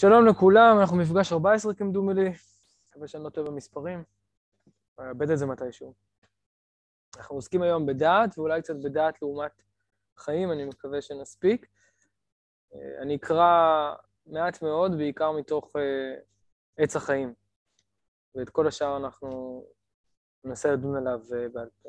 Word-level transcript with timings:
שלום 0.00 0.26
לכולם, 0.26 0.76
אנחנו 0.80 0.96
מפגש 0.96 1.32
14 1.32 1.74
כמדומי 1.74 2.14
לי, 2.14 2.32
מקווה 2.88 3.08
שאני 3.08 3.24
לא 3.24 3.28
טועה 3.28 3.46
במספרים, 3.46 4.04
אאבד 5.00 5.30
את 5.30 5.38
זה 5.38 5.46
מתישהו. 5.46 5.94
אנחנו 7.16 7.36
עוסקים 7.36 7.62
היום 7.62 7.86
בדעת, 7.86 8.38
ואולי 8.38 8.62
קצת 8.62 8.74
בדעת 8.84 9.22
לעומת 9.22 9.62
חיים, 10.16 10.52
אני 10.52 10.64
מקווה 10.64 11.02
שנספיק. 11.02 11.66
אה, 12.74 13.02
אני 13.02 13.16
אקרא 13.16 13.94
מעט 14.26 14.62
מאוד, 14.62 14.96
בעיקר 14.96 15.32
מתוך 15.32 15.76
אה, 15.76 16.14
עץ 16.76 16.96
החיים, 16.96 17.34
ואת 18.34 18.50
כל 18.50 18.66
השאר 18.66 18.96
אנחנו 18.96 19.62
ננסה 20.44 20.72
לדון 20.72 20.96
עליו 20.96 21.20
אה, 21.34 21.48
בעל 21.48 21.68
פה. 21.82 21.88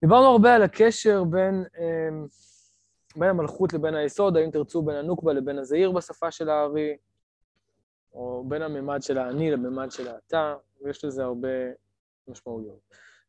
דיברנו 0.00 0.26
הרבה 0.26 0.54
על 0.54 0.62
הקשר 0.62 1.24
בין 1.24 1.64
בין 3.16 3.28
המלכות 3.28 3.72
לבין 3.72 3.94
היסוד, 3.94 4.36
האם 4.36 4.50
תרצו 4.50 4.82
בין 4.82 4.96
הנוקבה 4.96 5.32
לבין 5.32 5.58
הזעיר 5.58 5.92
בשפה 5.92 6.30
של 6.30 6.48
הארי, 6.48 6.96
או 8.12 8.44
בין 8.48 8.62
הממד 8.62 9.02
של 9.02 9.18
האני 9.18 9.50
לממד 9.50 9.90
של 9.90 10.08
האתה, 10.08 10.54
ויש 10.80 11.04
לזה 11.04 11.24
הרבה 11.24 11.48
משמעויות. 12.28 12.80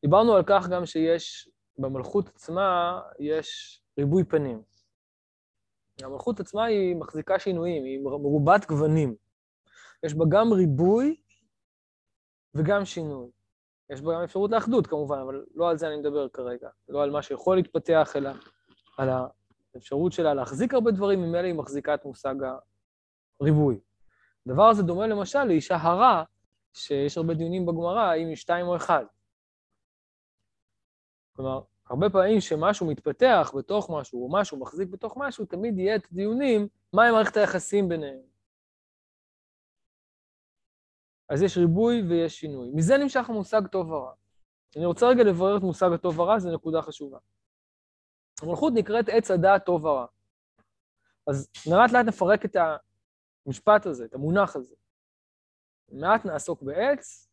דיברנו 0.02 0.36
על 0.36 0.44
כך 0.46 0.68
גם 0.68 0.86
שיש, 0.86 1.50
במלכות 1.78 2.28
עצמה 2.28 3.00
יש 3.20 3.82
ריבוי 3.98 4.24
פנים. 4.24 4.62
המלכות 6.04 6.40
עצמה 6.40 6.66
היא 6.66 6.96
מחזיקה 6.96 7.40
שינויים, 7.40 7.84
היא 7.84 8.00
מרובת 8.04 8.66
גוונים. 8.66 9.16
יש 10.04 10.14
בה 10.14 10.26
גם 10.30 10.54
ריבוי 10.54 11.22
וגם 12.56 12.86
שינוי. 12.86 13.30
יש 13.90 14.02
בה 14.02 14.14
גם 14.14 14.22
אפשרות 14.24 14.52
לאחדות 14.52 14.88
כמובן, 14.88 15.20
אבל 15.20 15.46
לא 15.56 15.70
על 15.70 15.78
זה 15.78 15.88
אני 15.88 15.98
מדבר 15.98 16.30
כרגע. 16.30 16.70
לא 16.90 17.04
על 17.04 17.12
מה 17.12 17.22
שיכול 17.22 17.56
להתפתח, 17.56 18.14
אלא 18.16 18.30
על 18.98 19.10
האפשרות 19.76 20.12
שלה 20.12 20.34
להחזיק 20.34 20.74
הרבה 20.74 20.92
דברים, 20.92 21.20
ממילא 21.20 21.48
היא 21.48 21.54
מחזיקה 21.54 21.94
את 21.94 22.06
מושג 22.06 22.36
הריבוי. 23.42 23.80
הדבר 24.46 24.64
הזה 24.64 24.84
דומה 24.84 25.08
למשל 25.08 25.44
לאישה 25.44 25.76
הרה, 25.76 26.24
שיש 26.74 27.18
הרבה 27.18 27.34
דיונים 27.34 27.66
בגמרא, 27.66 28.02
האם 28.02 28.28
היא 28.28 28.36
שתיים 28.36 28.68
או 28.68 28.76
אחד. 28.76 29.06
כלומר, 31.36 31.62
הרבה 31.90 32.10
פעמים 32.10 32.42
שמשהו 32.42 32.88
מתפתח 32.88 33.52
בתוך 33.58 33.90
משהו, 33.90 34.24
או 34.24 34.32
משהו 34.32 34.60
מחזיק 34.60 34.90
בתוך 34.90 35.18
משהו, 35.18 35.46
תמיד 35.46 35.80
יהיה 35.80 35.96
את 35.96 36.08
הדיונים, 36.12 36.68
מהי 36.94 37.12
מערכת 37.12 37.38
היחסים 37.38 37.90
ביניהם. 37.90 38.22
אז 41.30 41.42
יש 41.42 41.58
ריבוי 41.58 42.02
ויש 42.10 42.40
שינוי. 42.40 42.72
מזה 42.74 42.98
נמשך 42.98 43.30
המושג 43.30 43.68
טוב 43.68 43.92
ורע. 43.92 44.14
אני 44.76 44.86
רוצה 44.86 45.08
רגע 45.08 45.24
לברר 45.24 45.58
את 45.58 45.62
מושג 45.62 45.90
הטוב 45.94 46.20
ורע, 46.20 46.40
זו 46.40 46.52
נקודה 46.52 46.82
חשובה. 46.82 47.18
המלכות 48.42 48.74
נקראת 48.76 49.06
עץ 49.10 49.32
הדעת 49.32 49.66
טוב 49.66 49.86
ורע. 49.86 50.06
אז 51.28 51.50
מעט 51.70 51.92
לאט 51.92 52.06
נפרק 52.06 52.46
את 52.46 52.56
המשפט 53.46 53.86
הזה, 53.86 54.06
את 54.06 54.14
המונח 54.14 54.56
הזה. 54.56 54.76
מעט 55.92 56.26
נעסוק 56.26 56.62
בעץ, 56.62 57.30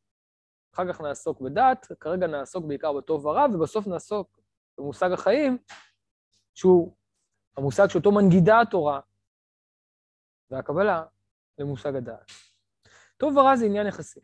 אחר 0.74 0.92
כך 0.92 1.00
נעסוק 1.00 1.40
בדת, 1.40 1.86
כרגע 2.00 2.26
נעסוק 2.26 2.64
בעיקר 2.64 2.92
בטוב 2.92 3.26
ורע, 3.26 3.46
ובסוף 3.54 3.86
נעסוק 3.86 4.40
במושג 4.78 5.12
החיים, 5.12 5.58
שהוא 6.54 6.96
המושג 7.56 7.86
שאותו 7.88 8.12
מנגידה 8.12 8.60
התורה 8.60 9.00
והקבלה 10.50 11.04
למושג 11.58 11.96
הדעת. 11.96 12.30
טוב 13.16 13.36
ורע 13.36 13.56
זה 13.56 13.64
עניין 13.64 13.86
יחסי. 13.86 14.20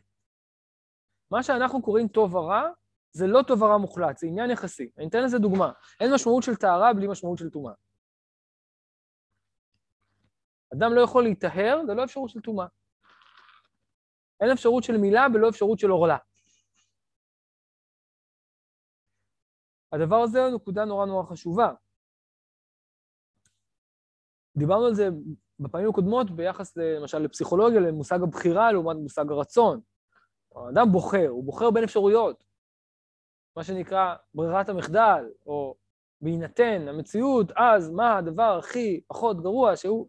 מה 1.31 1.43
שאנחנו 1.43 1.81
קוראים 1.81 2.07
טוב 2.07 2.35
ורע, 2.35 2.69
זה 3.13 3.27
לא 3.27 3.41
טוב 3.47 3.61
ורע 3.61 3.77
מוחלט, 3.77 4.17
זה 4.17 4.27
עניין 4.27 4.51
יחסי. 4.51 4.89
אני 4.97 5.07
אתן 5.07 5.23
לזה 5.23 5.39
דוגמה. 5.39 5.71
אין 5.99 6.13
משמעות 6.13 6.43
של 6.43 6.55
טהרה 6.55 6.93
בלי 6.93 7.07
משמעות 7.07 7.37
של 7.37 7.49
טומאה. 7.49 7.73
אדם 10.73 10.93
לא 10.93 11.01
יכול 11.01 11.23
להיטהר 11.23 11.81
ללא 11.87 12.03
אפשרות 12.03 12.29
של 12.29 12.41
טומאה. 12.41 12.65
אין 14.39 14.51
אפשרות 14.51 14.83
של 14.83 14.97
מילה 14.97 15.29
בלא 15.29 15.49
אפשרות 15.49 15.79
של 15.79 15.89
עורלה. 15.89 16.17
הדבר 19.91 20.15
הזה 20.15 20.45
הוא 20.45 20.55
נקודה 20.55 20.85
נורא 20.85 21.05
נורא 21.05 21.23
חשובה. 21.23 21.73
דיברנו 24.57 24.85
על 24.85 24.93
זה 24.93 25.09
בפעמים 25.59 25.89
הקודמות 25.89 26.31
ביחס 26.31 26.77
למשל 26.77 27.19
לפסיכולוגיה, 27.19 27.79
למושג 27.79 28.19
הבחירה 28.23 28.71
לעומת 28.71 28.95
מושג 28.95 29.31
הרצון. 29.31 29.81
האדם 30.55 30.91
בוחר, 30.91 31.27
הוא 31.27 31.43
בוחר 31.43 31.71
בין 31.71 31.83
אפשרויות. 31.83 32.52
מה 33.55 33.63
שנקרא 33.63 34.15
ברירת 34.33 34.69
המחדל, 34.69 35.25
או 35.45 35.75
בהינתן 36.21 36.87
המציאות, 36.87 37.51
אז 37.55 37.89
מה 37.89 38.17
הדבר 38.17 38.57
הכי 38.59 39.01
פחות 39.07 39.41
גרוע 39.41 39.75
שהוא... 39.75 40.07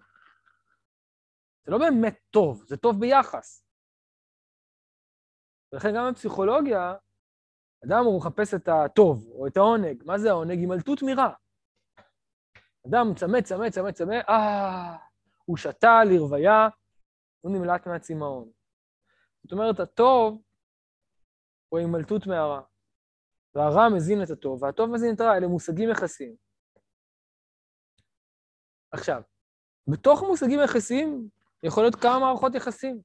זה 1.64 1.70
לא 1.70 1.78
באמת 1.78 2.18
טוב, 2.30 2.64
זה 2.66 2.76
טוב 2.76 3.00
ביחס. 3.00 3.64
ולכן 5.72 5.88
גם 5.94 6.12
בפסיכולוגיה, 6.12 6.94
אדם 7.84 8.04
הוא 8.04 8.18
מחפש 8.18 8.54
את 8.54 8.68
הטוב, 8.68 9.28
או 9.30 9.46
את 9.46 9.56
העונג. 9.56 10.02
מה 10.06 10.18
זה 10.18 10.30
העונג? 10.30 10.58
הימלטות 10.58 11.02
מרע. 11.02 11.32
אדם 12.86 13.14
צמא, 13.16 13.40
צמא, 13.40 13.70
צמא, 13.70 13.90
צמא, 13.90 14.14
אה, 14.28 14.96
הוא 15.44 15.56
שתה 15.56 16.04
לרוויה, 16.04 16.68
הוא 17.40 17.52
נמלט 17.52 17.86
מהצמאון. 17.86 18.50
זאת 19.42 19.52
אומרת, 19.52 19.80
הטוב 19.80 20.42
הוא 21.68 21.78
הימלטות 21.78 22.26
מהרע. 22.26 22.60
והרע 23.54 23.88
מזין 23.88 24.22
את 24.22 24.30
הטוב, 24.30 24.62
והטוב 24.62 24.90
מזין 24.90 25.14
את 25.14 25.20
הרע, 25.20 25.36
אלה 25.36 25.46
מושגים 25.46 25.90
יחסיים. 25.90 26.36
עכשיו, 28.92 29.22
בתוך 29.86 30.22
מושגים 30.22 30.60
יחסיים 30.64 31.28
יכול 31.62 31.82
להיות 31.82 31.94
כמה 31.94 32.18
מערכות 32.18 32.54
יחסים. 32.54 33.00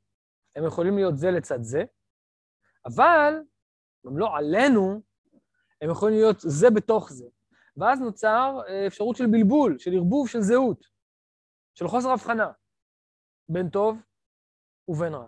הם 0.55 0.65
יכולים 0.65 0.95
להיות 0.95 1.17
זה 1.17 1.31
לצד 1.31 1.59
זה, 1.61 1.83
אבל, 2.85 3.33
גם 4.05 4.17
לא 4.17 4.37
עלינו, 4.37 5.01
הם 5.81 5.89
יכולים 5.89 6.15
להיות 6.15 6.39
זה 6.39 6.67
בתוך 6.75 7.11
זה. 7.11 7.25
ואז 7.77 8.01
נוצר 8.01 8.59
אה, 8.67 8.87
אפשרות 8.87 9.15
של 9.15 9.25
בלבול, 9.31 9.79
של 9.79 9.91
ערבוב 9.93 10.29
של 10.29 10.41
זהות, 10.41 10.85
של 11.75 11.87
חוסר 11.87 12.09
הבחנה 12.09 12.51
בין 13.49 13.69
טוב 13.69 13.97
ובין 14.87 15.13
רע. 15.13 15.27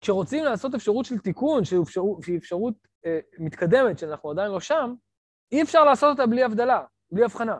כשרוצים 0.00 0.44
לעשות 0.44 0.74
אפשרות 0.74 1.04
של 1.04 1.18
תיקון, 1.18 1.64
שהיא 1.64 1.80
אפשרות, 1.82 2.22
שהיא 2.22 2.38
אפשרות 2.38 2.74
אה, 3.06 3.20
מתקדמת, 3.38 3.98
שאנחנו 3.98 4.30
עדיין 4.30 4.50
לא 4.50 4.60
שם, 4.60 4.94
אי 5.52 5.62
אפשר 5.62 5.84
לעשות 5.84 6.10
אותה 6.10 6.26
בלי 6.26 6.44
הבדלה, 6.44 6.84
בלי 7.10 7.24
הבחנה. 7.24 7.58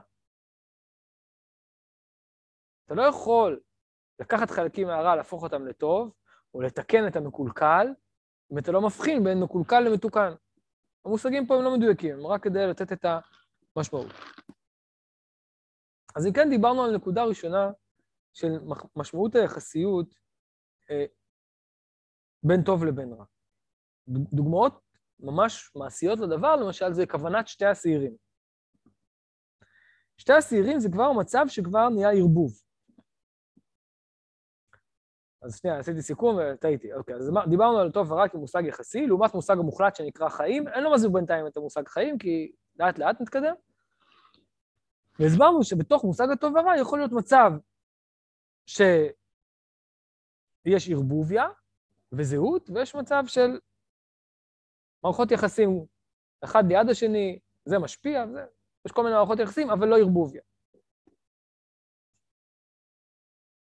אתה 2.86 2.94
לא 2.94 3.02
יכול 3.02 3.60
לקחת 4.20 4.50
חלקים 4.50 4.86
מהרע, 4.86 5.16
להפוך 5.16 5.42
אותם 5.42 5.66
לטוב, 5.66 6.12
או 6.54 6.60
לתקן 6.60 7.06
את 7.06 7.16
המקולקל, 7.16 7.86
אם 8.52 8.58
אתה 8.58 8.72
לא 8.72 8.80
מבחין 8.80 9.24
בין 9.24 9.40
מקולקל 9.40 9.80
למתוקן. 9.80 10.32
המושגים 11.04 11.46
פה 11.46 11.56
הם 11.56 11.64
לא 11.64 11.76
מדויקים, 11.76 12.14
הם 12.14 12.26
רק 12.26 12.42
כדי 12.42 12.66
לתת 12.66 12.92
את 12.92 13.04
המשמעות. 13.76 14.06
אז 16.16 16.26
אם 16.26 16.32
כן, 16.32 16.50
דיברנו 16.50 16.84
על 16.84 16.96
נקודה 16.96 17.24
ראשונה 17.24 17.70
של 18.34 18.48
משמעות 18.96 19.34
היחסיות 19.34 20.14
אה, 20.90 21.04
בין 22.42 22.62
טוב 22.62 22.84
לבין 22.84 23.12
רע. 23.12 23.24
דוגמאות 24.08 24.80
ממש 25.20 25.72
מעשיות 25.76 26.18
לדבר, 26.18 26.56
למשל, 26.56 26.92
זה 26.92 27.06
כוונת 27.06 27.48
שתי 27.48 27.66
השעירים. 27.66 28.16
שתי 30.16 30.32
השעירים 30.32 30.80
זה 30.80 30.88
כבר 30.92 31.12
מצב 31.12 31.44
שכבר 31.48 31.88
נהיה 31.88 32.10
ערבוב. 32.10 32.52
אז 35.42 35.58
שנייה, 35.58 35.78
עשיתי 35.78 36.02
סיכום 36.02 36.36
וטעיתי. 36.36 36.92
אוקיי, 36.92 37.14
אז 37.14 37.30
דיברנו 37.50 37.78
על 37.78 37.92
טוב 37.92 38.10
ורע 38.12 38.28
כמושג 38.28 38.62
יחסי, 38.66 39.06
לעומת 39.06 39.34
מושג 39.34 39.56
המוחלט 39.58 39.96
שנקרא 39.96 40.28
חיים. 40.28 40.68
אין 40.68 40.84
לו 40.84 40.92
מזיק 40.92 41.10
בינתיים 41.12 41.46
את 41.46 41.56
המושג 41.56 41.88
חיים, 41.88 42.18
כי 42.18 42.52
לאט 42.76 42.98
לאט 42.98 43.20
נתקדם. 43.20 43.54
והסברנו 45.18 45.64
שבתוך 45.64 46.04
מושג 46.04 46.26
הטוב 46.32 46.54
ורע 46.54 46.76
יכול 46.80 46.98
להיות 46.98 47.12
מצב 47.12 47.52
שיש 48.66 49.12
ערבוביה, 50.90 51.48
וזהות, 52.12 52.70
ויש 52.70 52.94
מצב 52.94 53.22
של 53.26 53.60
מערכות 55.04 55.30
יחסים, 55.30 55.86
אחד 56.44 56.62
ליד 56.68 56.88
השני, 56.90 57.38
זה 57.64 57.78
משפיע, 57.78 58.26
זה, 58.26 58.46
יש 58.86 58.92
כל 58.92 59.02
מיני 59.02 59.14
מערכות 59.14 59.38
יחסים, 59.38 59.70
אבל 59.70 59.88
לא 59.88 59.96
ערבוביה. 59.98 60.42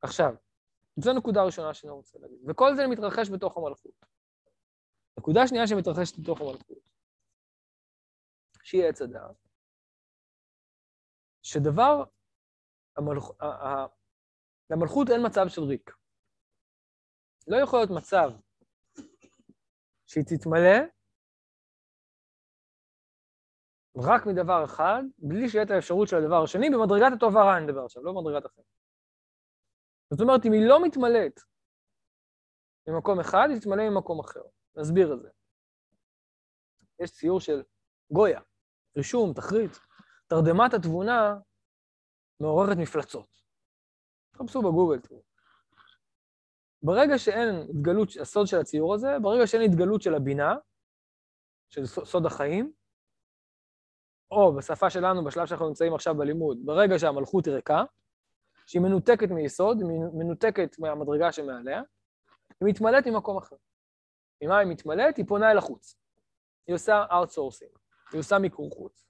עכשיו, 0.02 0.34
זו 0.96 1.12
נקודה 1.12 1.42
ראשונה 1.42 1.74
שאני 1.74 1.92
רוצה 1.92 2.18
להגיד, 2.18 2.38
וכל 2.50 2.76
זה 2.76 2.82
מתרחש 2.86 3.30
בתוך 3.30 3.56
המלכות. 3.56 4.06
נקודה 5.18 5.40
שנייה 5.46 5.66
שמתרחשת 5.66 6.18
בתוך 6.18 6.40
המלכות, 6.40 6.90
שהיא 8.62 8.84
עץ 8.84 9.02
הדעת, 9.02 9.36
שדבר, 11.42 12.04
המלכ... 12.96 13.24
למלכות 14.70 15.10
אין 15.10 15.26
מצב 15.26 15.48
של 15.48 15.62
ריק. 15.62 15.90
לא 17.46 17.56
יכול 17.56 17.78
להיות 17.78 17.90
מצב 17.90 18.30
שהיא 20.06 20.24
תתמלא, 20.24 20.78
רק 23.96 24.26
מדבר 24.26 24.64
אחד, 24.64 25.02
בלי 25.18 25.48
שיהיה 25.48 25.64
את 25.64 25.70
האפשרות 25.70 26.08
של 26.08 26.16
הדבר 26.16 26.42
השני, 26.42 26.70
במדרגת 26.70 27.12
הטוב 27.16 27.34
והרע 27.34 27.56
אני 27.56 27.64
מדבר 27.66 27.84
עכשיו, 27.84 28.04
לא 28.04 28.12
במדרגת 28.12 28.46
אחרת. 28.46 28.64
זאת 30.10 30.20
אומרת, 30.20 30.46
אם 30.46 30.52
היא 30.52 30.68
לא 30.68 30.84
מתמלאת 30.84 31.40
ממקום 32.88 33.20
אחד, 33.20 33.48
היא 33.50 33.60
תתמלא 33.60 33.90
ממקום 33.90 34.20
אחר. 34.20 34.42
נסביר 34.76 35.14
את 35.14 35.20
זה. 35.20 35.28
יש 36.98 37.10
ציור 37.10 37.40
של 37.40 37.62
גויה, 38.12 38.40
רישום, 38.96 39.32
תחריט. 39.32 39.76
תרדמת 40.26 40.74
התבונה 40.74 41.38
מעוררת 42.40 42.76
מפלצות. 42.78 43.28
תחפשו 44.30 44.62
בגוגל, 44.62 45.00
תראו. 45.00 45.22
ברגע 46.86 47.18
שאין 47.18 47.48
התגלות, 47.70 48.08
הסוד 48.20 48.46
של 48.46 48.60
הציור 48.60 48.94
הזה, 48.94 49.08
ברגע 49.22 49.46
שאין 49.46 49.62
התגלות 49.62 50.02
של 50.02 50.14
הבינה, 50.14 50.54
של 51.68 51.86
סוד 51.86 52.26
החיים, 52.26 52.72
או 54.30 54.56
בשפה 54.56 54.90
שלנו, 54.90 55.24
בשלב 55.24 55.46
שאנחנו 55.46 55.68
נמצאים 55.68 55.94
עכשיו 55.94 56.14
בלימוד, 56.14 56.58
ברגע 56.64 56.98
שהמלכות 56.98 57.46
היא 57.46 57.54
ריקה, 57.54 57.84
שהיא 58.66 58.82
מנותקת 58.82 59.28
מיסוד, 59.30 59.78
היא 59.80 59.88
מנותקת 60.18 60.78
מהמדרגה 60.78 61.32
שמעליה, 61.32 61.82
היא 62.60 62.68
מתמלאת 62.68 63.06
ממקום 63.06 63.36
אחר. 63.36 63.56
ממה 64.42 64.58
היא 64.58 64.68
מתמלאת? 64.68 65.16
היא 65.16 65.24
פונה 65.28 65.50
אל 65.50 65.58
החוץ. 65.58 65.96
היא 66.66 66.74
עושה 66.74 67.04
outsourcing, 67.10 67.78
היא 68.12 68.20
עושה 68.20 68.38
מיקור 68.38 68.70
חוץ. 68.70 69.08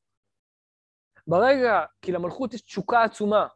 ברגע, 1.26 1.84
כי 2.02 2.12
למלכות 2.12 2.54
יש 2.54 2.60
תשוקה 2.60 3.04
עצומה, 3.04 3.48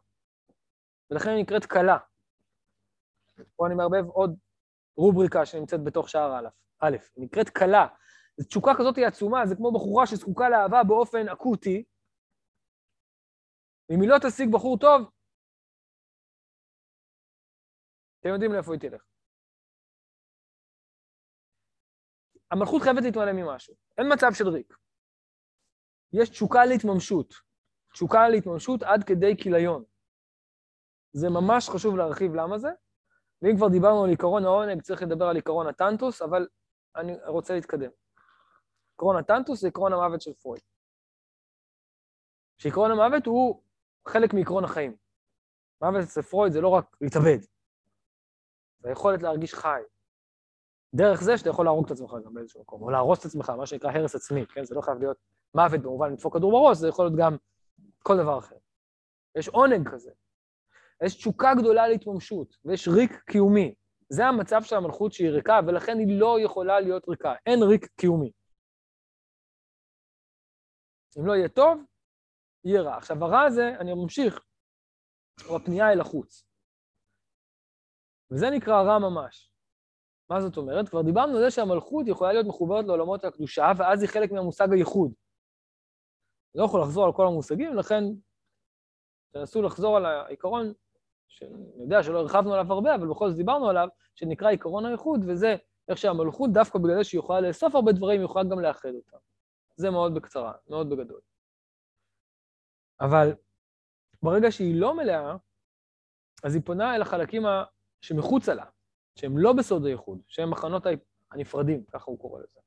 ולכן 1.11 1.29
היא 1.29 1.43
נקראת 1.43 1.65
כלה. 1.65 1.97
פה 3.55 3.67
אני 3.67 3.75
מערבב 3.75 4.09
עוד 4.09 4.35
רובריקה 4.97 5.45
שנמצאת 5.45 5.83
בתוך 5.83 6.09
שער 6.09 6.39
א', 6.39 6.47
א', 6.79 6.97
נקראת 7.17 7.49
כלה. 7.49 7.87
זו 8.37 8.47
תשוקה 8.47 8.71
כזאת 8.77 8.97
היא 8.97 9.05
עצומה, 9.05 9.45
זה 9.45 9.55
כמו 9.55 9.71
בחורה 9.71 10.07
שזקוקה 10.07 10.49
לאהבה 10.49 10.83
באופן 10.87 11.29
אקוטי, 11.29 11.83
אם 13.91 14.01
היא 14.01 14.09
לא 14.09 14.17
תשיג 14.27 14.49
בחור 14.53 14.77
טוב, 14.77 15.01
אתם 18.19 18.29
יודעים 18.29 18.53
לאיפה 18.53 18.73
היא 18.73 18.79
תלך. 18.79 19.03
המלכות 22.51 22.81
חייבת 22.81 23.03
להתמלא 23.03 23.31
ממשהו. 23.33 23.75
אין 23.97 24.07
מצב 24.13 24.27
של 24.33 24.47
ריק. 24.47 24.77
יש 26.13 26.29
תשוקה 26.29 26.65
להתממשות. 26.65 27.33
תשוקה 27.93 28.29
להתממשות 28.29 28.83
עד 28.83 29.03
כדי 29.03 29.37
כיליון. 29.37 29.83
זה 31.13 31.27
ממש 31.29 31.69
חשוב 31.69 31.97
להרחיב 31.97 32.35
למה 32.35 32.57
זה, 32.57 32.69
ואם 33.41 33.55
כבר 33.57 33.67
דיברנו 33.67 34.03
על 34.03 34.09
עיקרון 34.09 34.45
העונג, 34.45 34.81
צריך 34.81 35.01
לדבר 35.03 35.25
על 35.25 35.35
עיקרון 35.35 35.67
הטנטוס, 35.67 36.21
אבל 36.21 36.47
אני 36.95 37.13
רוצה 37.27 37.53
להתקדם. 37.53 37.91
עקרון 38.95 39.15
הטנטוס 39.15 39.61
זה 39.61 39.67
עקרון 39.67 39.93
המוות 39.93 40.21
של 40.21 40.33
פרויד. 40.33 40.61
שעקרון 42.57 42.91
המוות 42.91 43.25
הוא 43.25 43.63
חלק 44.07 44.33
מעקרון 44.33 44.63
החיים. 44.63 44.95
מוות 45.81 46.03
אצל 46.03 46.21
פרויד 46.21 46.53
זה 46.53 46.61
לא 46.61 46.67
רק 46.67 46.97
להתאבד, 47.01 47.41
זה 48.79 48.89
היכולת 48.89 49.21
להרגיש 49.21 49.53
חי. 49.53 49.81
דרך 50.93 51.21
זה 51.21 51.37
שאתה 51.37 51.49
יכול 51.49 51.65
להרוג 51.65 51.85
את 51.85 51.91
עצמך 51.91 52.15
גם 52.25 52.33
באיזשהו 52.33 52.61
מקום, 52.61 52.81
או 52.81 52.89
להרוס 52.89 53.19
את 53.19 53.25
עצמך, 53.25 53.49
מה 53.49 53.65
שנקרא 53.65 53.91
הרס 53.91 54.15
עצמי, 54.15 54.45
כן? 54.45 54.65
זה 54.65 54.75
לא 54.75 54.81
חייב 54.81 54.97
להיות 54.97 55.17
מוות 55.55 55.81
במובן 55.81 56.11
לדפוק 56.11 56.37
כדור 56.37 56.51
בראש, 56.51 56.77
זה 56.77 56.87
יכול 56.87 57.05
להיות 57.05 57.19
גם 57.19 57.37
כל 58.03 58.17
דבר 58.17 58.39
אחר. 58.39 58.55
יש 59.35 59.47
עונג 59.47 59.89
כזה. 59.89 60.11
יש 61.05 61.15
תשוקה 61.15 61.49
גדולה 61.59 61.87
להתממשות, 61.87 62.57
ויש 62.65 62.87
ריק 62.87 63.11
קיומי. 63.11 63.75
זה 64.09 64.25
המצב 64.25 64.61
של 64.63 64.75
המלכות 64.75 65.13
שהיא 65.13 65.29
ריקה, 65.29 65.59
ולכן 65.67 65.97
היא 65.97 66.19
לא 66.19 66.37
יכולה 66.39 66.79
להיות 66.79 67.09
ריקה. 67.09 67.33
אין 67.45 67.59
ריק 67.63 67.85
קיומי. 67.85 68.31
אם 71.19 71.25
לא 71.25 71.33
יהיה 71.33 71.49
טוב, 71.49 71.83
יהיה 72.65 72.81
רע. 72.81 72.97
עכשיו, 72.97 73.23
הרע 73.23 73.41
הזה, 73.41 73.69
אני 73.79 73.93
ממשיך, 73.93 74.39
הוא 75.47 75.57
הפנייה 75.57 75.91
אל 75.91 76.01
החוץ. 76.01 76.45
וזה 78.31 78.45
נקרא 78.49 78.81
רע 78.81 78.99
ממש. 78.99 79.51
מה 80.29 80.41
זאת 80.41 80.57
אומרת? 80.57 80.89
כבר 80.89 81.01
דיברנו 81.01 81.37
על 81.37 81.43
זה 81.43 81.51
שהמלכות 81.51 82.05
יכולה 82.07 82.33
להיות 82.33 82.47
מחוברת 82.47 82.85
לעולמות 82.85 83.23
הקדושה, 83.23 83.71
ואז 83.77 84.01
היא 84.01 84.09
חלק 84.09 84.31
מהמושג 84.31 84.67
הייחוד. 84.73 85.13
לא 86.55 86.65
יכול 86.65 86.81
לחזור 86.81 87.05
על 87.05 87.13
כל 87.13 87.27
המושגים, 87.27 87.75
לכן 87.75 88.03
תנסו 89.33 89.61
לחזור 89.61 89.97
על 89.97 90.05
העיקרון, 90.05 90.73
שאני 91.31 91.81
יודע 91.81 92.03
שלא 92.03 92.19
הרחבנו 92.19 92.53
עליו 92.53 92.73
הרבה, 92.73 92.95
אבל 92.95 93.07
בכל 93.07 93.29
זאת 93.29 93.37
דיברנו 93.37 93.69
עליו, 93.69 93.87
שנקרא 94.15 94.49
עיקרון 94.49 94.85
הייחוד, 94.85 95.25
וזה 95.27 95.55
איך 95.89 95.97
שהמלכות, 95.97 96.53
דווקא 96.53 96.79
בגלל 96.79 96.95
זה 96.95 97.03
שהיא 97.03 97.19
יכולה 97.19 97.41
לאסוף 97.41 97.75
הרבה 97.75 97.91
דברים, 97.91 98.19
היא 98.19 98.25
יכולה 98.25 98.49
גם 98.49 98.59
לאחד 98.59 98.89
אותם. 98.89 99.17
זה 99.75 99.89
מאוד 99.89 100.15
בקצרה, 100.15 100.53
מאוד 100.67 100.89
בגדול. 100.89 101.19
אבל 103.01 103.35
ברגע 104.23 104.51
שהיא 104.51 104.81
לא 104.81 104.95
מלאה, 104.95 105.35
אז 106.43 106.55
היא 106.55 106.63
פונה 106.65 106.95
אל 106.95 107.01
החלקים 107.01 107.43
שמחוצה 108.01 108.53
לה, 108.53 108.65
שהם 109.15 109.37
לא 109.37 109.53
בסוד 109.53 109.85
הייחוד, 109.85 110.21
שהם 110.27 110.51
מחנות 110.51 110.83
הנפרדים, 111.31 111.83
ככה 111.83 112.05
הוא 112.11 112.19
קורא 112.19 112.39
לזה. 112.39 112.60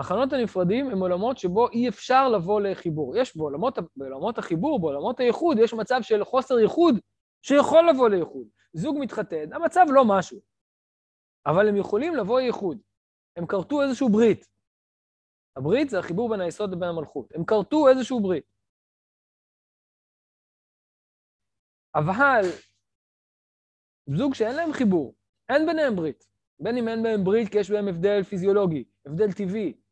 מחנות 0.00 0.32
הנפרדים 0.32 0.90
הם 0.90 1.00
עולמות 1.00 1.38
שבו 1.38 1.68
אי 1.68 1.88
אפשר 1.88 2.28
לבוא 2.28 2.60
לחיבור. 2.60 3.16
יש 3.16 3.36
בעולמות, 3.36 3.78
בעולמות 3.96 4.38
החיבור, 4.38 4.80
בעולמות 4.80 5.20
הייחוד, 5.20 5.58
יש 5.58 5.74
מצב 5.74 5.98
של 6.02 6.24
חוסר 6.24 6.58
ייחוד 6.58 6.94
שיכול 7.42 7.88
לבוא 7.90 8.08
לייחוד. 8.08 8.48
זוג 8.72 8.96
מתחתן, 9.00 9.52
המצב 9.52 9.84
לא 9.88 10.02
משהו, 10.06 10.40
אבל 11.46 11.68
הם 11.68 11.76
יכולים 11.76 12.16
לבוא 12.16 12.40
לייחוד. 12.40 12.78
הם 13.36 13.46
כרתו 13.46 13.82
איזשהו 13.82 14.08
ברית. 14.08 14.46
הברית 15.56 15.90
זה 15.90 15.98
החיבור 15.98 16.28
בין 16.30 16.40
היסוד 16.40 16.72
לבין 16.72 16.88
המלכות. 16.88 17.32
הם 17.34 17.44
כרתו 17.44 17.88
איזשהו 17.88 18.20
ברית. 18.20 18.44
אבל 21.94 22.42
זוג 24.06 24.34
שאין 24.34 24.56
להם 24.56 24.72
חיבור, 24.72 25.14
אין 25.48 25.66
ביניהם 25.66 25.96
ברית. 25.96 26.24
בין 26.60 26.76
אם 26.76 26.88
אין 26.88 27.02
בהם 27.02 27.24
ברית 27.24 27.48
כי 27.48 27.58
יש 27.58 27.70
בהם 27.70 27.88
הבדל 27.88 28.22
פיזיולוגי, 28.22 28.84
הבדל 29.06 29.32
טבעי. 29.32 29.83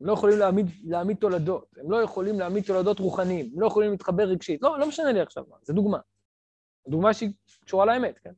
הם 0.00 0.06
לא 0.06 0.12
יכולים 0.12 0.38
להעמיד, 0.38 0.66
להעמיד 0.84 1.16
תולדות, 1.16 1.74
הם 1.76 1.90
לא 1.90 2.02
יכולים 2.02 2.38
להעמיד 2.38 2.64
תולדות 2.64 2.98
רוחניים, 2.98 3.50
הם 3.54 3.60
לא 3.60 3.66
יכולים 3.66 3.90
להתחבר 3.90 4.22
רגשית. 4.22 4.62
לא, 4.62 4.78
לא 4.78 4.88
משנה 4.88 5.12
לי 5.12 5.20
עכשיו 5.20 5.44
מה, 5.48 5.56
זו 5.62 5.72
דוגמה. 5.72 5.98
דוגמה 6.88 7.14
שהיא 7.14 7.30
קשורה 7.64 7.86
לאמת, 7.86 8.18
כן? 8.18 8.32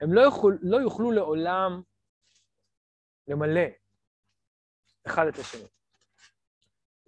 הם 0.00 0.12
לא, 0.12 0.20
יכול, 0.20 0.58
לא 0.62 0.76
יוכלו 0.76 1.12
לעולם 1.12 1.82
למלא 3.28 3.60
אחד 5.06 5.26
את 5.26 5.38
השני. 5.38 5.66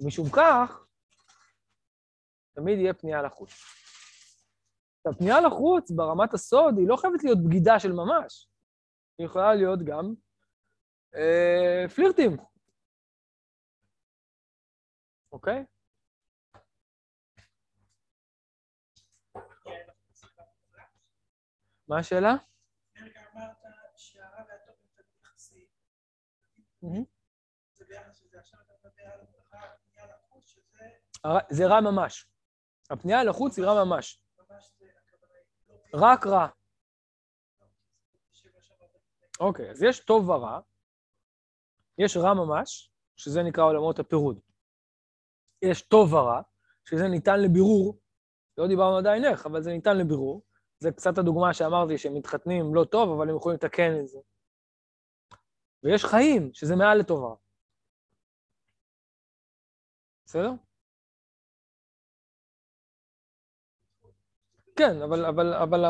ומשום 0.00 0.28
כך, 0.30 0.86
תמיד 2.54 2.78
יהיה 2.78 2.94
פנייה 2.94 3.22
לחוץ. 3.22 3.50
עכשיו, 4.96 5.18
פנייה 5.18 5.40
לחוץ 5.40 5.90
ברמת 5.90 6.34
הסוד 6.34 6.78
היא 6.78 6.88
לא 6.88 6.96
חייבת 6.96 7.24
להיות 7.24 7.44
בגידה 7.44 7.80
של 7.80 7.92
ממש. 7.92 8.48
היא 9.18 9.26
יכולה 9.26 9.54
להיות 9.54 9.82
גם 9.84 10.14
אה, 11.14 11.88
פלירטים. 11.94 12.36
אוקיי? 15.36 15.64
מה 21.88 21.98
השאלה? 21.98 22.34
זה 31.50 31.66
רע 31.66 31.80
ממש. 31.80 32.26
הפנייה 32.90 33.24
לחוץ 33.24 33.58
היא 33.58 33.66
רע 33.66 33.84
ממש. 33.84 34.20
רק 35.94 36.26
רע. 36.26 36.48
אוקיי, 39.40 39.70
אז 39.70 39.82
יש 39.82 40.00
טוב 40.00 40.28
ורע, 40.28 40.60
יש 41.98 42.16
רע 42.16 42.34
ממש, 42.34 42.90
שזה 43.16 43.42
נקרא 43.42 43.64
עולמות 43.64 43.98
הפירוד. 43.98 44.45
יש 45.66 45.82
טוב 45.82 46.12
ורע, 46.12 46.40
שזה 46.84 47.08
ניתן 47.08 47.40
לבירור, 47.40 47.98
לא 48.58 48.66
דיברנו 48.66 48.96
עדיין 48.96 49.24
איך, 49.24 49.46
אבל 49.46 49.62
זה 49.62 49.70
ניתן 49.70 49.98
לבירור. 49.98 50.42
זה 50.78 50.90
קצת 50.92 51.18
הדוגמה 51.18 51.54
שאמרתי, 51.54 51.98
שהם 51.98 52.14
מתחתנים 52.14 52.74
לא 52.74 52.84
טוב, 52.84 53.10
אבל 53.16 53.30
הם 53.30 53.36
יכולים 53.36 53.58
לתקן 53.62 54.00
את 54.00 54.08
זה. 54.08 54.18
ויש 55.82 56.04
חיים, 56.04 56.50
שזה 56.52 56.76
מעל 56.76 56.98
לטוב 56.98 57.18
ורע. 57.18 57.34
בסדר? 60.26 60.50
כן, 64.76 65.02
אבל, 65.02 65.24
אבל, 65.24 65.54
אבל, 65.54 65.84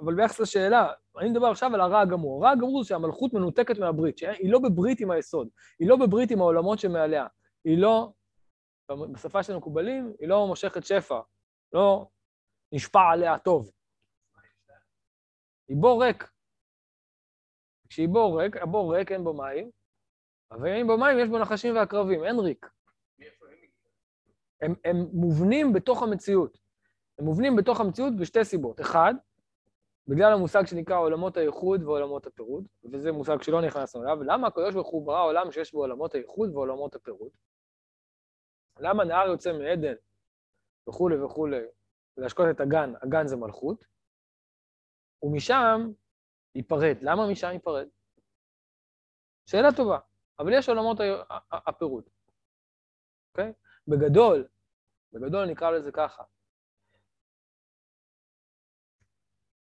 אבל 0.00 0.14
ביחס 0.14 0.40
לשאלה, 0.40 0.92
אני 1.18 1.30
מדבר 1.30 1.46
עכשיו 1.46 1.74
על 1.74 1.80
הרע 1.80 2.00
הגמור. 2.00 2.46
הרע 2.46 2.52
הגמור 2.52 2.82
זה 2.82 2.88
שהמלכות 2.88 3.32
מנותקת 3.32 3.78
מהברית, 3.78 4.18
שהיא 4.18 4.52
לא 4.52 4.58
בברית 4.58 5.00
עם 5.00 5.10
היסוד, 5.10 5.48
היא 5.78 5.88
לא 5.88 5.96
בברית 5.96 6.30
עם 6.30 6.40
העולמות 6.40 6.78
שמעליה, 6.78 7.26
היא 7.64 7.78
לא, 7.78 8.12
בשפה 9.12 9.42
של 9.42 9.52
המקובלים, 9.52 10.12
היא 10.20 10.28
לא 10.28 10.46
מושכת 10.46 10.84
שפע, 10.84 11.20
לא 11.72 12.06
נשפע 12.72 13.00
עליה 13.12 13.38
טוב. 13.38 13.70
היא 15.68 15.76
בור 15.80 16.04
ריק. 16.04 16.30
כשהיא 17.88 18.08
בור 18.08 18.42
ריק, 18.42 18.56
הבור 18.56 18.96
ריק, 18.96 19.12
אין 19.12 19.24
בו 19.24 19.32
מים, 19.32 19.70
הווים 20.52 20.86
במים 20.86 21.18
יש 21.18 21.28
בו 21.28 21.38
נחשים 21.38 21.76
ועקרבים, 21.76 22.24
אין 22.24 22.38
ריק. 22.38 22.70
הם, 24.62 24.74
הם 24.84 24.96
מובנים 25.12 25.72
בתוך 25.72 26.02
המציאות. 26.02 26.58
הם 27.18 27.24
מובנים 27.24 27.56
בתוך 27.56 27.80
המציאות 27.80 28.16
בשתי 28.16 28.44
סיבות. 28.44 28.80
אחד, 28.80 29.14
בגלל 30.08 30.32
המושג 30.32 30.66
שנקרא 30.66 30.98
עולמות 30.98 31.36
הייחוד 31.36 31.82
ועולמות 31.82 32.26
הפירוד, 32.26 32.66
וזה 32.92 33.12
מושג 33.12 33.42
שלא 33.42 33.62
נכנסנו 33.62 34.02
אליו, 34.02 34.22
למה 34.22 34.46
הקדוש 34.46 34.74
ברוך 34.74 34.88
הוא 34.88 35.06
ברא 35.06 35.24
עולם 35.24 35.52
שיש 35.52 35.72
בו 35.72 35.80
עולמות 35.80 36.14
הייחוד 36.14 36.54
ועולמות 36.54 36.94
הפירוד? 36.94 37.30
למה 38.78 39.04
נהר 39.04 39.26
יוצא 39.26 39.52
מעדן 39.52 39.94
וכולי 40.88 41.22
וכולי, 41.22 41.64
להשקות 42.16 42.46
את 42.50 42.60
הגן, 42.60 42.92
הגן 43.02 43.26
זה 43.26 43.36
מלכות, 43.36 43.84
ומשם 45.22 45.92
ייפרד. 46.54 46.96
למה 47.02 47.30
משם 47.30 47.50
ייפרד? 47.52 47.88
שאלה 49.46 49.68
טובה, 49.76 49.98
אבל 50.38 50.52
יש 50.52 50.68
עולמות 50.68 50.98
הפירוד, 51.52 52.04
אוקיי? 53.30 53.52
בגדול, 53.88 54.48
בגדול 55.12 55.50
נקרא 55.50 55.70
לזה 55.70 55.92
ככה. 55.92 56.22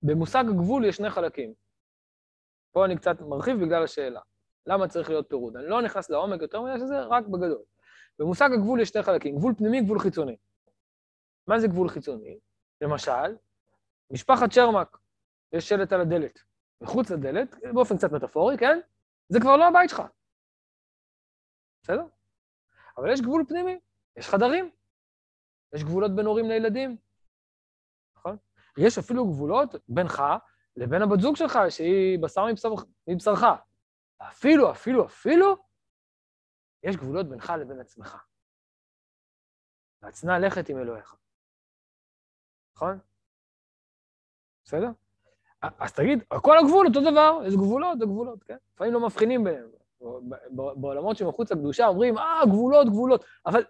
במושג 0.01 0.44
הגבול 0.50 0.86
יש 0.86 0.96
שני 0.96 1.10
חלקים. 1.10 1.54
פה 2.72 2.86
אני 2.86 2.98
קצת 2.98 3.22
מרחיב 3.22 3.56
בגלל 3.66 3.84
השאלה. 3.84 4.22
למה 4.66 4.88
צריך 4.88 5.10
להיות 5.10 5.30
פירוד? 5.30 5.58
אני 5.58 5.68
לא 5.68 5.82
נכנס 5.82 6.10
לעומק 6.10 6.42
יותר 6.42 6.62
מדי 6.62 6.80
שזה, 6.80 7.06
רק 7.06 7.25
בגדול. 7.27 7.63
במושג 8.19 8.50
הגבול 8.53 8.81
יש 8.81 8.89
שני 8.89 9.03
חלקים, 9.03 9.36
גבול 9.36 9.53
פנימי, 9.57 9.81
גבול 9.81 10.00
חיצוני. 10.00 10.38
מה 11.47 11.59
זה 11.59 11.67
גבול 11.67 11.89
חיצוני? 11.89 12.39
למשל, 12.81 13.38
משפחת 14.12 14.51
שרמק, 14.51 14.97
יש 15.53 15.69
שלט 15.69 15.93
על 15.93 16.01
הדלת. 16.01 16.39
מחוץ 16.81 17.12
לדלת, 17.12 17.55
באופן 17.74 17.97
קצת 17.97 18.12
מטאפורי, 18.12 18.57
כן? 18.57 18.79
זה 19.29 19.39
כבר 19.39 19.57
לא 19.57 19.67
הבית 19.67 19.89
שלך. 19.89 20.01
בסדר? 21.83 22.03
אבל 22.97 23.13
יש 23.13 23.21
גבול 23.21 23.45
פנימי, 23.47 23.79
יש 24.17 24.29
חדרים, 24.29 24.71
יש 25.74 25.83
גבולות 25.83 26.15
בין 26.15 26.25
הורים 26.25 26.45
לילדים, 26.50 26.97
נכון? 28.17 28.38
יש 28.77 28.97
אפילו 28.97 29.27
גבולות 29.27 29.75
בינך 29.89 30.24
לבין 30.75 31.01
הבת 31.01 31.19
זוג 31.19 31.36
שלך, 31.36 31.59
שהיא 31.69 32.19
בשר 32.19 32.45
מבשרך. 33.07 33.43
אפילו, 34.21 34.71
אפילו, 34.71 35.05
אפילו, 35.05 35.66
יש 36.84 36.96
גבולות 36.96 37.29
בינך 37.29 37.53
לבין 37.60 37.79
עצמך. 37.79 38.17
והצנע 40.01 40.39
לכת 40.39 40.69
עם 40.69 40.77
אלוהיך. 40.77 41.15
נכון? 42.75 43.00
בסדר? 44.63 44.89
אז 45.62 45.93
תגיד, 45.93 46.24
כל 46.41 46.57
הגבול 46.57 46.88
אותו 46.88 47.01
דבר, 47.12 47.39
יש 47.48 47.53
גבולות, 47.55 48.00
זה 48.00 48.05
גבולות, 48.05 48.43
כן? 48.43 48.57
לפעמים 48.74 48.93
לא 48.93 49.05
מבחינים 49.05 49.43
ביניהם. 49.43 49.69
בעולמות 50.51 51.17
שמחוץ 51.17 51.51
לקדושה 51.51 51.88
אומרים, 51.88 52.17
אה, 52.17 52.41
גבולות, 52.46 52.88
גבולות, 52.88 53.25
אבל 53.46 53.63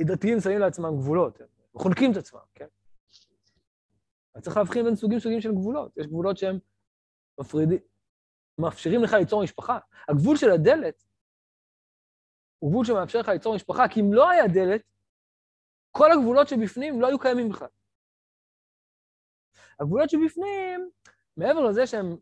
דתיים 0.00 0.40
שמים 0.40 0.58
לעצמם 0.58 0.96
גבולות, 0.96 1.38
וחונקים 1.74 2.12
את 2.12 2.16
עצמם, 2.16 2.40
כן? 2.54 2.66
אז 4.34 4.42
צריך 4.42 4.56
להבחין 4.56 4.84
בין 4.84 4.96
סוגים 4.96 5.20
סוגים 5.20 5.40
של 5.40 5.52
גבולות. 5.52 5.96
יש 5.96 6.06
גבולות 6.06 6.36
שהם 6.36 6.58
מפרידים, 7.40 7.78
מאפשרים 8.58 9.02
לך 9.02 9.12
ליצור 9.12 9.42
משפחה. 9.42 9.78
הגבול 10.08 10.36
של 10.36 10.50
הדלת 10.50 11.03
הוא 12.64 12.70
גבול 12.70 12.84
שמאפשר 12.84 13.20
לך 13.20 13.28
ליצור 13.28 13.54
משפחה, 13.54 13.88
כי 13.88 14.00
אם 14.00 14.12
לא 14.12 14.30
היה 14.30 14.46
דלת, 14.46 14.82
כל 15.90 16.12
הגבולות 16.12 16.48
שבפנים 16.48 17.00
לא 17.00 17.06
היו 17.06 17.18
קיימים 17.18 17.48
בכלל. 17.48 17.68
הגבולות 19.80 20.10
שבפנים, 20.10 20.90
מעבר 21.36 21.60
לזה 21.60 21.86
שהם 21.86 22.16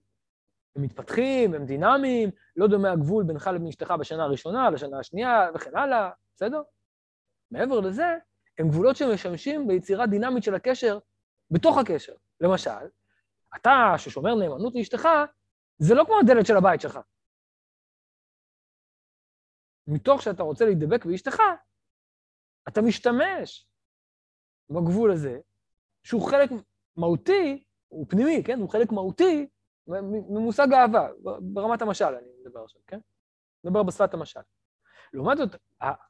הם 0.76 0.82
מתפתחים, 0.82 1.54
הם 1.54 1.66
דינמיים, 1.66 2.30
לא 2.56 2.66
דומה 2.66 2.92
הגבול 2.92 3.24
בינך 3.24 3.50
לבין 3.54 3.68
אשתך 3.68 3.94
בשנה 4.00 4.24
הראשונה, 4.24 4.70
לשנה 4.70 4.98
השנייה 4.98 5.50
וכן 5.54 5.76
הלאה, 5.76 6.10
בסדר? 6.36 6.62
מעבר 7.50 7.80
לזה, 7.80 8.16
הם 8.58 8.68
גבולות 8.68 8.96
שמשמשים 8.96 9.68
ביצירה 9.68 10.06
דינמית 10.06 10.44
של 10.44 10.54
הקשר 10.54 10.98
בתוך 11.50 11.78
הקשר. 11.78 12.12
למשל, 12.40 12.70
אתה 13.56 13.94
ששומר 13.96 14.34
נאמנות 14.34 14.74
לאשתך, 14.74 15.08
זה 15.78 15.94
לא 15.94 16.04
כמו 16.04 16.14
הדלת 16.22 16.46
של 16.46 16.56
הבית 16.56 16.80
שלך. 16.80 16.98
מתוך 19.86 20.22
שאתה 20.22 20.42
רוצה 20.42 20.64
להידבק 20.64 21.04
באשתך, 21.04 21.38
אתה 22.68 22.82
משתמש 22.82 23.68
בגבול 24.70 25.12
הזה, 25.12 25.40
שהוא 26.02 26.30
חלק 26.30 26.50
מהותי, 26.96 27.64
הוא 27.88 28.06
פנימי, 28.08 28.42
כן? 28.44 28.58
הוא 28.60 28.70
חלק 28.70 28.92
מהותי 28.92 29.46
ממושג 30.30 30.72
אהבה, 30.72 31.08
ברמת 31.40 31.82
המשל 31.82 32.04
אני 32.04 32.28
מדבר 32.40 32.64
עכשיו, 32.64 32.82
כן? 32.86 32.98
מדבר 33.64 33.82
בשפת 33.82 34.14
המשל. 34.14 34.40
לעומת 35.12 35.38
זאת, 35.38 35.56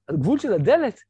הגבול 0.08 0.38
של 0.38 0.52
הדלת, 0.52 1.00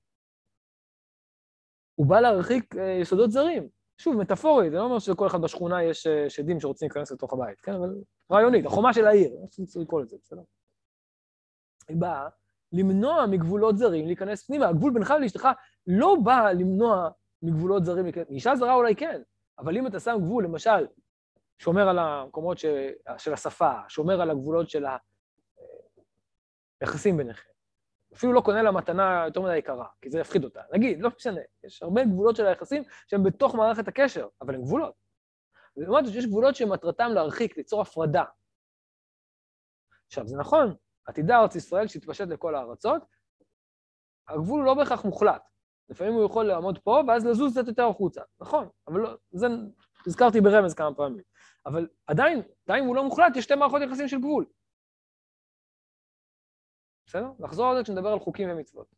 הוא 1.95 2.07
בא 2.07 2.21
להרחיק 2.21 2.77
אה, 2.77 2.99
יסודות 3.01 3.31
זרים. 3.31 3.69
שוב, 3.99 4.17
מטאפורית, 4.17 4.71
זה 4.73 4.77
לא 4.77 4.83
אומר 4.83 4.99
שלכל 4.99 5.27
אחד 5.27 5.41
בשכונה 5.41 5.85
יש 5.85 6.07
אה, 6.07 6.31
שדים 6.31 6.61
שרוצים 6.61 6.89
להיכנס 6.89 7.13
לתוך 7.13 7.33
הבית, 7.33 7.61
כן? 7.61 7.73
אבל 7.73 7.95
רעיונית, 8.33 8.67
החומה 8.67 8.95
של 8.95 9.07
העיר, 9.07 9.33
איך 9.43 9.53
שצריך 9.53 9.85
לקרוא 9.85 10.03
לזה, 10.03 10.17
בסדר? 10.23 10.43
היא 11.89 11.97
באה 11.97 12.29
למנוע 12.73 13.27
מגבולות 13.27 13.79
זרים 13.79 14.07
להיכנס 14.07 14.47
פנימה. 14.47 14.69
הגבול 14.69 14.93
בינך 14.93 15.15
לאשתך 15.21 15.49
לא 15.87 16.17
בא 16.25 16.51
למנוע 16.53 17.11
מגבולות 17.43 17.85
זרים 17.85 18.05
להיכנס... 18.05 18.27
מאישה 18.31 18.57
זרה 18.57 18.75
אולי 18.75 18.97
כן, 18.97 19.23
אבל 19.59 19.77
אם 19.77 19.87
אתה 19.87 20.01
שם 20.01 20.17
גבול, 20.21 20.45
למשל, 20.45 20.87
שומר 21.59 21.89
על 21.89 21.99
המקומות 21.99 22.59
ש... 22.59 22.65
של 23.19 23.33
השפה, 23.33 23.73
שומר 23.89 24.21
על 24.21 24.31
הגבולות 24.31 24.71
של 24.71 24.85
היחסים 26.81 27.17
ביניכם, 27.17 27.51
אפילו 28.15 28.33
לא 28.33 28.41
קונה 28.41 28.63
לה 28.63 28.73
מתנה 28.73 29.23
יותר 29.27 29.41
מדי 29.41 29.57
יקרה, 29.57 29.87
כי 30.01 30.11
זה 30.11 30.21
יפחיד 30.21 30.45
אותה. 30.45 30.61
נגיד, 30.73 31.01
לא 31.01 31.11
משנה, 31.17 31.41
יש 31.65 31.83
הרבה 31.83 32.05
גבולות 32.05 32.37
של 32.37 32.47
היחסים 32.47 32.83
שהם 33.07 33.23
בתוך 33.23 33.55
מערכת 33.55 33.89
הקשר, 33.89 34.29
אבל 34.41 34.55
הם 34.55 34.63
גבולות. 34.63 34.95
זאת, 35.77 36.05
יש 36.15 36.27
גבולות 36.27 36.55
שמטרתם 36.57 37.11
להרחיק, 37.15 37.57
ליצור 37.57 37.81
הפרדה. 37.81 38.25
עכשיו, 40.07 40.27
זה 40.27 40.37
נכון, 40.37 40.75
עתידה 41.07 41.41
ארץ 41.41 41.57
ישראל 41.57 41.87
שהתפשט 41.87 42.29
לכל 42.29 42.55
הארצות, 42.55 43.03
הגבול 44.29 44.61
הוא 44.61 44.67
לא 44.67 44.75
בהכרח 44.75 45.05
מוחלט. 45.05 45.43
לפעמים 45.89 46.15
הוא 46.15 46.27
יכול 46.27 46.45
לעמוד 46.45 46.79
פה, 46.79 47.03
ואז 47.09 47.27
לזוז 47.27 47.53
קצת 47.53 47.69
יותר 47.69 47.89
החוצה. 47.89 48.23
נכון, 48.41 48.69
אבל 48.89 49.01
לא, 49.01 49.17
זה 49.31 49.47
הזכרתי 50.07 50.41
ברמז 50.41 50.75
כמה 50.75 50.95
פעמים. 50.95 51.25
אבל 51.67 51.89
עדיין, 52.07 52.43
גם 52.69 52.77
אם 52.77 52.85
הוא 52.85 52.97
לא 52.97 53.05
מוחלט, 53.05 53.37
יש 53.37 53.45
שתי 53.45 53.55
מערכות 53.55 53.83
יחסים 53.83 54.09
של 54.09 54.19
גבול. 54.19 54.47
בסדר? 57.07 57.33
נחזור 57.39 57.71
על 57.71 57.77
זה 57.77 57.83
כשנדבר 57.83 58.09
על 58.09 58.19
חוקים 58.19 58.51
ומצוות. 58.51 58.95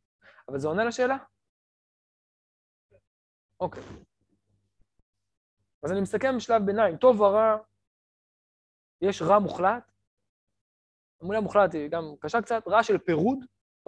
אבל 0.48 0.58
זה 0.58 0.68
עונה 0.68 0.84
לשאלה? 0.84 1.16
אוקיי. 3.60 3.82
אז 5.82 5.92
אני 5.92 6.00
מסכם 6.00 6.36
בשלב 6.36 6.62
ביניים, 6.66 6.96
טוב 6.96 7.20
ורע, 7.20 7.56
יש 9.00 9.22
רע 9.22 9.38
מוחלט, 9.38 9.92
המילה 11.22 11.40
מוחלט 11.40 11.74
היא 11.74 11.88
גם 11.88 12.14
קשה 12.20 12.42
קצת, 12.42 12.68
רע 12.68 12.82
של 12.82 12.98
פירוד, 12.98 13.38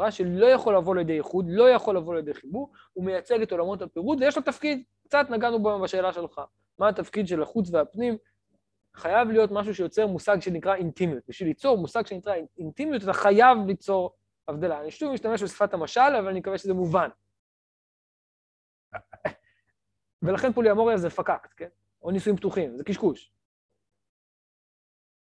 רע 0.00 0.10
שלא 0.10 0.46
יכול 0.46 0.76
לבוא 0.76 0.96
לידי 0.96 1.16
איחוד, 1.16 1.44
לא 1.48 1.70
יכול 1.70 1.96
לבוא 1.96 2.14
לידי 2.14 2.34
חיבור, 2.34 2.72
הוא 2.92 3.04
מייצג 3.04 3.42
את 3.42 3.52
עולמות 3.52 3.82
הפירוד, 3.82 4.22
ויש 4.22 4.36
לו 4.36 4.42
תפקיד, 4.42 4.82
קצת 5.04 5.26
נגענו 5.30 5.62
בו 5.62 5.80
בשאלה 5.80 6.12
שלך, 6.12 6.40
מה 6.78 6.88
התפקיד 6.88 7.28
של 7.28 7.42
החוץ 7.42 7.70
והפנים, 7.70 8.16
חייב 8.96 9.28
להיות 9.28 9.50
משהו 9.50 9.74
שיוצר 9.74 10.06
מושג 10.06 10.40
שנקרא 10.40 10.74
אינטימיות. 10.74 11.22
בשביל 11.28 11.48
ליצור 11.48 11.78
מושג 11.78 12.06
שנקרא 12.06 12.34
אינטימיות, 12.58 13.02
אתה 13.02 13.12
חייב 13.12 13.58
ליצור 13.66 14.16
הבדלה. 14.48 14.80
אני 14.80 14.90
שוב 14.90 15.12
משתמש 15.12 15.42
בשפת 15.42 15.74
המשל, 15.74 16.00
אבל 16.00 16.28
אני 16.28 16.38
מקווה 16.38 16.58
שזה 16.58 16.74
מובן. 16.74 17.08
ולכן 20.22 20.52
פוליאמוריה 20.52 20.96
זה 20.96 21.10
פקקט, 21.10 21.54
כן? 21.56 21.68
או 22.02 22.10
נישואים 22.10 22.36
פתוחים, 22.36 22.76
זה 22.76 22.84
קשקוש. 22.84 23.32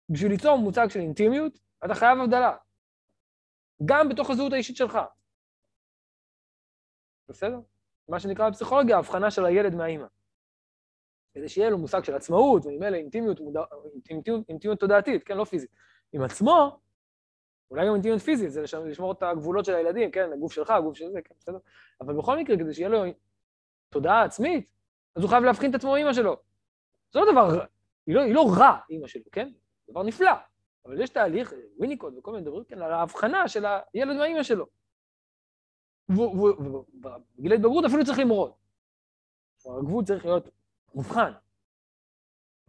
בשביל 0.10 0.32
ליצור 0.32 0.58
מושג 0.58 0.88
של 0.90 1.00
אינטימיות, 1.00 1.60
אתה 1.86 1.96
חייב 1.96 2.20
הבדלה. 2.20 2.58
גם 3.86 4.10
בתוך 4.10 4.30
הזהות 4.30 4.54
האישית 4.54 4.78
שלך. 4.78 4.98
בסדר? 7.30 7.60
מה 8.08 8.20
שנקרא 8.20 8.50
בפסיכולוגיה, 8.50 8.98
הבחנה 8.98 9.32
של 9.32 9.46
הילד 9.46 9.76
מהאימא. 9.76 10.06
כדי 11.34 11.50
שיהיה 11.50 11.70
לו 11.70 11.78
מושג 11.78 12.04
של 12.04 12.16
עצמאות, 12.16 12.66
וממילא 12.66 12.96
אינטימיות, 12.96 13.40
אינטימיות, 13.96 14.50
אינטימיות 14.50 14.80
תודעתית, 14.80 15.24
כן, 15.24 15.38
לא 15.38 15.44
פיזית. 15.44 15.70
עם 16.14 16.22
עצמו, 16.22 16.80
אולי 17.72 17.88
גם 17.88 17.94
אינטימיות 17.94 18.22
פיזית, 18.22 18.52
זה 18.52 18.62
לשמור 18.62 19.12
את 19.12 19.24
הגבולות 19.24 19.66
של 19.66 19.76
הילדים, 19.76 20.12
כן, 20.12 20.34
הגוף 20.34 20.54
שלך, 20.54 20.70
הגוף 20.70 20.98
של 20.98 21.12
זה, 21.12 21.22
כן, 21.22 21.36
בסדר? 21.40 21.58
אבל 22.02 22.14
בכל 22.18 22.38
מקרה, 22.38 22.58
כדי 22.58 22.74
שיהיה 22.74 22.90
לו 22.90 23.04
תודעה 23.90 24.24
עצמית, 24.24 24.70
אז 25.16 25.24
הוא 25.24 25.30
חייב 25.30 25.44
להבחין 25.44 25.70
את 25.70 25.76
עצמו 25.76 25.98
אמא 25.98 26.14
שלו. 26.14 26.38
זה 27.14 27.20
לא 27.20 27.32
דבר, 27.32 27.66
היא 28.06 28.16
לא, 28.16 28.22
היא 28.22 28.34
לא 28.34 28.46
רע, 28.58 28.80
אמא 28.90 29.08
שלו, 29.08 29.24
כן? 29.32 29.50
דבר 29.90 30.04
נפלא. 30.04 30.32
אבל 30.86 31.02
יש 31.02 31.10
תהליך, 31.10 31.54
וויניקוד 31.78 32.18
וכל 32.18 32.32
מיני 32.32 32.46
דברים, 32.46 32.64
כן, 32.64 32.82
על 32.82 32.92
ההבחנה 32.92 33.48
של 33.48 33.66
הילד 33.66 34.18
והאמא 34.20 34.44
שלו. 34.44 34.66
ובגיל 36.10 37.52
ההתבגרות 37.52 37.86
אפילו 37.86 38.06
צריך 38.06 38.20
למרוד. 38.20 38.52
הגבול 39.66 40.06
צריך 40.06 40.26
להיות 40.26 40.50
מובחן, 40.94 41.32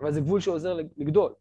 אבל 0.01 0.13
זה 0.13 0.21
גבול 0.21 0.41
שעוזר 0.41 0.75
לגדול. 0.97 1.35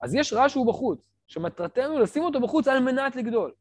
אז 0.00 0.14
יש 0.14 0.32
רע 0.32 0.48
שהוא 0.48 0.66
בחוץ, 0.66 1.10
שמטרתנו 1.26 1.98
לשים 1.98 2.22
אותו 2.22 2.40
בחוץ 2.40 2.68
על 2.68 2.80
מנת 2.80 3.16
לגדול. 3.16 3.54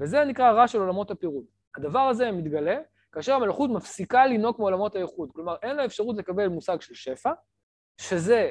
וזה 0.00 0.24
נקרא 0.24 0.44
הרע 0.44 0.68
של 0.68 0.78
עולמות 0.78 1.10
הפירוד. 1.10 1.44
הדבר 1.76 2.00
הזה 2.00 2.30
מתגלה 2.32 2.76
כאשר 3.12 3.32
המלכות 3.32 3.70
מפסיקה 3.70 4.26
לנהוג 4.26 4.56
מעולמות 4.58 4.94
הייחוד. 4.94 5.32
כלומר, 5.32 5.56
אין 5.62 5.76
לה 5.76 5.84
אפשרות 5.84 6.16
לקבל 6.16 6.48
מושג 6.48 6.80
של 6.80 6.94
שפע, 6.94 7.30
שזה, 8.00 8.50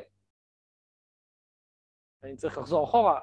אני 2.24 2.36
צריך 2.36 2.58
לחזור 2.58 2.84
אחורה, 2.84 3.20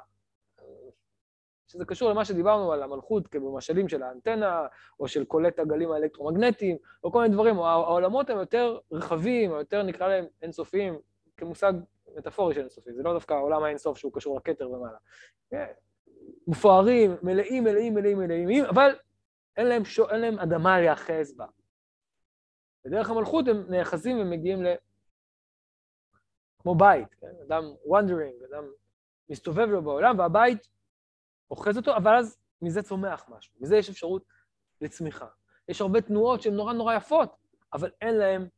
שזה 1.68 1.84
קשור 1.84 2.10
למה 2.10 2.24
שדיברנו 2.24 2.72
על 2.72 2.82
המלכות 2.82 3.26
כבמשלים 3.26 3.88
של 3.88 4.02
האנטנה, 4.02 4.66
או 5.00 5.08
של 5.08 5.24
קולט 5.24 5.58
הגלים 5.58 5.92
האלקטרומגנטיים, 5.92 6.76
או 7.04 7.12
כל 7.12 7.22
מיני 7.22 7.34
דברים. 7.34 7.58
העולמות 7.58 8.30
הם 8.30 8.38
יותר 8.38 8.78
רחבים, 8.92 9.50
או 9.50 9.56
יותר 9.56 9.82
נקרא 9.82 10.08
להם 10.08 10.26
אינסופיים, 10.42 10.98
כמושג 11.36 11.72
מטאפורי 12.16 12.54
של 12.54 12.60
אינסופי. 12.60 12.92
זה 12.92 13.02
לא 13.02 13.12
דווקא 13.12 13.34
העולם 13.34 13.62
האינסוף 13.64 13.98
שהוא 13.98 14.12
קשור 14.12 14.36
לכתר 14.36 14.70
ומעלה. 14.70 14.98
כן, 15.50 15.66
מפוארים, 16.46 17.16
מלאים, 17.22 17.64
מלאים, 17.64 17.94
מלאים, 17.94 18.18
מלאים, 18.18 18.64
אבל 18.64 18.90
אין 19.56 19.66
להם, 19.66 19.84
שו, 19.84 20.10
אין 20.10 20.20
להם 20.20 20.38
אדמה 20.38 20.80
להיאחז 20.80 21.36
בה. 21.36 21.46
בדרך 22.84 23.10
המלכות 23.10 23.48
הם 23.48 23.64
נאחזים 23.68 24.18
ומגיעים 24.20 24.62
ל... 24.62 24.74
כמו 26.58 26.74
בית, 26.74 27.14
כן? 27.14 27.32
אדם 27.46 27.62
וונדרינג, 27.84 28.42
אדם 28.52 28.64
מסתובב 29.30 29.68
לו 29.68 29.82
בעולם, 29.82 30.18
והבית 30.18 30.68
אוחז 31.50 31.76
אותו, 31.76 31.96
אבל 31.96 32.16
אז 32.18 32.38
מזה 32.62 32.82
צומח 32.82 33.24
משהו, 33.28 33.54
מזה 33.60 33.76
יש 33.76 33.90
אפשרות 33.90 34.24
לצמיחה. 34.80 35.26
יש 35.68 35.80
הרבה 35.80 36.00
תנועות 36.00 36.42
שהן 36.42 36.54
נורא 36.54 36.72
נורא 36.72 36.94
יפות, 36.94 37.36
אבל 37.72 37.90
אין 38.00 38.14
להן 38.14 38.48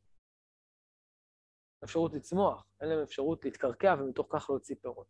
אפשרות 1.85 2.15
לצמוח, 2.15 2.67
אין 2.81 2.89
להן 2.89 3.03
אפשרות 3.03 3.45
להתקרקע 3.45 3.95
ומתוך 3.99 4.27
כך 4.31 4.51
להוציא 4.51 4.77
פירות. 4.83 5.07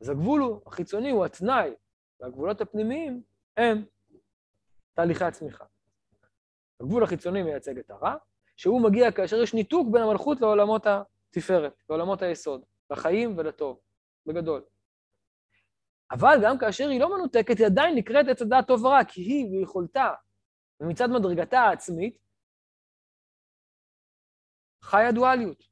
אז 0.00 0.08
הגבול 0.08 0.40
הוא, 0.40 0.60
החיצוני 0.66 1.10
הוא 1.10 1.24
התנאי, 1.24 1.74
והגבולות 2.20 2.60
הפנימיים 2.60 3.22
הם 3.56 3.84
תהליכי 4.94 5.24
הצמיחה. 5.24 5.64
הגבול 6.80 7.04
החיצוני 7.04 7.42
מייצג 7.42 7.78
את 7.78 7.90
הרע, 7.90 8.14
שהוא 8.56 8.82
מגיע 8.82 9.12
כאשר 9.12 9.36
יש 9.36 9.54
ניתוק 9.54 9.88
בין 9.92 10.02
המלכות 10.02 10.40
לעולמות 10.40 10.86
התפארת, 10.86 11.82
לעולמות 11.88 12.22
היסוד, 12.22 12.64
לחיים 12.90 13.38
ולטוב, 13.38 13.80
בגדול. 14.26 14.64
אבל 16.12 16.36
גם 16.44 16.58
כאשר 16.58 16.88
היא 16.88 17.00
לא 17.00 17.16
מנותקת, 17.16 17.58
היא 17.58 17.66
עדיין 17.66 17.94
נקראת 17.98 18.26
עץ 18.30 18.42
הדעת 18.42 18.66
טוב 18.66 18.84
ורע, 18.84 19.04
כי 19.08 19.20
היא 19.20 19.46
ביכולתה, 19.50 20.14
ומצד 20.80 21.06
מדרגתה 21.06 21.58
העצמית, 21.58 22.18
חיה 24.82 25.12
דואליות. 25.12 25.62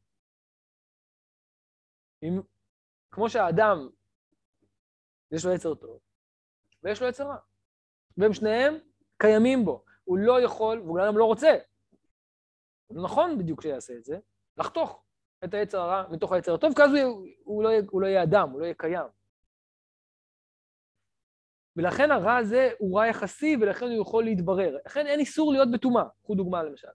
אם, 2.23 2.41
כמו 3.11 3.31
שהאדם, 3.31 3.89
יש 5.33 5.45
לו 5.45 5.55
יצר 5.55 5.75
טוב, 5.75 6.01
ויש 6.83 7.03
לו 7.03 7.09
יצר 7.09 7.25
רע. 7.25 7.37
והם 8.17 8.33
שניהם 8.33 8.75
קיימים 9.19 9.65
בו. 9.65 9.85
הוא 10.05 10.19
לא 10.19 10.41
יכול, 10.41 10.81
והוא 10.81 10.99
גם 11.07 11.19
לא 11.19 11.25
רוצה. 11.25 11.51
זה 12.89 13.01
נכון 13.01 13.39
בדיוק 13.39 13.63
שיעשה 13.63 13.93
את 13.93 14.05
זה, 14.05 14.19
לחתוך 14.57 15.05
את 15.45 15.55
היצר 15.55 15.79
הרע 15.79 16.05
מתוך 16.13 16.33
היצר 16.33 16.55
הטוב, 16.55 16.75
כי 16.77 16.83
אז 16.83 16.91
הוא, 16.91 17.27
הוא, 17.45 17.65
לא, 17.65 17.71
הוא 17.91 18.03
לא 18.03 18.07
יהיה 18.07 18.23
אדם, 18.23 18.51
הוא 18.51 18.61
לא 18.61 18.65
יהיה 18.65 18.75
קיים. 18.75 19.09
ולכן 21.77 22.11
הרע 22.11 22.37
הזה 22.37 22.71
הוא 22.79 22.99
רע 22.99 23.07
יחסי, 23.07 23.57
ולכן 23.61 23.85
הוא 23.85 24.03
יכול 24.03 24.25
להתברר. 24.25 24.77
לכן 24.87 25.07
אין 25.07 25.21
איסור 25.21 25.53
להיות 25.53 25.69
בטומאה. 25.75 26.05
קחו 26.23 26.35
דוגמה 26.35 26.63
למשל. 26.63 26.89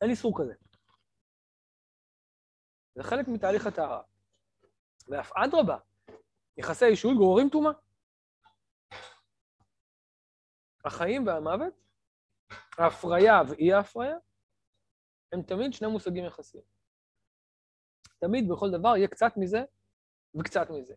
אין 0.00 0.10
איסור 0.10 0.38
כזה. 0.38 0.54
זה 2.94 3.02
חלק 3.02 3.28
מתהליך 3.28 3.66
הטהרה. 3.66 4.02
ואף 5.08 5.32
אדרבה, 5.36 5.78
יחסי 6.56 6.84
אישות 6.84 7.16
גוררים 7.16 7.48
טומאה. 7.48 7.72
החיים 10.84 11.26
והמוות, 11.26 11.74
ההפריה 12.78 13.42
ואי 13.48 13.72
ההפריה, 13.72 14.16
הם 15.34 15.42
תמיד 15.42 15.72
שני 15.72 15.88
מושגים 15.88 16.24
יחסיים. 16.24 16.64
תמיד 18.18 18.44
בכל 18.48 18.66
דבר 18.78 18.96
יהיה 18.96 19.08
קצת 19.08 19.32
מזה 19.36 19.58
וקצת 20.40 20.66
מזה. 20.70 20.94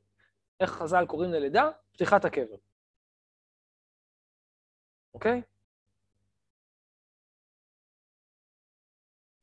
איך 0.59 0.69
חז"ל 0.69 1.05
קוראים 1.07 1.31
ללידה? 1.31 1.63
פתיחת 1.91 2.25
הקבר. 2.25 2.57
אוקיי? 5.13 5.41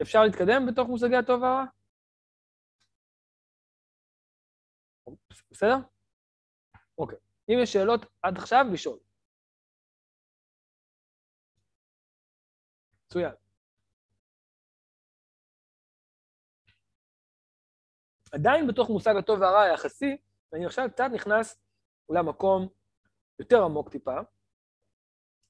אפשר 0.02 0.18
להתקדם 0.24 0.66
בתוך 0.70 0.88
מושגי 0.88 1.16
הטוב 1.16 1.42
והרע? 1.42 1.64
בסדר? 5.50 5.76
אוקיי. 6.98 7.18
אם 7.48 7.54
יש 7.62 7.72
שאלות 7.72 8.00
עד 8.22 8.38
עכשיו, 8.38 8.64
לשאול. 8.72 8.98
מצוין. 13.04 13.43
עדיין 18.34 18.66
בתוך 18.66 18.90
מושג 18.90 19.16
הטוב 19.16 19.40
והרע 19.40 19.62
היחסי, 19.62 20.16
ואני 20.52 20.66
עכשיו 20.66 20.88
קצת 20.92 21.06
נכנס 21.12 21.60
למקום 22.10 22.68
יותר 23.38 23.64
עמוק 23.64 23.88
טיפה, 23.88 24.16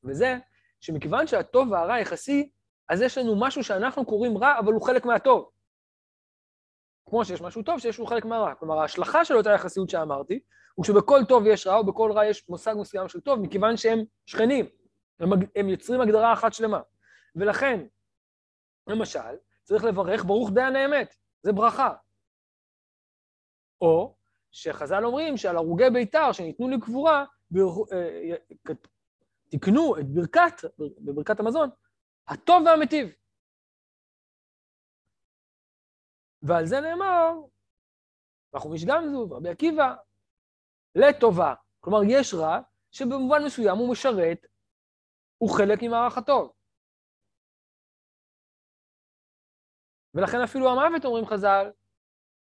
וזה 0.04 0.36
שמכיוון 0.80 1.26
שהטוב 1.26 1.72
והרע 1.72 1.98
יחסי, 1.98 2.50
אז 2.88 3.02
יש 3.02 3.18
לנו 3.18 3.40
משהו 3.40 3.64
שאנחנו 3.64 4.04
קוראים 4.04 4.38
רע, 4.38 4.58
אבל 4.58 4.72
הוא 4.72 4.82
חלק 4.82 5.04
מהטוב. 5.04 5.50
כמו 7.08 7.24
שיש 7.24 7.40
משהו 7.40 7.62
טוב, 7.62 7.78
שיש 7.78 7.98
לו 7.98 8.06
חלק 8.06 8.24
מהרע. 8.24 8.54
כלומר, 8.54 8.78
ההשלכה 8.78 9.24
של 9.24 9.36
אותה 9.36 9.50
יחסיות 9.50 9.90
שאמרתי, 9.90 10.40
הוא 10.74 10.84
שבכל 10.84 11.20
טוב 11.28 11.46
יש 11.46 11.66
רע, 11.66 11.80
ובכל 11.80 12.12
רע 12.12 12.26
יש 12.26 12.48
מושג 12.48 12.74
מסוים 12.78 13.08
של 13.08 13.20
טוב, 13.20 13.40
מכיוון 13.40 13.76
שהם 13.76 14.04
שכנים. 14.26 14.66
הם, 15.20 15.30
הם 15.56 15.68
יוצרים 15.68 16.00
הגדרה 16.00 16.32
אחת 16.32 16.52
שלמה. 16.52 16.80
ולכן, 17.36 17.86
למשל, 18.86 19.34
צריך 19.62 19.84
לברך 19.84 20.24
ברוך 20.24 20.50
דיין 20.50 20.76
האמת, 20.76 21.14
זה 21.42 21.52
ברכה. 21.52 21.94
או 23.80 24.16
שחז"ל 24.50 25.04
אומרים 25.04 25.36
שעל 25.36 25.56
הרוגי 25.56 25.90
ביתר 25.92 26.32
שניתנו 26.32 26.68
לקבורה, 26.68 27.24
אה, 27.92 28.36
תקנו 29.50 29.98
את 29.98 30.06
ברכת, 30.06 30.64
בברכת 30.78 31.40
המזון, 31.40 31.70
הטוב 32.28 32.62
והמטיב. 32.66 33.08
ועל 36.42 36.66
זה 36.66 36.80
נאמר, 36.80 37.32
בחומיש 38.52 38.84
גמזו, 38.84 39.28
רבי 39.30 39.48
עקיבא, 39.48 39.94
לטובה. 40.94 41.54
כלומר, 41.80 41.98
יש 42.08 42.34
רע 42.34 42.60
שבמובן 42.90 43.44
מסוים 43.46 43.78
הוא 43.78 43.92
משרת, 43.92 44.46
הוא 45.38 45.56
חלק 45.58 45.78
ממערך 45.82 46.18
הטוב. 46.18 46.52
ולכן 50.14 50.40
אפילו 50.44 50.70
המוות, 50.70 51.04
אומרים 51.04 51.26
חז"ל, 51.26 51.70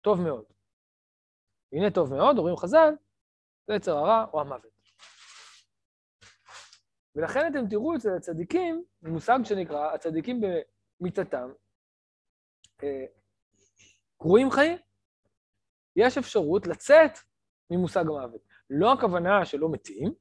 טוב 0.00 0.20
מאוד. 0.20 0.53
הנה 1.74 1.90
טוב 1.90 2.14
מאוד, 2.14 2.38
אומרים 2.38 2.56
חז"ל, 2.56 2.94
זה 3.66 3.74
יצר 3.74 3.96
הרע 3.96 4.24
או 4.32 4.40
המוות. 4.40 4.74
ולכן 7.16 7.52
אתם 7.52 7.68
תראו 7.68 7.96
אצל 7.96 8.08
הצדיקים, 8.16 8.84
מושג 9.02 9.38
שנקרא, 9.44 9.94
הצדיקים 9.94 10.40
במיתתם, 11.00 11.48
אה, 12.82 13.04
קרויים 14.18 14.50
חיים. 14.50 14.78
יש 15.96 16.18
אפשרות 16.18 16.66
לצאת 16.66 17.10
ממושג 17.70 18.00
המוות. 18.00 18.40
לא 18.70 18.92
הכוונה 18.92 19.44
שלא 19.44 19.68
מתים, 19.68 20.14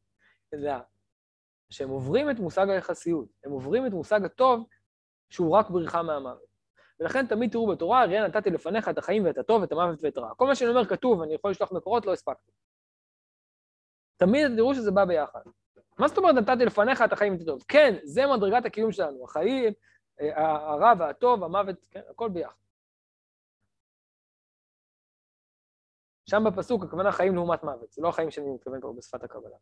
אלא 0.53 0.73
שהם 1.69 1.89
עוברים 1.89 2.29
את 2.29 2.39
מושג 2.39 2.69
היחסיות, 2.69 3.27
הם 3.43 3.51
עוברים 3.51 3.87
את 3.87 3.91
מושג 3.91 4.25
הטוב 4.25 4.67
שהוא 5.29 5.57
רק 5.57 5.69
בריחה 5.69 6.03
מהמוות. 6.03 6.52
ולכן 7.03 7.27
תמיד 7.27 7.51
תראו 7.51 7.67
בתורה, 7.67 8.05
ראייה 8.05 8.27
נתתי 8.27 8.49
לפניך 8.49 8.89
את 8.89 8.97
החיים 8.97 9.25
ואת 9.25 9.37
הטוב 9.37 9.61
ואת 9.61 9.71
המוות 9.71 10.03
ואת 10.03 10.17
רע. 10.17 10.35
כל 10.35 10.47
מה 10.47 10.55
שאני 10.55 10.69
אומר 10.69 10.85
כתוב, 10.85 11.21
אני 11.21 11.33
יכול 11.33 11.51
לשלוח 11.51 11.71
מקורות, 11.71 12.05
לא 12.05 12.13
הספקתי. 12.13 12.51
תמיד 14.17 14.51
תראו 14.55 14.75
שזה 14.75 14.91
בא 14.91 15.05
ביחד. 15.05 15.39
מה 15.97 16.07
זאת 16.07 16.17
אומרת 16.17 16.35
נתתי 16.35 16.65
לפניך 16.65 17.01
את 17.01 17.13
החיים 17.13 17.33
ואת 17.33 17.41
הטוב? 17.41 17.63
כן, 17.67 17.95
זה 18.03 18.21
מדרגת 18.37 18.65
הקיום 18.65 18.91
שלנו, 18.91 19.23
החיים, 19.23 19.73
אה, 20.21 20.41
הרע 20.45 20.93
והטוב, 20.99 21.43
המוות, 21.43 21.75
כן, 21.91 22.01
הכל 22.09 22.29
ביחד. 22.29 22.55
שם 26.29 26.43
בפסוק 26.43 26.83
הכוונה 26.83 27.11
חיים 27.11 27.35
לעומת 27.35 27.63
מוות, 27.63 27.91
זה 27.91 28.01
לא 28.01 28.09
החיים 28.09 28.31
שאני 28.31 28.49
מתכוון 28.49 28.81
פה 28.81 28.93
בשפת 28.97 29.23
הקבלה. 29.23 29.57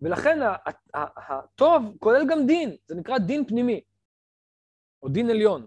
ולכן 0.00 0.38
הטוב 0.94 1.82
כולל 1.98 2.26
גם 2.30 2.46
דין, 2.46 2.76
זה 2.86 2.94
נקרא 2.94 3.18
דין 3.18 3.46
פנימי. 3.46 3.89
או 5.02 5.08
דין 5.08 5.30
עליון, 5.30 5.66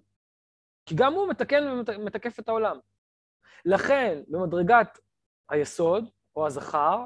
כי 0.85 0.95
גם 0.97 1.13
הוא 1.13 1.29
מתקן 1.29 1.63
ומתקף 1.87 2.39
את 2.39 2.49
העולם. 2.49 2.79
לכן, 3.65 4.23
במדרגת 4.27 4.99
היסוד, 5.49 6.09
או 6.35 6.47
הזכר, 6.47 7.05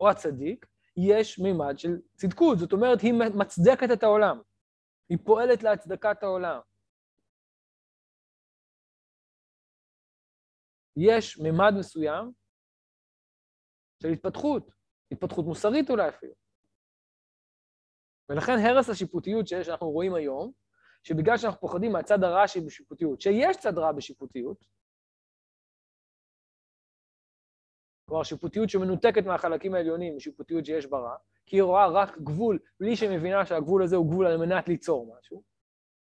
או 0.00 0.10
הצדיק, 0.10 0.66
יש 0.96 1.38
מימד 1.38 1.78
של 1.78 2.00
צדקות. 2.16 2.58
זאת 2.58 2.72
אומרת, 2.72 3.00
היא 3.00 3.12
מצדקת 3.38 3.88
את 3.92 4.02
העולם. 4.02 4.40
היא 5.08 5.18
פועלת 5.24 5.62
להצדקת 5.62 6.22
העולם. 6.22 6.60
יש 10.96 11.38
מימד 11.38 11.72
מסוים 11.78 12.32
של 14.02 14.08
התפתחות, 14.08 14.70
התפתחות 15.12 15.44
מוסרית 15.44 15.90
אולי 15.90 16.08
אפילו. 16.08 16.34
ולכן 18.28 18.52
הרס 18.52 18.88
השיפוטיות 18.88 19.48
שיש, 19.48 19.66
שאנחנו 19.66 19.90
רואים 19.90 20.14
היום, 20.14 20.52
שבגלל 21.02 21.36
שאנחנו 21.36 21.60
פוחדים 21.60 21.92
מהצד 21.92 22.24
הרע 22.24 22.48
שבשיפוטיות, 22.48 23.20
שיש 23.20 23.56
צד 23.56 23.78
רע 23.78 23.92
בשיפוטיות, 23.92 24.64
כלומר 28.08 28.22
שיפוטיות 28.22 28.70
שמנותקת 28.70 29.24
מהחלקים 29.26 29.74
העליונים, 29.74 30.20
שיפוטיות 30.20 30.66
שיש 30.66 30.86
בה 30.86 30.98
רע, 30.98 31.16
כי 31.46 31.56
היא 31.56 31.62
רואה 31.62 31.88
רק 31.88 32.18
גבול, 32.18 32.58
בלי 32.80 32.96
שהיא 32.96 33.18
מבינה 33.18 33.46
שהגבול 33.46 33.82
הזה 33.82 33.96
הוא 33.96 34.10
גבול 34.10 34.26
על 34.26 34.36
מנת 34.36 34.68
ליצור 34.68 35.16
משהו, 35.18 35.42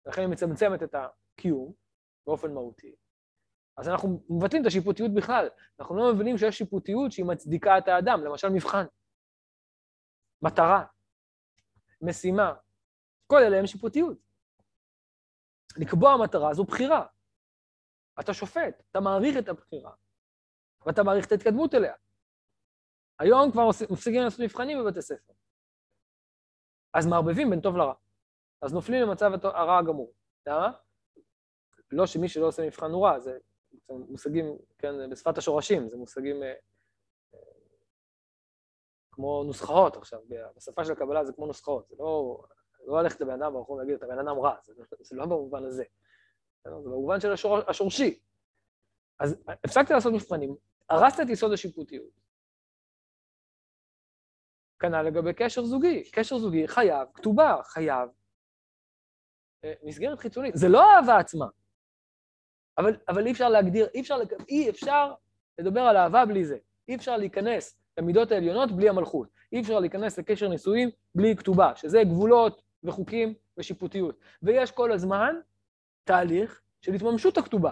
ולכן 0.06 0.22
היא 0.22 0.30
מצמצמת 0.30 0.84
את 0.84 0.96
הקיום 0.96 1.74
באופן 2.28 2.54
מהותי. 2.54 2.96
אז 3.78 3.90
אנחנו 3.90 4.24
מבטלים 4.30 4.62
את 4.62 4.68
השיפוטיות 4.68 5.14
בכלל. 5.14 5.50
אנחנו 5.80 5.96
לא 5.96 6.14
מבינים 6.14 6.38
שיש 6.38 6.58
שיפוטיות 6.58 7.12
שהיא 7.12 7.26
מצדיקה 7.26 7.78
את 7.78 7.88
האדם, 7.88 8.24
למשל 8.24 8.50
מבחן, 8.50 8.86
מטרה, 10.42 10.86
משימה, 12.02 12.54
כל 13.28 13.44
אלה 13.44 13.60
הם 13.60 13.68
שיפוטיות. 13.68 14.25
לקבוע 15.78 16.18
מטרה 16.24 16.54
זו 16.54 16.64
בחירה. 16.64 17.06
אתה 18.20 18.34
שופט, 18.34 18.84
אתה 18.92 19.00
מעריך 19.00 19.38
את 19.38 19.50
הבחירה, 19.50 19.92
ואתה 20.86 21.04
מעריך 21.04 21.28
את 21.28 21.32
ההתקדמות 21.32 21.74
אליה. 21.74 21.94
היום 23.20 23.52
כבר 23.52 23.68
מפסיקים 23.92 24.22
לעשות 24.22 24.40
מבחנים 24.40 24.80
בבתי 24.80 25.02
ספר. 25.02 25.34
אז 26.94 27.08
מערבבים 27.08 27.50
בין 27.50 27.62
טוב 27.62 27.78
לרע. 27.78 27.94
אז 28.62 28.74
נופלים 28.74 29.02
למצב 29.02 29.32
הרע 29.44 29.78
הגמור. 29.78 30.14
למה? 30.48 30.72
לא 31.92 32.08
שמי 32.08 32.30
שלא 32.30 32.48
עושה 32.48 32.66
מבחן 32.66 32.92
הוא 32.92 33.08
רע, 33.08 33.20
זה 33.20 33.38
מושגים, 33.90 34.58
כן, 34.78 35.10
בשפת 35.10 35.38
השורשים, 35.38 35.90
זה 35.90 35.98
מושגים 35.98 36.44
אה, 36.44 36.54
אה, 37.34 37.40
כמו 39.12 39.44
נוסחאות 39.44 39.98
עכשיו, 39.98 40.20
בשפה 40.56 40.86
של 40.86 40.92
הקבלה 40.92 41.26
זה 41.26 41.34
כמו 41.34 41.48
נוסחאות, 41.48 41.88
זה 41.88 41.96
לא, 42.00 42.44
לא 42.88 43.04
ללכת 43.04 43.22
לבן 43.22 43.42
אדם 43.42 43.54
ברחוב 43.54 43.76
ולהגיד, 43.76 43.96
אתה 43.96 44.08
בן 44.08 44.20
אדם 44.20 44.40
רע, 44.40 44.56
זה, 44.64 44.74
זה 45.00 45.16
לא 45.16 45.26
במובן 45.26 45.64
הזה, 45.64 45.84
זה 46.64 46.70
במובן 46.70 47.20
של 47.20 47.32
השור, 47.32 47.58
השורשי. 47.68 48.20
אז 49.20 49.44
הפסקתי 49.48 49.94
לעשות 49.94 50.14
מבחנים, 50.14 50.56
הרסת 50.90 51.20
את 51.24 51.30
יסוד 51.30 51.54
השיפוטיות. 51.54 52.26
כנ"ל 54.80 55.02
לגבי 55.02 55.34
קשר 55.34 55.64
זוגי. 55.64 56.12
קשר 56.12 56.38
זוגי 56.38 56.68
חייב, 56.68 57.08
כתובה, 57.14 57.58
חייב 57.64 58.10
אה, 59.64 59.74
מסגרת 59.84 60.20
חיצונית. 60.20 60.56
זה 60.56 60.70
לא 60.70 60.84
אהבה 60.96 61.18
עצמה, 61.18 61.46
אבל, 62.78 62.98
אבל 63.08 63.26
אי 63.26 63.32
אפשר 63.32 63.50
להגדיר, 63.50 63.88
אי 63.94 64.02
אפשר, 64.02 64.18
אי 64.50 64.70
אפשר 64.70 65.14
לדבר 65.58 65.82
על 65.82 65.98
אהבה 65.98 66.26
בלי 66.26 66.46
זה. 66.46 66.58
אי 66.88 66.96
אפשר 66.96 67.18
להיכנס 67.18 67.78
למידות 67.98 68.32
העליונות 68.32 68.72
בלי 68.72 68.90
המלכות. 68.90 69.30
אי 69.52 69.62
אפשר 69.62 69.80
להיכנס 69.80 70.20
לקשר 70.20 70.48
נישואים 70.48 70.90
בלי 71.16 71.36
כתובה, 71.36 71.76
שזה 71.76 72.04
גבולות 72.04 72.62
וחוקים 72.86 73.34
ושיפוטיות. 73.58 74.20
ויש 74.44 74.72
כל 74.72 74.92
הזמן 74.92 75.36
תהליך 76.04 76.62
של 76.82 76.94
התממשות 76.94 77.38
הכתובה. 77.38 77.72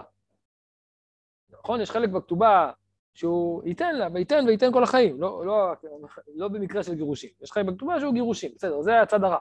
נכון? 1.50 1.80
יש 1.80 1.90
חלק 1.90 2.08
בכתובה 2.08 2.72
שהוא 3.14 3.62
ייתן 3.64 3.96
לה, 3.96 4.08
וייתן 4.14 4.44
וייתן 4.46 4.72
כל 4.72 4.82
החיים, 4.82 5.20
לא, 5.20 5.46
לא, 5.46 5.72
לא 6.34 6.48
במקרה 6.48 6.82
של 6.82 6.94
גירושים. 6.94 7.30
יש 7.42 7.52
חלק 7.52 7.66
בכתובה 7.66 8.00
שהוא 8.00 8.14
גירושים, 8.14 8.50
בסדר, 8.54 8.82
זה 8.82 9.00
הצד 9.00 9.24
הרע. 9.24 9.38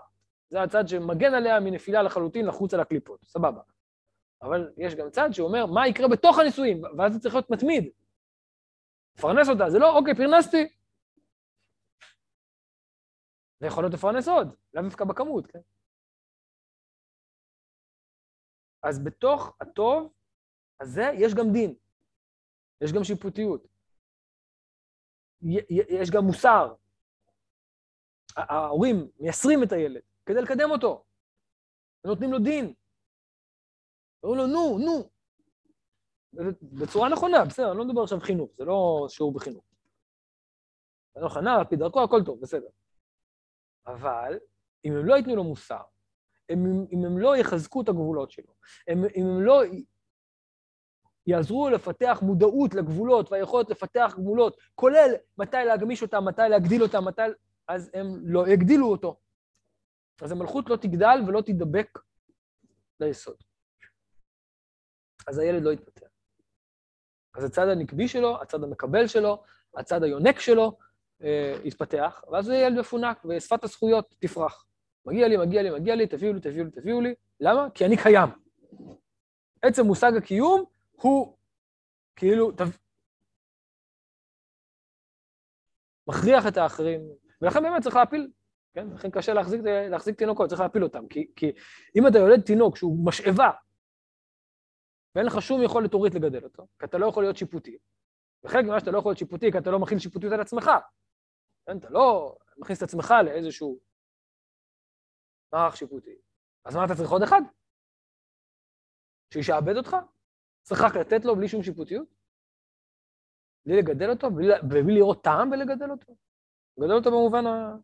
זה 0.50 0.62
הצד 0.62 0.88
שמגן 0.88 1.34
עליה 1.34 1.60
מנפילה 1.60 2.04
לחלוטין 2.04 2.46
לחוץ 2.46 2.74
על 2.74 2.80
הקליפות, 2.80 3.20
סבבה. 3.26 3.62
אבל 4.42 4.72
יש 4.78 4.96
גם 4.96 5.10
צד 5.10 5.30
שאומר 5.34 5.66
מה 5.66 5.88
יקרה 5.88 6.08
בתוך 6.08 6.40
הנישואים, 6.40 6.82
ואז 6.98 7.14
זה 7.14 7.20
צריך 7.20 7.36
להיות 7.36 7.50
מתמיד. 7.50 7.90
לפרנס 9.18 9.50
אותה, 9.50 9.70
זה 9.70 9.80
לא, 9.80 9.98
אוקיי, 9.98 10.16
פרנסתי. 10.16 10.68
זה 13.60 13.68
יכול 13.68 13.84
להיות 13.84 13.94
לפרנס 13.94 14.28
עוד, 14.28 14.56
לאו 14.74 14.84
דווקא 14.84 15.06
בכמות, 15.06 15.48
כן? 15.48 15.60
אז 18.84 19.04
בתוך 19.04 19.58
הטוב 19.62 20.14
הזה 20.82 21.04
יש 21.14 21.34
גם 21.34 21.46
דין, 21.54 21.76
יש 22.82 22.94
גם 22.94 23.04
שיפוטיות, 23.04 23.68
יש 26.02 26.12
גם 26.12 26.24
מוסר. 26.24 26.76
ההורים 28.38 29.12
מייסרים 29.20 29.64
את 29.64 29.72
הילד 29.72 30.02
כדי 30.26 30.42
לקדם 30.42 30.72
אותו, 30.72 31.06
ונותנים 32.06 32.32
לו 32.32 32.40
דין. 32.40 32.74
אומרים 34.24 34.40
לו, 34.40 34.48
נו, 34.48 34.78
נו. 34.80 35.10
בצורה 36.62 37.10
נכונה, 37.10 37.46
בסדר, 37.50 37.70
אני 37.70 37.78
לא 37.78 37.86
מדבר 37.86 38.04
עכשיו 38.04 38.20
חינוך, 38.20 38.52
זה 38.54 38.66
לא 38.66 39.06
שיעור 39.10 39.34
בחינוך. 39.34 39.66
זה 41.16 41.20
לא 41.22 41.26
נכונה, 41.26 41.56
על 41.56 41.66
פי 41.66 41.76
דרכו, 41.76 42.04
הכל 42.04 42.22
טוב, 42.26 42.42
בסדר. 42.42 42.68
אבל 43.88 44.40
אם 44.86 44.94
הם 44.94 45.06
לא 45.06 45.16
ייתנו 45.16 45.36
לו 45.36 45.44
מוסר, 45.44 45.82
הם, 46.50 46.86
אם 46.92 47.06
הם 47.06 47.18
לא 47.18 47.38
יחזקו 47.38 47.82
את 47.82 47.90
הגבולות 47.90 48.32
שלו, 48.32 48.54
הם, 48.88 49.04
אם 49.16 49.26
הם 49.26 49.42
לא 49.42 49.62
יעזרו 51.28 51.70
לפתח 51.70 52.20
מודעות 52.22 52.74
לגבולות 52.74 53.32
והיכולת 53.32 53.70
לפתח 53.70 54.14
גבולות, 54.18 54.58
כולל 54.76 55.12
מתי 55.38 55.58
להגמיש 55.66 56.02
אותם, 56.02 56.26
מתי 56.26 56.42
להגדיל 56.50 56.84
אותם, 56.84 57.06
מתי... 57.06 57.22
אז 57.68 57.92
הם 57.94 58.06
לא 58.24 58.48
יגדילו 58.48 58.88
אותו. 58.92 59.20
אז 60.22 60.32
המלכות 60.32 60.70
לא 60.70 60.76
תגדל 60.76 61.20
ולא 61.28 61.42
תדבק 61.42 62.00
ליסוד. 63.00 63.36
אז 65.28 65.38
הילד 65.38 65.64
לא 65.64 65.72
יתפתח. 65.72 66.08
אז 67.36 67.44
הצד 67.44 67.68
הנקבי 67.68 68.08
שלו, 68.08 68.42
הצד 68.42 68.64
המקבל 68.64 69.08
שלו, 69.08 69.44
הצד 69.78 70.04
היונק 70.04 70.40
שלו, 70.40 70.78
יתפתח, 71.64 72.24
ואז 72.32 72.50
יהיה 72.50 72.66
ילד 72.66 72.80
מפונק, 72.80 73.26
ושפת 73.26 73.64
הזכויות 73.64 74.16
תפרח. 74.20 74.66
מגיע 75.06 75.28
לי, 75.28 75.38
מגיע 75.38 75.62
לי, 75.62 75.70
מגיע 75.70 75.96
לי, 75.96 76.08
תביאו 76.08 76.34
לי, 76.34 76.40
תביאו 76.40 76.66
לי, 76.66 76.72
תביאו 76.72 77.02
לי. 77.02 77.14
למה? 77.40 77.68
כי 77.70 77.86
אני 77.86 77.98
קיים. 77.98 78.30
עצם 79.62 79.86
מושג 79.86 80.12
הקיום 80.18 80.64
הוא 80.92 81.38
כאילו, 82.16 82.52
תב... 82.52 82.66
מכריח 86.08 86.48
את 86.48 86.58
האחרים, 86.58 87.02
ולכן 87.42 87.64
באמת 87.64 87.84
צריך 87.84 87.96
להפיל, 87.96 88.32
כן? 88.74 88.88
לכן 88.90 89.12
קשה 89.12 89.34
להחזיק, 89.34 89.62
להחזיק 89.90 90.18
תינוקות, 90.18 90.50
צריך 90.50 90.62
להפיל 90.62 90.84
אותם, 90.84 91.08
כי, 91.08 91.32
כי 91.36 91.52
אם 91.96 92.08
אתה 92.08 92.18
יולד 92.18 92.42
תינוק 92.42 92.78
שהוא 92.78 93.06
משאבה, 93.06 93.52
ואין 95.16 95.26
לך 95.26 95.42
שום 95.42 95.64
יכולת 95.64 95.94
הורית 95.94 96.16
לגדל 96.16 96.44
אותו, 96.44 96.68
כי 96.80 96.86
אתה 96.86 96.98
לא 96.98 97.06
יכול 97.06 97.24
להיות 97.24 97.38
שיפוטי. 97.38 97.78
וחלק 98.44 98.66
ממה 98.66 98.80
שאתה 98.80 98.92
לא 98.92 98.98
יכול 98.98 99.10
להיות 99.10 99.20
שיפוטי, 99.20 99.52
כי 99.52 99.58
אתה 99.58 99.72
לא 99.72 99.80
מכיל 99.80 100.00
שיפוטיות 100.00 100.34
על 100.34 100.42
עצמך. 100.42 100.72
כן? 101.66 101.78
אתה 101.78 101.90
לא 101.90 102.38
מכניס 102.58 102.78
את 102.78 102.84
עצמך 102.84 103.14
לאיזשהו 103.26 103.80
מערך 105.54 105.78
שיפוטי. 105.78 106.18
אז 106.66 106.76
מה 106.76 106.86
אתה 106.86 106.96
צריך 106.96 107.10
עוד 107.10 107.22
אחד? 107.22 107.42
שישעבד 109.34 109.78
אותך? 109.78 109.96
צריך 110.62 110.82
רק 110.82 110.96
לתת 110.96 111.26
לו 111.26 111.36
בלי 111.36 111.48
שום 111.48 111.64
שיפוטיות? 111.64 112.08
בלי 113.66 113.78
לגדל 113.78 114.10
אותו? 114.10 114.28
בלי, 114.70 114.96
לראות 114.96 115.24
טעם 115.24 115.50
בלגדל 115.50 115.92
אותו? 115.92 116.16
לגדל 116.78 116.94
אותו 116.94 117.12
במובן 117.12 117.46
ה... 117.46 117.76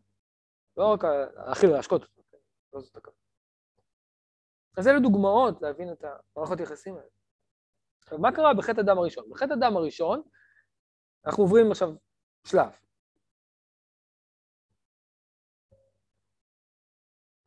לא 0.76 0.92
רק 0.92 1.04
להאכיל 1.04 1.70
ולהשקות 1.70 2.02
אותו, 2.02 2.22
כן? 2.30 2.38
לא 2.72 2.80
זאת 2.80 2.96
הכוונה. 2.96 3.16
אז 4.78 4.88
אלה 4.88 5.00
דוגמאות 5.00 5.62
להבין 5.62 5.92
את 5.92 6.04
המערכות 6.04 6.60
יחסים 6.60 6.94
האלה. 6.94 7.08
עכשיו, 8.02 8.18
מה 8.18 8.32
קרה 8.32 8.54
בחטא 8.54 8.80
הדם 8.80 8.98
הראשון? 8.98 9.30
בחטא 9.30 9.52
הדם 9.52 9.76
הראשון, 9.76 10.22
אנחנו 11.26 11.42
עוברים 11.42 11.70
עכשיו 11.70 11.88
שלב. 12.46 12.70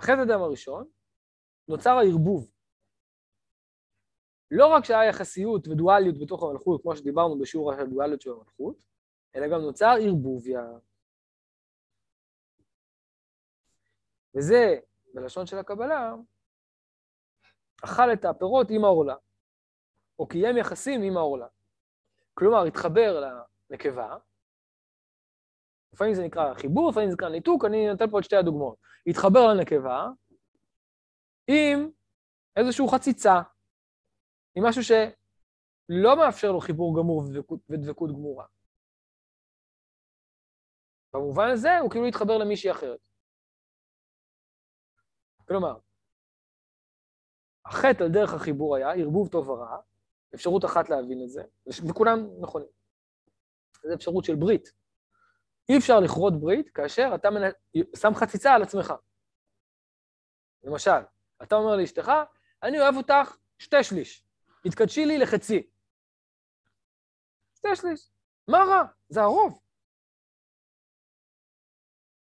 בחטא 0.04 0.22
הדם 0.22 0.42
הראשון 0.42 0.88
נוצר 1.68 1.90
הערבוב. 1.90 2.52
לא 4.52 4.68
רק 4.68 4.86
שהיה 4.86 5.06
יחסיות 5.06 5.68
ודואליות 5.68 6.16
בתוך 6.20 6.44
המלכות, 6.44 6.82
כמו 6.82 6.96
שדיברנו 6.96 7.40
בשיעור 7.40 7.74
הדואליות 7.74 8.22
של 8.22 8.32
המלכות, 8.32 8.86
אלא 9.36 9.48
גם 9.48 9.62
נוצר 9.62 9.96
ערבוביה. 10.02 10.62
וזה, 14.36 14.80
בלשון 15.14 15.46
של 15.46 15.58
הקבלה, 15.58 16.14
אכל 17.84 18.14
את 18.14 18.26
הפירות 18.26 18.68
עם 18.70 18.84
העורלה. 18.84 19.16
או 20.20 20.28
קיים 20.28 20.58
יחסים 20.58 21.02
עם 21.02 21.18
העורלה. 21.18 21.48
כלומר, 22.34 22.64
התחבר 22.64 23.24
לנקבה, 23.70 24.18
לפעמים 25.94 26.14
זה 26.14 26.24
נקרא 26.24 26.54
חיבור, 26.54 26.90
לפעמים 26.90 27.10
זה 27.10 27.16
נקרא 27.16 27.30
ניתוק, 27.30 27.66
אני 27.66 27.88
נותן 27.88 28.10
פה 28.12 28.20
את 28.20 28.24
שתי 28.24 28.36
הדוגמאות. 28.36 28.78
התחבר 29.08 29.48
לנקבה 29.54 30.08
עם 31.48 31.90
איזושהי 32.56 32.86
חציצה, 32.92 33.42
עם 34.56 34.66
משהו 34.66 34.84
שלא 34.84 36.18
מאפשר 36.18 36.52
לו 36.52 36.60
חיבור 36.60 36.98
גמור 36.98 37.24
ודבקות, 37.70 38.10
גמורה. 38.10 38.46
במובן 41.14 41.50
הזה 41.54 41.80
הוא 41.80 41.92
כאילו 41.92 42.06
התחבר 42.06 42.38
למישהי 42.38 42.72
אחרת. 42.72 43.00
כלומר, 45.48 45.78
החטא 47.66 48.04
על 48.04 48.10
דרך 48.10 48.34
החיבור 48.34 48.76
היה 48.76 48.94
ערבוב 48.94 49.28
טוב 49.28 49.50
ורע, 49.50 49.78
אפשרות 50.36 50.66
אחת 50.66 50.90
להבין 50.90 51.24
את 51.24 51.30
זה, 51.30 51.44
וכולם 51.90 52.20
נכונים. 52.42 52.68
זו 53.84 53.94
אפשרות 53.94 54.26
של 54.26 54.36
ברית. 54.36 54.83
אי 55.70 55.78
אפשר 55.78 56.00
לכרות 56.00 56.40
ברית 56.40 56.70
כאשר 56.70 57.12
אתה 57.16 57.30
מנ... 57.30 57.42
שם 57.96 58.16
חציצה 58.16 58.54
על 58.54 58.64
עצמך. 58.64 58.94
למשל, 60.64 61.02
אתה 61.44 61.56
אומר 61.56 61.76
לאשתך, 61.76 62.12
אני 62.64 62.80
אוהב 62.80 62.96
אותך 62.96 63.38
שתי 63.60 63.84
שליש, 63.84 64.24
התקדשי 64.66 65.06
לי 65.06 65.18
לחצי. 65.18 65.70
שתי 67.56 67.76
שליש. 67.76 68.10
מה 68.48 68.58
רע? 68.58 68.84
זה 69.10 69.22
הרוב. 69.22 69.60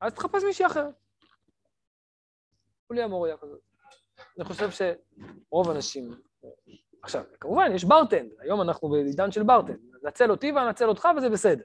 אז 0.00 0.14
תחפש 0.14 0.42
מישהי 0.44 0.66
אחרת. 0.66 0.94
כולי 2.86 3.02
המוריה 3.02 3.36
כזאת. 3.36 3.60
אני 4.36 4.44
חושב 4.44 4.68
שרוב 4.70 5.70
האנשים... 5.70 6.22
עכשיו, 7.02 7.24
כמובן, 7.40 7.70
יש 7.74 7.84
ברטנד, 7.84 8.32
היום 8.38 8.62
אנחנו 8.62 8.88
בעידן 8.88 9.30
של 9.30 9.42
ברטנד, 9.42 9.80
נצל 10.02 10.30
אותי 10.30 10.52
ואנצל 10.52 10.88
אותך 10.88 11.08
וזה 11.16 11.28
בסדר. 11.28 11.64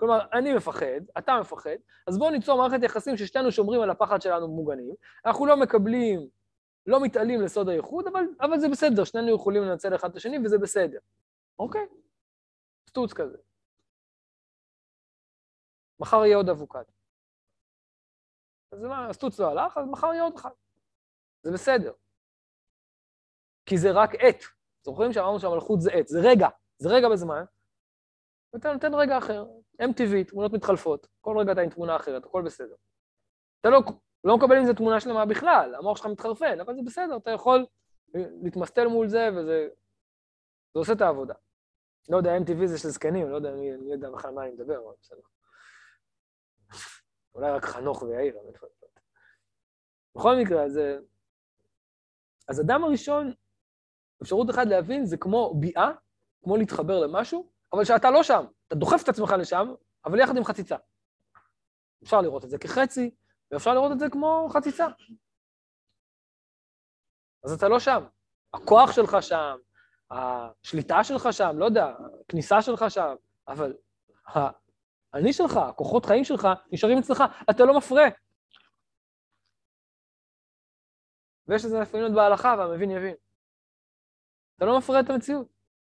כלומר, 0.00 0.18
אני 0.32 0.54
מפחד, 0.54 1.00
אתה 1.18 1.40
מפחד, 1.40 1.76
אז 2.06 2.18
בואו 2.18 2.30
ניצור 2.30 2.58
מערכת 2.58 2.82
יחסים 2.82 3.16
ששתינו 3.16 3.52
שומרים 3.52 3.80
על 3.80 3.90
הפחד 3.90 4.22
שלנו 4.22 4.48
מוגנים, 4.48 4.94
אנחנו 5.26 5.46
לא 5.46 5.56
מקבלים, 5.56 6.28
לא 6.86 7.00
מתעלים 7.00 7.40
לסוד 7.40 7.68
הייחוד, 7.68 8.06
אבל, 8.06 8.24
אבל 8.40 8.58
זה 8.58 8.68
בסדר, 8.68 9.04
שנינו 9.04 9.34
יכולים 9.34 9.62
לנצל 9.62 9.94
אחד 9.94 10.10
את 10.10 10.16
השני 10.16 10.38
וזה 10.44 10.58
בסדר. 10.58 10.98
אוקיי? 11.58 11.86
סטוץ 12.88 13.12
כזה. 13.12 13.36
מחר 16.00 16.24
יהיה 16.24 16.36
עוד 16.36 16.48
אבוקד. 16.48 16.84
אז 18.72 18.82
מה, 18.82 19.08
הסטוץ 19.08 19.40
לא 19.40 19.50
הלך, 19.50 19.78
אז 19.78 19.86
מחר 19.86 20.12
יהיה 20.12 20.22
עוד 20.22 20.34
אחד. 20.36 20.50
זה 21.42 21.52
בסדר. 21.52 21.92
כי 23.66 23.78
זה 23.78 23.90
רק 23.90 24.10
עת. 24.14 24.42
זוכרים 24.82 25.12
שאמרנו 25.12 25.40
שהמלכות 25.40 25.80
זה 25.80 25.90
עת, 25.92 26.08
זה 26.08 26.18
רגע, 26.22 26.48
זה 26.78 26.88
רגע 26.88 27.08
בזמן, 27.08 27.44
ואתה 28.52 28.72
נותן 28.72 28.94
רגע 28.94 29.18
אחר. 29.18 29.46
MTV, 29.82 30.30
תמונות 30.30 30.52
מתחלפות, 30.52 31.08
כל 31.20 31.38
רגע 31.38 31.52
אתה 31.52 31.60
עם 31.60 31.70
תמונה 31.70 31.96
אחרת, 31.96 32.24
הכל 32.24 32.42
בסדר. 32.42 32.74
אתה 33.60 33.70
לא, 33.70 33.80
לא 34.24 34.36
מקבל 34.36 34.56
עם 34.56 34.66
זה 34.66 34.74
תמונה 34.74 35.00
שלמה 35.00 35.26
בכלל, 35.26 35.74
המוח 35.74 35.96
שלך 35.96 36.06
מתחרפן, 36.06 36.60
אבל 36.60 36.74
זה 36.74 36.80
בסדר, 36.86 37.16
אתה 37.16 37.30
יכול 37.30 37.66
להתמסטל 38.14 38.86
מול 38.86 39.08
זה, 39.08 39.28
וזה 39.36 39.68
זה 40.74 40.78
עושה 40.78 40.92
את 40.92 41.00
העבודה. 41.00 41.34
לא 42.08 42.16
יודע, 42.16 42.36
MTV 42.36 42.66
זה 42.66 42.78
של 42.78 42.88
זקנים, 42.88 43.30
לא 43.30 43.36
יודע, 43.36 43.52
אני, 43.52 43.74
אני 43.74 43.92
יודע 43.92 44.10
בכלל 44.10 44.30
מה 44.30 44.42
אני 44.42 44.52
מדבר, 44.52 44.78
אבל 44.78 44.94
בסדר. 45.00 45.20
אולי 47.34 47.50
רק 47.50 47.64
חנוך 47.64 48.02
ויאיר, 48.02 48.38
אבל 48.40 48.52
בכל 50.16 50.34
מקרה, 50.42 50.64
אז... 50.64 50.80
אז 52.48 52.60
אדם 52.60 52.84
הראשון, 52.84 53.34
אפשרות 54.22 54.50
אחת 54.50 54.66
להבין, 54.66 55.06
זה 55.06 55.16
כמו 55.16 55.54
ביאה, 55.60 55.90
כמו 56.42 56.56
להתחבר 56.56 57.00
למשהו, 57.00 57.52
אבל 57.72 57.84
שאתה 57.84 58.10
לא 58.10 58.22
שם, 58.22 58.44
אתה 58.66 58.74
דוחף 58.74 59.02
את 59.04 59.08
עצמך 59.08 59.30
לשם, 59.38 59.74
אבל 60.04 60.20
יחד 60.20 60.36
עם 60.36 60.44
חציצה. 60.44 60.76
אפשר 62.02 62.20
לראות 62.20 62.44
את 62.44 62.50
זה 62.50 62.58
כחצי, 62.58 63.14
ואפשר 63.50 63.74
לראות 63.74 63.92
את 63.92 63.98
זה 63.98 64.06
כמו 64.12 64.48
חציצה. 64.52 64.86
אז 67.44 67.52
אתה 67.52 67.68
לא 67.68 67.80
שם. 67.80 68.04
הכוח 68.54 68.92
שלך 68.92 69.16
שם, 69.20 69.56
השליטה 70.10 71.04
שלך 71.04 71.28
שם, 71.32 71.58
לא 71.58 71.64
יודע, 71.64 71.86
הכניסה 72.20 72.62
שלך 72.62 72.84
שם, 72.88 73.14
אבל 73.48 73.76
האני 74.26 75.32
שלך, 75.32 75.56
הכוחות 75.56 76.06
חיים 76.06 76.24
שלך, 76.24 76.48
נשארים 76.72 76.98
אצלך, 76.98 77.24
אתה 77.50 77.64
לא 77.64 77.76
מפרה. 77.78 78.04
ויש 81.48 81.64
לזה 81.64 81.80
לפעמים 81.80 82.14
בהלכה, 82.14 82.54
והמבין 82.58 82.90
יבין. 82.90 83.14
אתה 84.56 84.64
לא 84.64 84.78
מפרה 84.78 85.00
את 85.00 85.10
המציאות. 85.10 85.48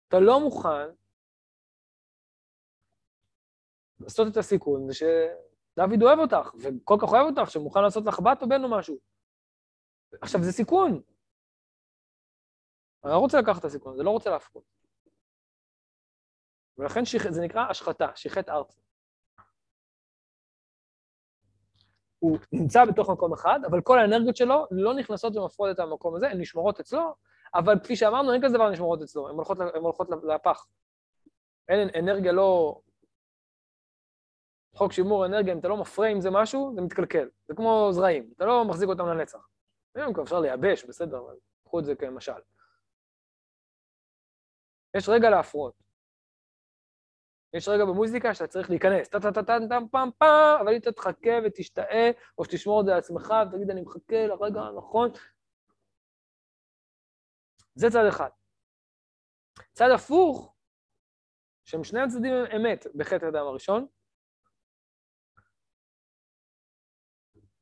אתה 0.08 0.20
לא 0.20 0.40
מוכן 0.40 0.88
לעשות 4.02 4.28
את 4.32 4.36
הסיכון, 4.36 4.86
ושדוד 4.88 6.02
אוהב 6.02 6.18
אותך, 6.18 6.54
וכל 6.62 6.96
כך 7.02 7.08
אוהב 7.08 7.26
אותך, 7.26 7.50
שמוכן 7.50 7.82
לעשות 7.82 8.04
לך 8.06 8.20
בת 8.20 8.42
או 8.42 8.48
בן 8.48 8.64
או 8.64 8.70
משהו. 8.70 8.98
עכשיו, 10.22 10.42
זה 10.42 10.52
סיכון. 10.52 11.02
אני 13.04 13.12
לא 13.12 13.18
רוצה 13.18 13.40
לקחת 13.40 13.58
את 13.58 13.64
הסיכון, 13.64 13.96
זה 13.96 14.02
לא 14.02 14.10
רוצה 14.10 14.30
להפקות. 14.30 14.64
ולכן 16.78 17.04
שיח... 17.04 17.30
זה 17.30 17.42
נקרא 17.42 17.70
השחתה, 17.70 18.06
שיחת 18.14 18.48
ארצה. 18.48 18.80
הוא 22.18 22.38
נמצא 22.52 22.84
בתוך 22.84 23.10
מקום 23.10 23.32
אחד, 23.32 23.60
אבל 23.66 23.80
כל 23.80 23.98
האנרגיות 23.98 24.36
שלו 24.36 24.66
לא 24.70 24.94
נכנסות 24.94 25.36
ומפרות 25.36 25.70
את 25.74 25.78
המקום 25.78 26.16
הזה, 26.16 26.28
הן 26.28 26.40
נשמרות 26.40 26.80
אצלו, 26.80 27.14
אבל 27.54 27.78
כפי 27.84 27.96
שאמרנו, 27.96 28.32
אין 28.32 28.42
כזה 28.44 28.54
דבר 28.54 28.70
נשמרות 28.70 29.02
אצלו, 29.02 29.28
הן 29.28 29.34
הולכות, 29.34 29.58
הולכות 29.74 30.08
לפח. 30.10 30.66
אין 31.68 31.88
אנרגיה 31.98 32.32
לא... 32.32 32.80
חוק 34.74 34.92
שימור 34.92 35.26
אנרגיה, 35.26 35.52
אם 35.52 35.58
אתה 35.58 35.68
לא 35.68 35.76
מפרה 35.76 36.08
עם 36.08 36.20
זה 36.20 36.28
משהו, 36.32 36.72
זה 36.74 36.80
מתקלקל. 36.80 37.28
זה 37.48 37.54
כמו 37.54 37.88
זרעים, 37.92 38.32
אתה 38.36 38.44
לא 38.44 38.64
מחזיק 38.64 38.88
אותם 38.88 39.06
לנצח. 39.06 39.48
היום 39.94 40.14
כבר 40.14 40.22
אפשר 40.22 40.40
לייבש, 40.40 40.84
בסדר, 40.84 41.18
אבל 41.18 41.36
קחו 41.64 41.80
את 41.80 41.84
זה 41.84 41.94
כמשל. 41.94 42.32
יש 44.96 45.08
רגע 45.08 45.30
להפרות. 45.30 45.82
יש 47.54 47.68
רגע 47.68 47.84
במוזיקה 47.84 48.34
שאתה 48.34 48.46
צריך 48.46 48.70
להיכנס, 48.70 49.08
טה 49.08 49.20
טה 49.20 49.32
טה 49.32 49.42
טה 49.42 49.58
טה 49.68 49.78
פעם 49.90 50.10
פעם, 50.18 50.60
אבל 50.60 50.72
אם 50.72 50.80
אתה 50.80 50.92
תחכה 50.92 51.30
ותשתאה, 51.44 52.10
או 52.38 52.44
שתשמור 52.44 52.80
את 52.80 52.86
זה 52.86 52.92
לעצמך 52.92 53.34
ותגיד, 53.48 53.70
אני 53.70 53.82
מחכה 53.82 54.26
לרגע 54.26 54.60
הנכון. 54.60 55.10
זה 57.74 57.90
צד 57.90 58.06
אחד. 58.08 58.30
צד 59.72 59.88
הפוך, 59.94 60.54
שהם 61.64 61.84
שני 61.84 62.00
הצדדים 62.00 62.32
אמת 62.56 62.86
בחטא 62.94 63.24
האדם 63.24 63.46
הראשון, 63.46 63.86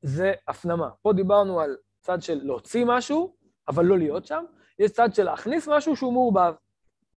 זה 0.03 0.33
הפנמה. 0.49 0.91
פה 1.03 1.13
דיברנו 1.13 1.61
על 1.61 1.77
צד 2.01 2.23
של 2.23 2.41
להוציא 2.43 2.85
משהו, 2.87 3.37
אבל 3.69 3.85
לא 3.85 3.99
להיות 3.99 4.27
שם, 4.27 4.45
יש 4.79 4.91
צד 4.91 5.15
של 5.15 5.23
להכניס 5.25 5.69
משהו 5.69 5.97
שהוא 5.97 6.13
מעורבב, 6.13 6.55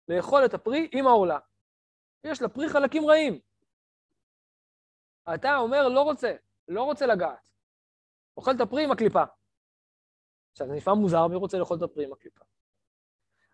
לאכול 0.09 0.45
את 0.45 0.55
הפרי 0.55 0.88
עם 0.92 1.07
העולה. 1.07 1.38
יש 2.25 2.42
לפרי 2.42 2.68
חלקים 2.68 3.07
רעים. 3.07 3.40
אתה 5.35 5.57
אומר, 5.57 5.88
לא 5.88 6.03
רוצה, 6.03 6.35
לא 6.68 6.83
רוצה 6.83 7.07
לגעת. 7.07 7.51
אוכל 8.37 8.51
את 8.51 8.61
הפרי 8.61 8.85
עם 8.85 8.90
הקליפה. 8.90 9.23
עכשיו, 10.53 10.66
זה 10.66 10.73
נשמע 10.73 10.95
מוזר, 10.95 11.27
מי 11.27 11.37
רוצה 11.37 11.59
לאכול 11.59 11.77
את 11.77 11.83
הפרי 11.83 12.05
עם 12.05 12.12
הקליפה? 12.12 12.45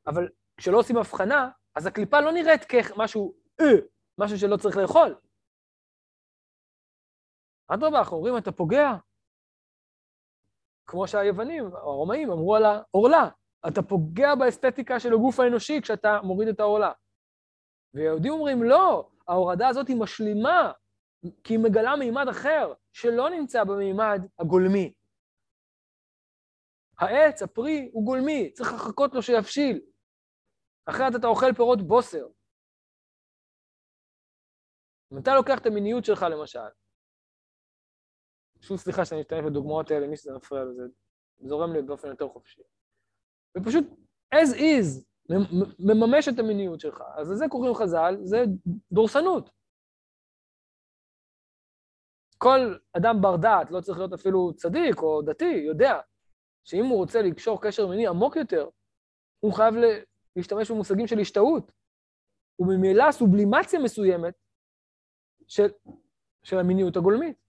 אבל 0.07 0.29
כשלא 0.57 0.79
עושים 0.79 0.97
הבחנה, 0.97 1.51
אז 1.75 1.87
הקליפה 1.87 2.21
לא 2.21 2.33
נראית 2.33 2.64
כמשהו, 2.64 3.35
אה, 3.61 3.67
משהו 4.19 4.38
שלא 4.38 4.57
צריך 4.57 4.77
לאכול. 4.77 5.14
אדרבה, 7.69 7.99
אנחנו 7.99 8.17
אומרים, 8.17 8.37
אתה 8.37 8.53
פוגע. 8.53 8.97
כמו 10.88 11.09
שהיוונים, 11.09 11.66
הרומאים, 11.66 12.31
אמרו 12.31 12.57
על 12.57 12.64
העורלה, 12.64 13.29
אתה 13.68 13.83
פוגע 13.83 14.35
באסתטיקה 14.35 15.01
של 15.01 15.12
הגוף 15.14 15.40
האנושי 15.40 15.81
כשאתה 15.83 16.20
מוריד 16.22 16.48
את 16.48 16.61
העורלה. 16.61 16.92
ויהודים 17.94 18.33
אומרים, 18.33 18.62
לא, 18.62 19.11
ההורדה 19.29 19.68
הזאת 19.68 19.88
היא 19.88 19.96
משלימה, 20.01 20.72
כי 21.44 21.55
היא 21.55 21.59
מגלה 21.59 21.96
מימד 21.96 22.29
אחר, 22.31 22.72
שלא 22.92 23.31
נמצא 23.31 23.64
במימד 23.64 24.20
הגולמי. 24.38 24.92
העץ, 26.98 27.42
הפרי, 27.42 27.90
הוא 27.92 28.05
גולמי, 28.05 28.53
צריך 28.53 28.72
לחכות 28.72 29.14
לו 29.14 29.22
שיבשיל. 29.22 29.81
אחרת 30.87 31.12
אתה 31.20 31.27
אוכל 31.27 31.53
פירות 31.57 31.83
בוסר. 31.83 32.27
אם 35.12 35.18
אתה 35.18 35.35
לוקח 35.35 35.59
את 35.59 35.66
המיניות 35.66 36.05
שלך, 36.05 36.22
למשל, 36.22 36.68
שוב 38.61 38.77
סליחה 38.79 39.05
שאני 39.05 39.21
משתמש 39.21 39.44
בדוגמאות 39.44 39.90
האלה, 39.90 40.07
מי 40.07 40.16
שזה 40.16 40.33
מפריע 40.33 40.64
לו, 40.64 40.75
זה 40.75 40.83
זורם 41.38 41.73
לי 41.73 41.83
באופן 41.83 42.09
יותר 42.09 42.29
חופשי. 42.29 42.62
ופשוט, 43.57 43.85
as 44.35 44.55
is, 44.57 45.05
מממש 45.79 46.29
את 46.29 46.38
המיניות 46.38 46.81
שלך. 46.81 47.03
אז 47.16 47.31
לזה 47.31 47.44
קוראים 47.51 47.75
חז"ל, 47.75 48.16
זה 48.23 48.44
דורסנות. 48.92 49.51
כל 52.38 52.77
אדם 52.92 53.16
בר 53.21 53.37
דעת, 53.37 53.71
לא 53.71 53.81
צריך 53.81 53.99
להיות 53.99 54.12
אפילו 54.12 54.53
צדיק 54.57 55.03
או 55.03 55.23
דתי, 55.23 55.62
יודע 55.66 56.01
שאם 56.64 56.85
הוא 56.85 56.97
רוצה 56.97 57.23
לקשור 57.23 57.62
קשר 57.62 57.87
מיני 57.87 58.07
עמוק 58.07 58.37
יותר, 58.37 58.68
הוא 59.40 59.53
חייב 59.53 59.75
להשתמש 60.37 60.71
במושגים 60.71 61.07
של 61.07 61.18
השתאות, 61.18 61.73
וממילא 62.59 63.12
סובלימציה 63.12 63.81
מסוימת 63.81 64.35
של, 65.47 65.68
של 66.42 66.59
המיניות 66.59 66.97
הגולמית. 66.97 67.48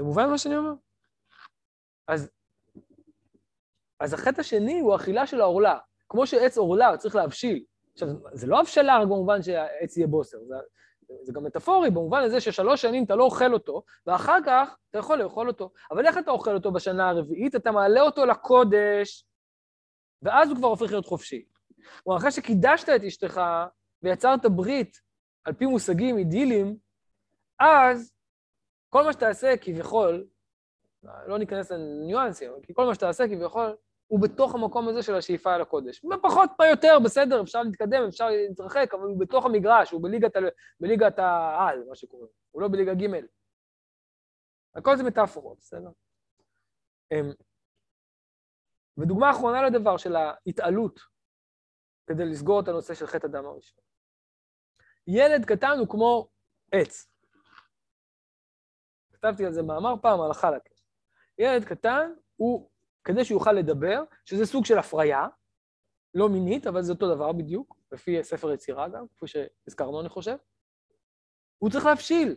זה 0.00 0.04
מובן 0.04 0.30
מה 0.30 0.38
שאני 0.38 0.56
אומר? 0.56 0.72
אז 2.08 2.30
אז 4.00 4.14
החטא 4.14 4.40
השני 4.40 4.80
הוא 4.80 4.96
אכילה 4.96 5.26
של 5.26 5.40
העורלה. 5.40 5.78
כמו 6.08 6.26
שעץ 6.26 6.58
עורלה 6.58 6.96
צריך 6.96 7.14
להבשיל. 7.14 7.64
עכשיו, 7.92 8.08
זה 8.32 8.46
לא 8.46 8.60
הבשלה 8.60 8.98
רק 8.98 9.04
במובן 9.04 9.42
שהעץ 9.42 9.96
יהיה 9.96 10.06
בוסר, 10.06 10.38
זה, 10.48 10.54
זה 11.22 11.32
גם 11.32 11.44
מטאפורי 11.44 11.90
במובן 11.90 12.22
הזה 12.22 12.40
ששלוש 12.40 12.82
שנים 12.82 13.04
אתה 13.04 13.14
לא 13.14 13.24
אוכל 13.24 13.52
אותו, 13.52 13.82
ואחר 14.06 14.38
כך 14.46 14.76
אתה 14.90 14.98
יכול 14.98 15.18
לאכול 15.18 15.48
אותו. 15.48 15.70
אבל 15.90 16.06
איך 16.06 16.18
אתה 16.18 16.30
אוכל 16.30 16.54
אותו 16.54 16.72
בשנה 16.72 17.08
הרביעית? 17.08 17.56
אתה 17.56 17.70
מעלה 17.70 18.00
אותו 18.00 18.26
לקודש, 18.26 19.26
ואז 20.22 20.48
הוא 20.48 20.56
כבר 20.56 20.68
הופך 20.68 20.90
להיות 20.90 21.06
חופשי. 21.06 21.44
כלומר, 22.04 22.18
אחרי 22.18 22.30
שקידשת 22.30 22.88
את 22.88 23.04
אשתך 23.04 23.40
ויצרת 24.02 24.46
ברית 24.46 25.00
על 25.44 25.52
פי 25.52 25.66
מושגים 25.66 26.18
אידיליים, 26.18 26.76
אז 27.58 28.12
כל 28.90 29.04
מה 29.04 29.12
שתעשה 29.12 29.56
כביכול, 29.60 30.26
לא 31.02 31.38
ניכנס 31.38 31.70
לניואנסים, 31.70 32.52
כי 32.62 32.74
כל 32.74 32.86
מה 32.86 32.94
שתעשה 32.94 33.24
כביכול, 33.28 33.76
הוא 34.06 34.20
בתוך 34.22 34.54
המקום 34.54 34.88
הזה 34.88 35.02
של 35.02 35.14
השאיפה 35.14 35.54
אל 35.54 35.60
הקודש. 35.60 36.04
פחות, 36.22 36.50
מה 36.58 36.66
יותר, 36.66 36.98
בסדר, 37.04 37.42
אפשר 37.42 37.62
להתקדם, 37.62 38.02
אפשר 38.08 38.28
להתרחק, 38.28 38.94
אבל 38.94 39.02
הוא 39.02 39.20
בתוך 39.20 39.46
המגרש, 39.46 39.90
הוא 39.90 40.02
בליגת, 40.02 40.32
בליגת 40.80 41.18
העל, 41.18 41.84
מה 41.88 41.94
שקוראים. 41.94 42.28
הוא 42.50 42.62
לא 42.62 42.68
בליגה 42.68 42.94
ג'. 42.94 43.06
הכל 44.74 44.96
זה 44.96 45.02
מטאפורות, 45.02 45.58
בסדר? 45.58 45.90
אמ, 47.12 47.32
ודוגמה 48.98 49.30
אחרונה 49.30 49.62
לדבר 49.62 49.96
של 49.96 50.16
ההתעלות, 50.16 51.00
כדי 52.06 52.24
לסגור 52.24 52.60
את 52.60 52.68
הנושא 52.68 52.94
של 52.94 53.06
חטא 53.06 53.26
הדם 53.26 53.46
הראשון. 53.46 53.84
ילד 55.06 55.44
קטן 55.44 55.78
הוא 55.78 55.88
כמו 55.88 56.28
עץ. 56.72 57.09
כתבתי 59.20 59.46
על 59.46 59.52
זה 59.52 59.62
מאמר 59.62 59.94
פעם, 60.02 60.20
הלכה 60.20 60.50
לקש. 60.50 60.84
ילד 61.38 61.64
קטן 61.64 62.12
הוא, 62.36 62.70
כדי 63.04 63.24
שיוכל 63.24 63.52
לדבר, 63.52 64.02
שזה 64.24 64.46
סוג 64.46 64.64
של 64.64 64.78
הפריה, 64.78 65.26
לא 66.14 66.28
מינית, 66.28 66.66
אבל 66.66 66.82
זה 66.82 66.92
אותו 66.92 67.14
דבר 67.14 67.32
בדיוק, 67.32 67.76
לפי 67.92 68.24
ספר 68.24 68.52
יצירה 68.52 68.88
גם, 68.88 69.06
כפי 69.16 69.26
שהזכרנו, 69.26 70.00
אני 70.00 70.08
חושב. 70.08 70.36
הוא 71.58 71.70
צריך 71.70 71.84
להבשיל. 71.84 72.36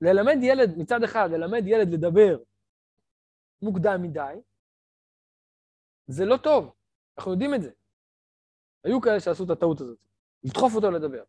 ללמד 0.00 0.36
ילד, 0.42 0.78
מצד 0.78 1.02
אחד, 1.02 1.28
ללמד 1.30 1.62
ילד 1.66 1.88
לדבר 1.92 2.38
מוקדם 3.62 4.02
מדי, 4.02 4.34
זה 6.06 6.24
לא 6.24 6.36
טוב, 6.36 6.74
אנחנו 7.18 7.32
יודעים 7.32 7.54
את 7.54 7.62
זה. 7.62 7.70
היו 8.84 9.00
כאלה 9.00 9.20
שעשו 9.20 9.44
את 9.44 9.50
הטעות 9.50 9.80
הזאת, 9.80 10.04
לדחוף 10.44 10.74
אותו 10.74 10.90
לדבר. 10.90 11.24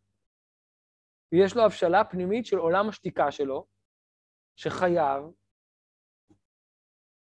יש 1.32 1.56
לו 1.56 1.62
הבשלה 1.62 2.04
פנימית 2.04 2.46
של 2.46 2.56
עולם 2.56 2.88
השתיקה 2.88 3.32
שלו, 3.32 3.66
שחייב, 4.56 5.24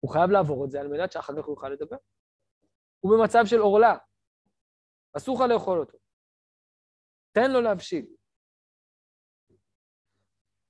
הוא 0.01 0.12
חייב 0.12 0.31
לעבור 0.31 0.64
את 0.64 0.71
זה 0.71 0.81
על 0.81 0.88
מנת 0.88 1.12
שאחר 1.12 1.33
כך 1.38 1.45
הוא 1.45 1.53
יוכל 1.53 1.68
לדבר. 1.68 1.97
הוא 3.01 3.16
במצב 3.16 3.42
של 3.45 3.59
עורלה, 3.59 3.97
אסור 5.16 5.37
לך 5.37 5.51
לאכול 5.51 5.81
אותו. 5.81 5.99
תן 7.33 7.51
לו 7.51 7.61
להבשיל. 7.61 8.07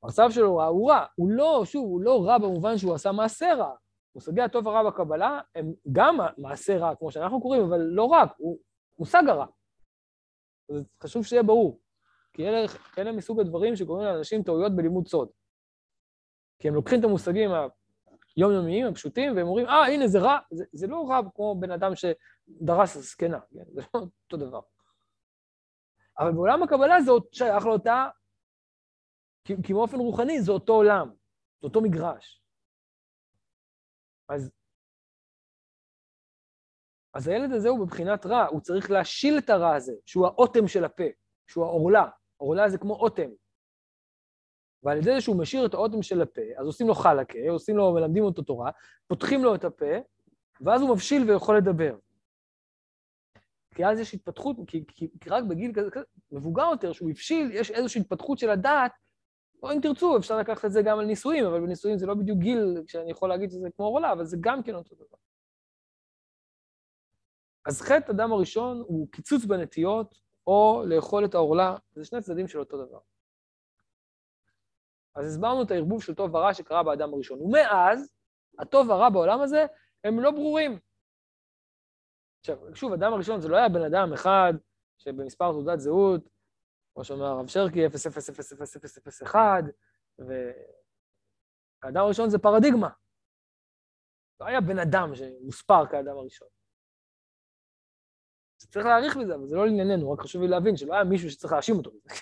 המצב 0.02 0.28
שלו 0.30 0.56
רע 0.56 0.66
הוא 0.66 0.90
רע. 0.90 1.06
הוא 1.16 1.30
לא, 1.30 1.62
שוב, 1.64 1.84
הוא 1.84 2.00
לא 2.00 2.24
רע 2.26 2.38
במובן 2.38 2.78
שהוא 2.78 2.94
עשה 2.94 3.12
מעשה 3.12 3.54
רע. 3.54 3.74
מושגי 4.14 4.42
הטוב 4.42 4.68
הרע 4.68 4.90
בקבלה 4.90 5.40
הם 5.54 5.72
גם 5.92 6.16
מעשה 6.38 6.78
רע, 6.78 6.94
כמו 6.96 7.10
שאנחנו 7.10 7.40
קוראים, 7.40 7.62
אבל 7.62 7.78
לא 7.80 8.04
רק, 8.04 8.28
הוא 8.36 8.58
מושג 8.98 9.22
הרע. 9.28 9.46
חשוב 11.02 11.24
שיהיה 11.24 11.42
ברור, 11.42 11.80
כי 12.32 12.48
אלה, 12.48 12.66
אלה 12.98 13.12
מסוג 13.12 13.40
הדברים 13.40 13.76
שקוראים 13.76 14.06
לאנשים 14.06 14.42
טעויות 14.42 14.76
בלימוד 14.76 15.06
סוד. 15.06 15.28
כי 16.62 16.68
הם 16.68 16.74
לוקחים 16.74 17.00
את 17.00 17.04
המושגים 17.04 17.50
היומיומיים, 18.36 18.86
הפשוטים, 18.86 19.36
והם 19.36 19.46
אומרים, 19.46 19.66
אה, 19.66 19.86
הנה, 19.86 20.08
זה 20.08 20.18
רע. 20.18 20.38
זה, 20.50 20.64
זה 20.72 20.86
לא 20.86 21.08
רע 21.08 21.20
כמו 21.34 21.56
בן 21.60 21.70
אדם 21.70 21.92
שדרס 21.94 22.96
זקנה, 22.98 23.40
כן? 23.40 23.64
זה 23.72 23.80
לא 23.94 24.00
אותו 24.00 24.36
דבר. 24.36 24.60
אבל 26.18 26.32
בעולם 26.32 26.62
הקבלה 26.62 27.00
זה 27.00 27.10
עוד 27.10 27.24
שייך 27.32 27.66
לאותה, 27.66 28.08
כי, 29.44 29.54
כי 29.62 29.74
באופן 29.74 29.96
רוחני 29.96 30.42
זה 30.42 30.52
אותו 30.52 30.72
עולם, 30.72 31.08
זה 31.60 31.66
אותו 31.66 31.80
מגרש. 31.80 32.42
אז, 34.28 34.50
אז 37.14 37.28
הילד 37.28 37.52
הזה 37.52 37.68
הוא 37.68 37.86
בבחינת 37.86 38.26
רע, 38.26 38.46
הוא 38.46 38.60
צריך 38.60 38.90
להשיל 38.90 39.38
את 39.38 39.50
הרע 39.50 39.74
הזה, 39.74 39.92
שהוא 40.06 40.26
האוטם 40.26 40.68
של 40.68 40.84
הפה, 40.84 41.04
שהוא 41.46 41.64
העורלה. 41.64 42.08
עורלה 42.36 42.68
זה 42.68 42.78
כמו 42.78 42.94
אוטם. 42.94 43.30
ועל 44.82 44.98
ידי 44.98 45.14
זה 45.14 45.20
שהוא 45.20 45.36
משאיר 45.36 45.66
את 45.66 45.74
האוטם 45.74 46.02
של 46.02 46.22
הפה, 46.22 46.40
אז 46.56 46.66
עושים 46.66 46.88
לו 46.88 46.94
חלקה, 46.94 47.38
עושים 47.50 47.76
לו, 47.76 47.92
מלמדים 47.92 48.24
אותו 48.24 48.42
תורה, 48.42 48.70
פותחים 49.06 49.44
לו 49.44 49.54
את 49.54 49.64
הפה, 49.64 49.94
ואז 50.60 50.80
הוא 50.80 50.90
מבשיל 50.90 51.30
ויכול 51.30 51.56
לדבר. 51.56 51.96
כי 53.74 53.86
אז 53.86 53.98
יש 53.98 54.14
התפתחות, 54.14 54.56
כי, 54.66 54.84
כי, 54.88 55.08
כי 55.20 55.30
רק 55.30 55.44
בגיל 55.44 55.72
כזה, 55.74 55.90
כזה 55.90 56.04
מבוגר 56.32 56.68
יותר, 56.70 56.92
שהוא 56.92 57.10
הבשיל, 57.10 57.50
יש 57.52 57.70
איזושהי 57.70 58.00
התפתחות 58.00 58.38
של 58.38 58.50
הדעת, 58.50 58.92
או 59.62 59.72
אם 59.72 59.78
תרצו, 59.82 60.16
אפשר 60.16 60.38
לקחת 60.38 60.64
את 60.64 60.72
זה 60.72 60.82
גם 60.82 60.98
על 60.98 61.04
נישואים, 61.06 61.44
אבל 61.46 61.60
בנישואים 61.60 61.98
זה 61.98 62.06
לא 62.06 62.14
בדיוק 62.14 62.38
גיל, 62.38 62.82
כשאני 62.86 63.10
יכול 63.10 63.28
להגיד 63.28 63.50
שזה 63.50 63.68
כמו 63.76 63.84
עורלה, 63.84 64.12
אבל 64.12 64.24
זה 64.24 64.36
גם 64.40 64.62
כן 64.62 64.74
אותו 64.74 64.94
דבר. 64.94 65.16
אז 67.66 67.80
חטא 67.80 68.12
אדם 68.12 68.32
הראשון 68.32 68.82
הוא 68.86 69.08
קיצוץ 69.10 69.44
בנטיות, 69.44 70.14
או 70.46 70.82
לאכול 70.86 71.24
את 71.24 71.34
העורלה, 71.34 71.76
זה 71.94 72.04
שני 72.04 72.20
צדדים 72.20 72.48
של 72.48 72.58
אותו 72.58 72.86
דבר. 72.86 72.98
אז 75.14 75.26
הסברנו 75.26 75.62
את 75.62 75.70
הערבוב 75.70 76.02
של 76.02 76.14
טוב 76.14 76.34
ורע 76.34 76.54
שקרה 76.54 76.82
באדם 76.82 77.14
הראשון. 77.14 77.42
ומאז, 77.42 78.12
הטוב 78.58 78.88
והרע 78.88 79.10
בעולם 79.10 79.40
הזה 79.40 79.66
הם 80.04 80.20
לא 80.20 80.30
ברורים. 80.30 80.78
עכשיו, 82.40 82.58
שוב, 82.74 82.92
אדם 82.92 83.12
הראשון 83.12 83.40
זה 83.40 83.48
לא 83.48 83.56
היה 83.56 83.68
בן 83.68 83.82
אדם 83.82 84.12
אחד 84.12 84.52
שבמספר 84.98 85.52
תעודת 85.52 85.80
זהות, 85.80 86.28
כמו 86.94 87.04
שאומר 87.04 87.24
הרב 87.24 87.46
שרקי, 87.46 87.86
0000001, 87.86 89.64
והאדם 90.18 92.04
הראשון 92.04 92.30
זה 92.30 92.38
פרדיגמה. 92.38 92.90
לא 94.40 94.46
היה 94.46 94.60
בן 94.60 94.78
אדם 94.78 95.14
שמוספר 95.14 95.86
כאדם 95.90 96.16
הראשון. 96.16 96.48
צריך 98.56 98.86
להעריך 98.86 99.16
בזה, 99.16 99.34
אבל 99.34 99.46
זה 99.46 99.56
לא 99.56 99.66
לענייננו, 99.66 100.12
רק 100.12 100.20
חשוב 100.20 100.42
לי 100.42 100.48
להבין 100.48 100.76
שלא 100.76 100.94
היה 100.94 101.04
מישהו 101.04 101.30
שצריך 101.30 101.52
להאשים 101.52 101.76
אותו 101.76 101.90
בזה. 101.90 102.14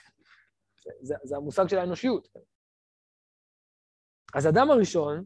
זה, 1.00 1.14
זה 1.22 1.36
המושג 1.36 1.66
של 1.68 1.78
האנושיות. 1.78 2.28
אז 4.34 4.46
אדם 4.46 4.70
הראשון 4.70 5.24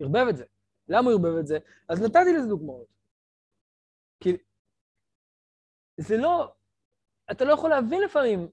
ערבב 0.00 0.26
את 0.30 0.36
זה. 0.36 0.44
למה 0.88 1.10
הוא 1.10 1.12
ערבב 1.12 1.38
את 1.40 1.46
זה? 1.46 1.58
אז 1.88 2.02
נתתי 2.02 2.32
לזה 2.38 2.48
דוגמאות. 2.48 2.86
כי 4.20 4.36
זה 5.96 6.16
לא, 6.16 6.54
אתה 7.30 7.44
לא 7.44 7.52
יכול 7.52 7.70
להבין 7.70 8.00
לפעמים, 8.02 8.48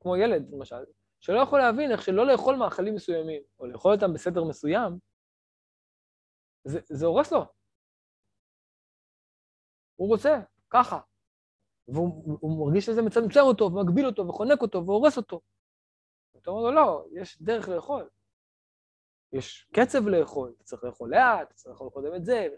כמו 0.00 0.16
ילד 0.16 0.50
למשל, 0.50 0.84
שלא 1.20 1.38
יכול 1.42 1.58
להבין 1.58 1.92
איך 1.92 2.02
שלא 2.02 2.26
לאכול 2.26 2.56
מאכלים 2.56 2.94
מסוימים, 2.94 3.42
או 3.58 3.66
לאכול 3.66 3.92
אותם 3.94 4.14
בסדר 4.14 4.44
מסוים, 4.44 4.98
זה, 6.64 6.80
זה 6.84 7.06
הורס 7.06 7.32
לו. 7.32 7.44
הוא 9.96 10.08
רוצה, 10.08 10.40
ככה. 10.70 11.00
והוא 11.88 12.66
מרגיש 12.66 12.86
שזה 12.86 13.02
מצמצם 13.02 13.40
אותו, 13.40 13.64
ומגביל 13.64 14.06
אותו, 14.06 14.26
וחונק 14.28 14.62
אותו, 14.62 14.86
והורס 14.86 15.16
אותו. 15.16 15.40
אתה 16.36 16.50
אומר 16.50 16.62
לו, 16.62 16.72
לא, 16.72 17.06
יש 17.12 17.42
דרך 17.42 17.68
לאכול. 17.68 18.10
יש 19.32 19.70
קצב 19.74 20.08
לאכול, 20.08 20.52
אתה 20.56 20.64
צריך 20.64 20.84
לאכול 20.84 21.10
לאט, 21.10 21.46
אתה 21.46 21.54
צריך 21.54 21.72
לאכול 21.72 21.90
קודם 21.90 22.14
את 22.14 22.24
זה, 22.24 22.48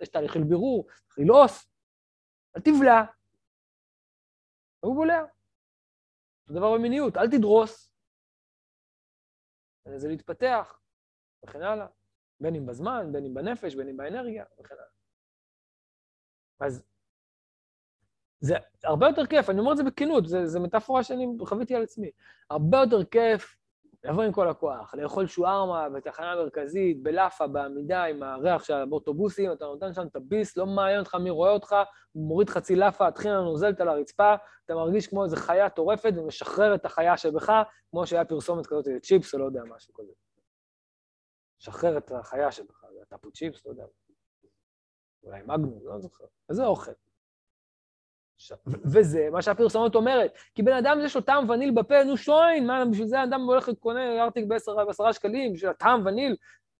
יש 0.00 0.08
תהליך 0.08 0.34
של 0.34 0.44
בירור, 0.48 0.86
צריך 1.06 1.18
ללעוס, 1.18 1.70
אל 2.56 2.60
תבלע. 2.60 3.02
והוא 4.82 4.94
בולע. 4.94 5.20
אותו 6.42 6.58
דבר 6.58 6.74
במיניות, 6.78 7.16
אל 7.16 7.30
תדרוס. 7.30 7.94
זה 9.96 10.08
להתפתח, 10.08 10.80
וכן 11.44 11.62
הלאה. 11.62 11.86
בין 12.40 12.54
אם 12.54 12.66
בזמן, 12.66 13.12
בין 13.12 13.24
אם 13.24 13.34
בנפש, 13.34 13.74
בין 13.74 13.88
אם 13.88 13.96
באנרגיה, 13.96 14.44
וכן 14.58 14.74
הלאה. 14.74 14.90
אז 16.60 16.84
זה 18.44 18.54
הרבה 18.84 19.06
יותר 19.06 19.26
כיף, 19.26 19.50
אני 19.50 19.60
אומר 19.60 19.72
את 19.72 19.76
זה 19.76 19.84
בכנות, 19.84 20.24
זו 20.26 20.60
מטאפורה 20.60 21.02
שאני 21.02 21.26
חוויתי 21.46 21.74
על 21.74 21.82
עצמי. 21.82 22.10
הרבה 22.50 22.78
יותר 22.78 23.04
כיף 23.04 23.56
לבוא 24.04 24.22
עם 24.22 24.32
כל 24.32 24.48
הכוח, 24.48 24.94
לאכול 24.94 25.26
שוארמה 25.26 25.88
בתחנה 25.88 26.32
המרכזית, 26.32 27.02
בלאפה, 27.02 27.46
בעמידה, 27.46 28.04
עם 28.04 28.22
הריח 28.22 28.64
של 28.64 28.74
האוטובוסים, 28.74 29.52
אתה 29.52 29.64
נותן 29.64 29.92
שם 29.92 30.06
את 30.06 30.16
הביס, 30.16 30.56
לא 30.56 30.66
מעניין 30.66 30.98
אותך 30.98 31.14
מי 31.14 31.30
רואה 31.30 31.50
אותך, 31.50 31.76
מוריד 32.14 32.50
חצי 32.50 32.76
לאפה, 32.76 33.06
התחילה 33.08 33.34
נוזלת 33.34 33.80
על 33.80 33.88
הרצפה, 33.88 34.34
אתה 34.64 34.74
מרגיש 34.74 35.06
כמו 35.06 35.24
איזו 35.24 35.36
חיה 35.36 35.70
טורפת 35.70 36.12
ומשחרר 36.16 36.74
את 36.74 36.84
החיה 36.84 37.16
שבך, 37.16 37.52
כמו 37.90 38.06
שהיה 38.06 38.24
פרסומת 38.24 38.66
כזאת 38.66 38.86
צ'יפס 39.02 39.34
או 39.34 39.38
לא 39.38 39.44
יודע, 39.44 39.62
משהו 39.76 39.94
כזה. 39.94 40.12
שחרר 41.58 41.98
את 41.98 42.12
החיה 42.12 42.52
שבך, 42.52 42.84
זה 42.92 43.04
טאפו 43.08 43.30
צ'יפס, 43.32 43.66
לא 43.66 43.70
יודע. 43.70 43.84
אולי 45.22 45.42
מגנום, 45.42 45.80
לא 45.84 46.00
זוכר. 46.00 46.24
איזה 46.50 46.64
אוכל. 46.64 46.92
וזה 48.66 49.28
מה 49.32 49.42
שהפרסומת 49.42 49.94
אומרת. 49.94 50.32
כי 50.54 50.62
בן 50.62 50.72
אדם 50.72 50.98
יש 51.04 51.16
לו 51.16 51.22
טעם 51.22 51.50
וניל 51.50 51.70
בפה, 51.70 52.04
נו 52.04 52.16
שוין, 52.16 52.66
מה, 52.66 52.84
בשביל 52.84 53.06
זה 53.06 53.22
אדם 53.22 53.40
הולך 53.40 53.68
וקונה 53.68 54.22
ארטיק 54.22 54.44
בעשרה 54.86 55.12
שקלים, 55.12 55.52
בשביל 55.52 55.70
הטעם 55.70 56.06
וניל. 56.06 56.36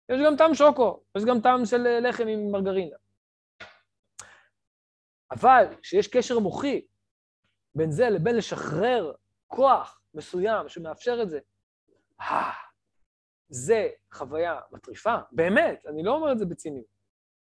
יש 0.09 0.21
גם 0.27 0.37
טעם 0.37 0.55
שוקו, 0.55 1.03
יש 1.17 1.25
גם 1.25 1.41
טעם 1.41 1.65
של 1.65 1.87
אה, 1.87 2.01
לחם 2.01 2.27
עם 2.27 2.51
מרגרינה. 2.51 2.97
אבל 5.31 5.65
כשיש 5.83 6.09
קשר 6.09 6.39
מוחי 6.39 6.87
בין 7.75 7.91
זה 7.91 8.11
לבין 8.11 8.37
לשחרר 8.37 9.13
כוח 9.47 10.01
מסוים 10.15 10.69
שמאפשר 10.69 11.23
את 11.23 11.31
זה, 11.31 11.39
זה 13.49 13.89
חוויה 14.13 14.61
מטריפה, 14.73 15.17
באמת, 15.33 15.87
אני 15.87 16.03
לא 16.03 16.15
אומר 16.15 16.33
את 16.33 16.39
זה 16.39 16.47
בציניות, 16.47 16.87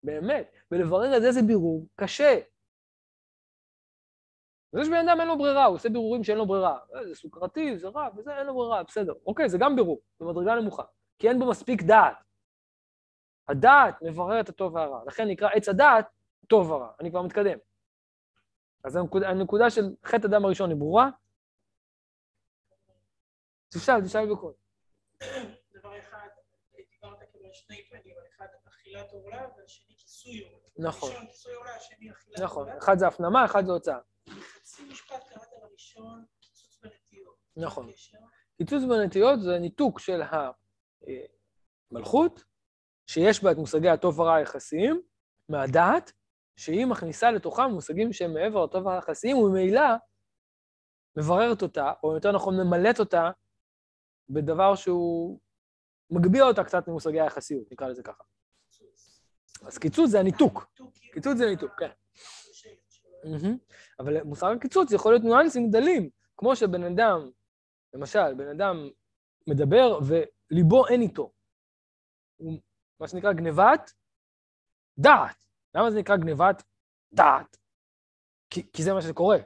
באמת, 0.03 0.51
ולברר 0.71 1.17
את 1.17 1.21
זה 1.21 1.31
זה 1.31 1.41
בירור 1.41 1.87
קשה, 1.95 2.39
זה 4.71 4.85
שבן 4.85 5.09
אדם 5.09 5.19
אין 5.19 5.27
לו 5.27 5.37
ברירה, 5.37 5.65
הוא 5.65 5.75
עושה 5.75 5.89
בירורים 5.89 6.23
שאין 6.23 6.37
לו 6.37 6.45
ברירה. 6.45 6.79
אה, 6.95 7.07
זה 7.07 7.15
סוכרתי, 7.15 7.77
זה 7.77 7.87
רע, 7.87 8.09
וזה 8.17 8.37
אין 8.37 8.47
לו 8.47 8.55
ברירה, 8.55 8.83
בסדר. 8.83 9.13
אוקיי, 9.25 9.49
זה 9.49 9.57
גם 9.57 9.75
בירור, 9.75 10.01
במדרגה 10.19 10.55
נמוכה. 10.55 10.83
כי 11.19 11.29
אין 11.29 11.39
בו 11.39 11.49
מספיק 11.49 11.81
דעת. 11.81 12.17
הדעת 13.47 14.01
מברר 14.01 14.39
את 14.39 14.49
הטוב 14.49 14.75
והרע. 14.75 15.01
לכן 15.07 15.27
נקרא 15.27 15.49
עץ 15.53 15.69
הדעת 15.69 16.05
טוב 16.47 16.71
ורע. 16.71 16.91
אני 16.99 17.09
כבר 17.11 17.21
מתקדם. 17.21 17.57
אז 18.83 18.95
הנקודה, 18.95 19.29
הנקודה 19.29 19.69
של 19.69 19.95
חטא 20.05 20.27
הדם 20.27 20.45
הראשון 20.45 20.69
היא 20.69 20.77
ברורה? 20.77 21.09
תשאל, 23.73 24.05
תשאל 24.05 24.33
בקול. 24.33 24.53
דבר 25.73 25.99
אחד, 25.99 26.27
דיברת 26.75 27.19
כאילו 27.31 27.45
על 27.45 27.53
שני 27.53 27.89
פנים, 27.89 28.15
על 28.17 28.23
אחד 28.35 28.45
אכילת 28.67 29.11
עורלה 29.11 29.47
והשני 29.57 29.95
כיסוי 29.97 30.43
עורלה. 30.43 30.67
נכון. 30.77 31.11
נכון. 32.43 32.69
אחד 32.77 32.97
זה 32.97 33.07
הפנמה, 33.07 33.45
אחד 33.45 33.65
זה 33.65 33.71
הוצאה. 33.71 33.99
בחצי 34.27 34.83
משפט 34.91 35.23
קראת 35.29 35.47
לראשון 35.61 36.25
קיצוץ 36.41 36.79
בנטיות. 36.83 37.35
נכון. 37.57 37.91
קיצוץ 38.57 38.83
בנטיות 38.89 39.41
זה 39.41 39.59
ניתוק 39.59 39.99
של 39.99 40.21
המלכות, 41.91 42.43
שיש 43.07 43.43
בה 43.43 43.51
את 43.51 43.57
מושגי 43.57 43.89
הטוב 43.89 44.19
ורע 44.19 44.35
היחסיים, 44.35 45.01
מהדעת, 45.49 46.11
שהיא 46.55 46.85
מכניסה 46.85 47.31
לתוכה 47.31 47.67
מושגים 47.67 48.13
שהם 48.13 48.33
מעבר 48.33 48.65
לטוב 48.65 48.87
היחסיים, 48.87 49.37
וממילא 49.37 49.81
מבררת 51.17 51.61
אותה, 51.61 51.93
או 52.03 52.15
יותר 52.15 52.31
נכון 52.31 52.55
ממלאת 52.57 52.99
אותה, 52.99 53.31
בדבר 54.29 54.75
שהוא 54.75 55.39
מגביה 56.09 56.43
אותה 56.43 56.63
קצת 56.63 56.87
ממושגי 56.87 57.21
היחסיות, 57.21 57.71
נקרא 57.71 57.87
לזה 57.87 58.03
ככה. 58.03 58.23
אז 59.65 59.77
קיצוץ 59.77 60.09
זה 60.09 60.19
הניתוק. 60.19 60.67
ניתוק, 60.69 60.93
קיצוץ 61.13 61.37
זה 61.37 61.45
ניתוק, 61.45 61.71
כן. 61.77 61.89
אבל 63.99 64.23
מושג 64.23 64.53
הקיצוץ 64.57 64.91
יכול 64.91 65.11
להיות 65.13 65.23
ניואנסים 65.23 65.69
גדלים, 65.69 66.09
כמו 66.37 66.55
שבן 66.55 66.83
אדם, 66.83 67.29
למשל, 67.93 68.33
בן 68.33 68.47
אדם 68.47 68.89
מדבר 69.47 69.99
וליבו 70.07 70.87
אין 70.87 71.01
איתו. 71.01 71.31
הוא 72.37 72.59
מה 72.99 73.07
שנקרא 73.07 73.33
גנבת 73.33 73.91
דעת. 74.97 75.45
למה 75.75 75.91
זה 75.91 75.99
נקרא 75.99 76.15
גנבת 76.15 76.63
דעת? 77.13 77.57
כי, 78.49 78.71
כי 78.71 78.83
זה 78.83 78.93
מה 78.93 79.01
שקורה. 79.01 79.37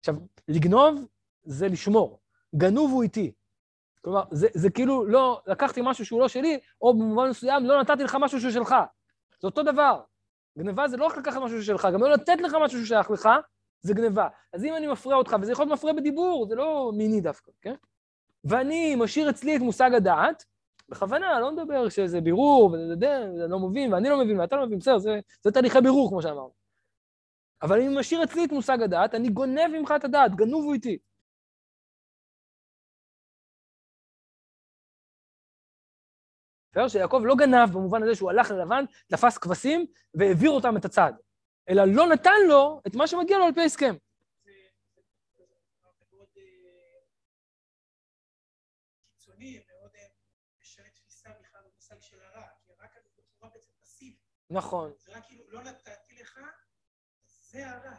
עכשיו, 0.00 0.14
לגנוב 0.48 1.06
זה 1.44 1.68
לשמור. 1.68 2.20
גנוב 2.54 2.92
הוא 2.92 3.02
איתי. 3.02 3.32
כלומר, 4.04 4.22
זה, 4.30 4.46
זה 4.54 4.70
כאילו 4.70 5.06
לא, 5.06 5.42
לקחתי 5.46 5.80
משהו 5.84 6.06
שהוא 6.06 6.20
לא 6.20 6.28
שלי, 6.28 6.58
או 6.80 6.94
במובן 6.94 7.28
מסוים 7.30 7.64
לא 7.64 7.80
נתתי 7.80 8.04
לך 8.04 8.16
משהו 8.20 8.40
שהוא 8.40 8.52
שלך. 8.52 8.74
זה 9.40 9.48
אותו 9.48 9.62
דבר. 9.62 10.02
גניבה 10.58 10.88
זה 10.88 10.96
לא 10.96 11.06
רק 11.06 11.16
לקחת 11.16 11.40
משהו 11.40 11.62
שלך, 11.62 11.88
גם 11.92 12.00
לא 12.00 12.10
לתת 12.10 12.40
לך 12.40 12.56
משהו 12.64 12.84
ששייך 12.84 13.10
לך, 13.10 13.28
זה 13.82 13.94
גניבה. 13.94 14.28
אז 14.52 14.64
אם 14.64 14.76
אני 14.76 14.86
מפריע 14.86 15.16
אותך, 15.16 15.36
וזה 15.40 15.52
יכול 15.52 15.64
להיות 15.64 15.78
מפריע 15.78 15.92
בדיבור, 15.94 16.46
זה 16.48 16.54
לא 16.54 16.92
מיני 16.94 17.20
דווקא, 17.20 17.52
כן? 17.62 17.74
ואני 18.44 18.94
משאיר 18.96 19.30
אצלי 19.30 19.56
את 19.56 19.60
מושג 19.60 19.94
הדעת, 19.94 20.44
בכוונה, 20.88 21.40
לא 21.40 21.52
מדבר 21.52 21.88
שזה 21.88 22.20
בירור, 22.20 22.70
וזה 22.70 23.46
לא 23.48 23.58
מבין, 23.58 23.92
ואני 23.92 24.08
לא 24.08 24.24
מבין, 24.24 24.40
ואתה 24.40 24.56
לא 24.56 24.66
מבין, 24.66 24.78
בסדר, 24.78 24.98
זה, 24.98 25.20
זה 25.42 25.50
תהליכי 25.50 25.80
בירור, 25.80 26.08
כמו 26.08 26.22
שאמרנו. 26.22 26.52
אבל 27.62 27.80
אם 27.80 27.98
משאיר 27.98 28.24
אצלי 28.24 28.44
את 28.44 28.52
מושג 28.52 28.82
הדעת, 28.82 29.14
אני 29.14 29.28
גונב 29.28 29.66
ממך 29.72 29.94
את 29.96 30.04
הדעת, 30.04 30.34
גנוב 30.34 30.64
הוא 30.64 30.74
איתי. 30.74 30.98
בסדר? 36.74 36.88
שיעקב 36.88 37.22
לא 37.24 37.34
גנב 37.34 37.72
במובן 37.72 38.02
הזה 38.02 38.14
שהוא 38.14 38.30
הלך 38.30 38.50
ללבן, 38.50 38.84
תפס 39.08 39.38
כבשים 39.38 39.86
והעביר 40.14 40.50
אותם 40.50 40.76
את 40.76 40.84
הצד, 40.84 41.12
אלא 41.68 41.84
לא 41.84 42.06
נתן 42.06 42.40
לו 42.48 42.80
את 42.86 42.94
מה 42.94 43.06
שמגיע 43.06 43.38
לו 43.38 43.44
על 43.44 43.54
פי 43.54 43.60
ההסכם. 43.60 43.94
נכון, 54.50 54.92
זה 54.98 55.12
רק 55.12 55.26
כאילו, 55.26 55.50
לא 55.50 55.62
נתתי 55.62 56.14
לך, 56.20 56.40
זה 57.24 57.70
הרע, 57.70 57.96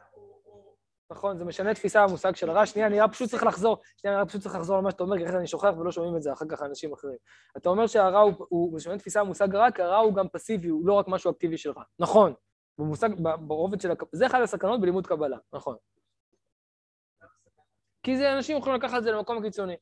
נכון, 1.12 1.38
זה 1.38 1.46
משנה 1.46 1.74
תפיסה 1.74 2.08
במושג 2.08 2.36
של 2.36 2.50
הרע. 2.50 2.66
שנייה, 2.66 2.88
אני 2.88 2.98
פשוט 3.12 3.30
צריך 3.30 3.44
לחזור, 3.44 3.82
שנייה, 3.98 4.20
אני 4.20 4.28
פשוט 4.28 4.42
צריך 4.42 4.56
לחזור 4.56 4.78
למה 4.78 4.92
שאתה 4.92 5.04
אומר, 5.04 5.18
כי 5.18 5.26
אחרי 5.26 5.38
אני 5.38 5.48
שוכח 5.48 5.74
ולא 5.80 5.92
שומעים 5.92 6.16
את 6.18 6.22
זה 6.22 6.34
אחר 6.34 6.46
כך 6.50 6.62
אנשים 6.64 6.94
אחרים. 6.94 7.18
אתה 7.58 7.70
אומר 7.70 7.88
שהרע 7.88 8.20
הוא, 8.20 8.34
הוא 8.50 8.76
משנה 8.76 8.98
תפיסה 8.98 9.24
במושג 9.24 9.56
הרע, 9.56 9.72
כי 9.72 9.82
הרע 9.82 9.98
הוא 9.98 10.16
גם 10.16 10.30
פסיבי, 10.30 10.68
הוא 10.68 10.88
לא 10.88 10.94
רק 10.94 11.06
משהו 11.08 11.32
אקטיבי 11.32 11.58
שלך. 11.58 11.78
נכון, 12.00 12.34
במושג, 12.78 13.10
ברובד 13.48 13.82
של, 13.82 13.92
הק- 13.92 14.04
זה 14.16 14.26
אחד 14.26 14.42
הסכנות 14.42 14.82
בלימוד 14.82 15.08
קבלה, 15.08 15.38
נכון. 15.54 15.78
כי 18.04 18.18
זה, 18.18 18.34
אנשים 18.34 18.58
יכולים 18.58 18.76
לקחת 18.80 18.98
את 18.98 19.04
זה 19.04 19.12
למקום 19.12 19.42
קיצוני. 19.44 19.76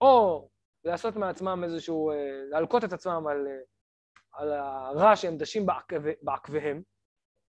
או 0.00 0.48
לעשות 0.84 1.16
מעצמם 1.16 1.60
איזשהו, 1.64 2.10
אה, 2.10 2.16
להלקות 2.50 2.84
את 2.84 2.92
עצמם 2.92 3.26
על, 3.26 3.46
אה, 3.46 3.60
על 4.32 4.52
הרע 4.52 5.16
שהם 5.16 5.36
דשים 5.36 5.66
בעקב- 5.66 6.12
בעקביהם, 6.22 6.82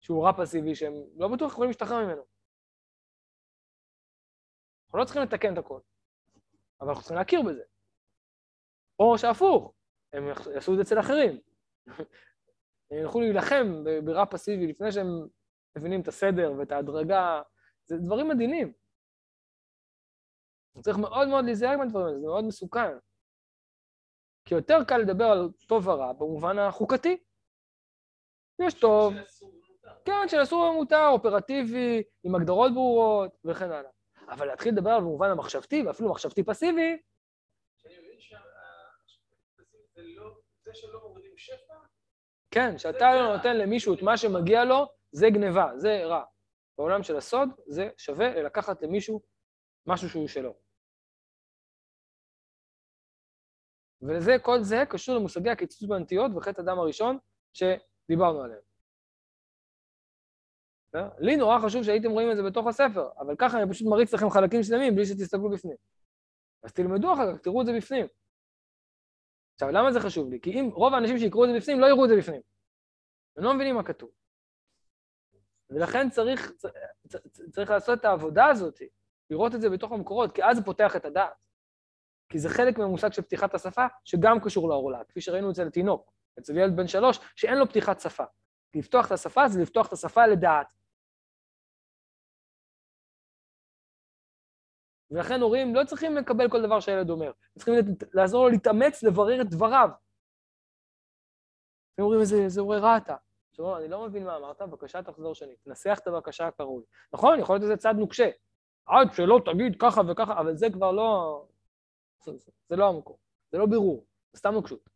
שהוא 0.05 0.25
רע 0.25 0.33
פסיבי, 0.33 0.75
שהם 0.75 0.93
לא 1.17 1.29
בטוח 1.29 1.53
יכולים 1.53 1.71
להשתחרר 1.71 2.05
ממנו. 2.05 2.23
אנחנו 4.85 4.99
לא 4.99 5.05
צריכים 5.05 5.23
לתקן 5.23 5.53
את 5.53 5.59
הכל, 5.59 5.81
אבל 6.81 6.89
אנחנו 6.89 7.03
צריכים 7.03 7.17
להכיר 7.17 7.41
בזה. 7.43 7.63
או 8.99 9.19
שהפוך, 9.19 9.75
הם 10.13 10.25
יעשו 10.55 10.73
את 10.73 10.77
זה 10.77 10.83
אצל 10.83 11.01
אחרים. 11.01 11.41
הם 12.91 12.99
ילכו 12.99 13.21
להילחם 13.21 13.67
ברע 14.05 14.25
פסיבי 14.31 14.67
לפני 14.67 14.93
שהם 14.93 15.07
מבינים 15.79 16.01
את 16.01 16.09
הסדר 16.09 16.53
ואת 16.59 16.73
ההדרגה, 16.73 17.43
זה 17.87 17.97
דברים 17.97 18.29
מדהימים. 18.29 18.73
צריך 20.81 20.99
מאוד 20.99 21.29
מאוד 21.29 21.45
להיזהר 21.45 21.77
מהדברים 21.77 22.07
האלה, 22.07 22.21
זה 22.21 22.27
מאוד 22.27 22.45
מסוכן. 22.45 22.99
כי 24.45 24.55
יותר 24.55 24.79
קל 24.89 24.99
לדבר 24.99 25.25
על 25.25 25.49
טוב 25.69 25.89
ורע 25.89 26.13
במובן 26.13 26.59
החוקתי. 26.59 27.23
יש 28.59 28.75
טוב, 28.75 29.15
כן, 30.05 30.29
של 30.29 30.43
אסור 30.43 30.65
ומותר, 30.65 31.09
אופרטיבי, 31.09 32.03
עם 32.25 32.35
הגדרות 32.35 32.75
ברורות 32.75 33.31
וכן 33.45 33.71
הלאה. 33.71 33.91
אבל 34.29 34.47
להתחיל 34.47 34.73
לדבר 34.73 34.91
על 34.91 35.01
במובן 35.01 35.31
המחשבתי, 35.31 35.83
ואפילו 35.83 36.11
מחשבתי 36.11 36.43
פסיבי, 36.43 36.99
כן, 42.51 42.79
שאתה 42.79 43.15
לא 43.15 43.37
נותן 43.37 43.57
למישהו 43.57 43.95
את 43.95 44.03
מה 44.03 44.17
שמגיע 44.17 44.65
לו, 44.65 44.87
זה 45.13 45.27
גניבה, 45.31 45.71
זה 45.77 46.05
רע. 46.05 46.25
בעולם 46.79 47.03
של 47.03 47.17
הסוד 47.17 47.49
זה 47.67 47.89
שווה 47.97 48.43
לקחת 48.43 48.83
למישהו 48.83 49.21
משהו 49.87 50.09
שהוא 50.09 50.29
שלו. 50.29 50.55
וזה, 54.03 54.33
כל 54.43 54.63
זה 54.63 54.77
קשור 54.91 55.17
למושגי 55.17 55.51
הקיצוץ 55.51 55.89
בנטיות 55.89 56.31
וחטא 56.37 56.61
הדם 56.61 56.79
הראשון 56.79 57.19
שדיברנו 57.53 58.43
עליהם. 58.43 58.74
לי 61.19 61.37
נורא 61.37 61.59
חשוב 61.59 61.83
שהייתם 61.83 62.11
רואים 62.11 62.31
את 62.31 62.37
זה 62.37 62.43
בתוך 62.43 62.67
הספר, 62.67 63.09
אבל 63.19 63.35
ככה 63.39 63.63
אני 63.63 63.71
פשוט 63.71 63.89
מריץ 63.89 64.15
לכם 64.15 64.31
חלקים 64.31 64.63
שלמים 64.63 64.95
בלי 64.95 65.07
שתסתכלו 65.07 65.51
בפנים. 65.51 65.77
אז 66.63 66.73
תלמדו 66.73 67.13
אחר 67.13 67.33
כך, 67.33 67.41
תראו 67.41 67.61
את 67.61 67.67
זה 67.67 67.73
בפנים. 67.77 68.07
עכשיו, 69.55 69.71
למה 69.71 69.93
זה 69.93 70.01
חשוב 70.01 70.31
לי? 70.31 70.41
כי 70.41 70.61
אם 70.61 70.71
רוב 70.73 70.95
האנשים 70.95 71.19
שיקראו 71.19 71.45
את 71.45 71.51
זה 71.51 71.57
בפנים, 71.57 71.81
לא 71.81 71.87
יראו 71.87 72.05
את 72.05 72.09
זה 72.11 72.17
בפנים. 72.17 72.41
הם 73.37 73.45
לא 73.45 73.55
מבינים 73.55 73.75
מה 73.75 73.83
כתוב. 73.83 74.11
ולכן 75.71 76.11
צריך, 76.11 76.53
צ- 76.57 77.17
צ- 77.33 77.41
צריך 77.53 77.71
לעשות 77.71 77.99
את 78.01 78.05
העבודה 78.05 78.47
הזאת, 78.47 78.79
לראות 79.31 79.55
את 79.55 79.61
זה 79.61 79.71
בתוך 79.71 79.93
המקורות, 79.93 80.35
כי 80.35 80.45
אז 80.45 80.57
זה 80.57 80.63
פותח 80.63 80.97
את 80.97 81.05
הדעת. 81.05 81.33
כי 82.29 82.39
זה 82.39 82.49
חלק 82.49 82.79
מהמושג 82.79 83.13
של 83.13 83.23
פתיחת 83.23 83.55
השפה, 83.55 83.87
שגם 84.05 84.41
קשור 84.41 84.69
לעורלה, 84.69 85.05
כפי 85.05 85.21
שראינו 85.21 85.51
אצל 85.51 85.71
תינוק, 85.71 86.13
אצל 86.39 86.59
ילד 86.59 86.77
בן 86.77 86.87
שלוש, 86.89 87.19
שאין 87.37 87.59
לו 87.59 87.69
פתיחת 87.69 88.01
שפה. 88.01 88.25
לפתוח 88.75 89.07
את 89.07 89.13
השפה 89.13 89.49
זה 89.49 89.63
לפתוח 89.63 89.87
את 89.89 89.93
השפה 89.93 90.27
לדעת. 90.27 90.73
ולכן 95.15 95.41
הורים 95.41 95.75
לא 95.75 95.85
צריכים 95.85 96.17
לקבל 96.17 96.51
כל 96.51 96.63
דבר 96.63 96.81
שהילד 96.81 97.11
אומר, 97.11 97.33
צריכים 97.57 97.75
לעזור 98.15 98.45
לו 98.45 98.51
להתאמץ 98.51 99.03
לברר 99.03 99.41
את 99.41 99.51
דבריו. 99.51 99.89
הם 101.99 102.05
אומרים, 102.05 102.21
איזה, 102.21 102.61
הורה 102.61 102.79
רע 102.79 102.97
אתה. 102.97 103.17
עכשיו, 103.51 103.65
לא, 103.65 103.79
אני 103.79 103.89
לא 103.89 104.07
מבין 104.07 104.25
מה 104.25 104.37
אמרת, 104.37 104.63
בבקשה 104.63 105.03
תחזור 105.03 105.35
שנית, 105.35 105.59
תנסח 105.65 105.99
את 106.03 106.07
הבקשה 106.07 106.47
הקרוי. 106.47 106.85
נכון, 107.13 107.39
יכול 107.39 107.55
להיות 107.55 107.63
איזה 107.63 107.77
צד 107.77 107.95
נוקשה. 107.99 108.31
עד 108.87 109.09
שלא 109.13 109.41
תגיד 109.45 109.77
ככה 109.81 110.01
וככה, 110.11 110.41
אבל 110.41 110.57
זה 110.57 110.67
כבר 110.73 110.93
לא... 110.93 111.47
זה 112.69 112.77
לא 112.77 112.89
המקום, 112.89 113.17
זה 113.53 113.59
לא 113.59 113.67
בירור, 113.67 114.07
זה 114.33 114.39
סתם 114.39 114.53
נוקשות, 114.53 114.89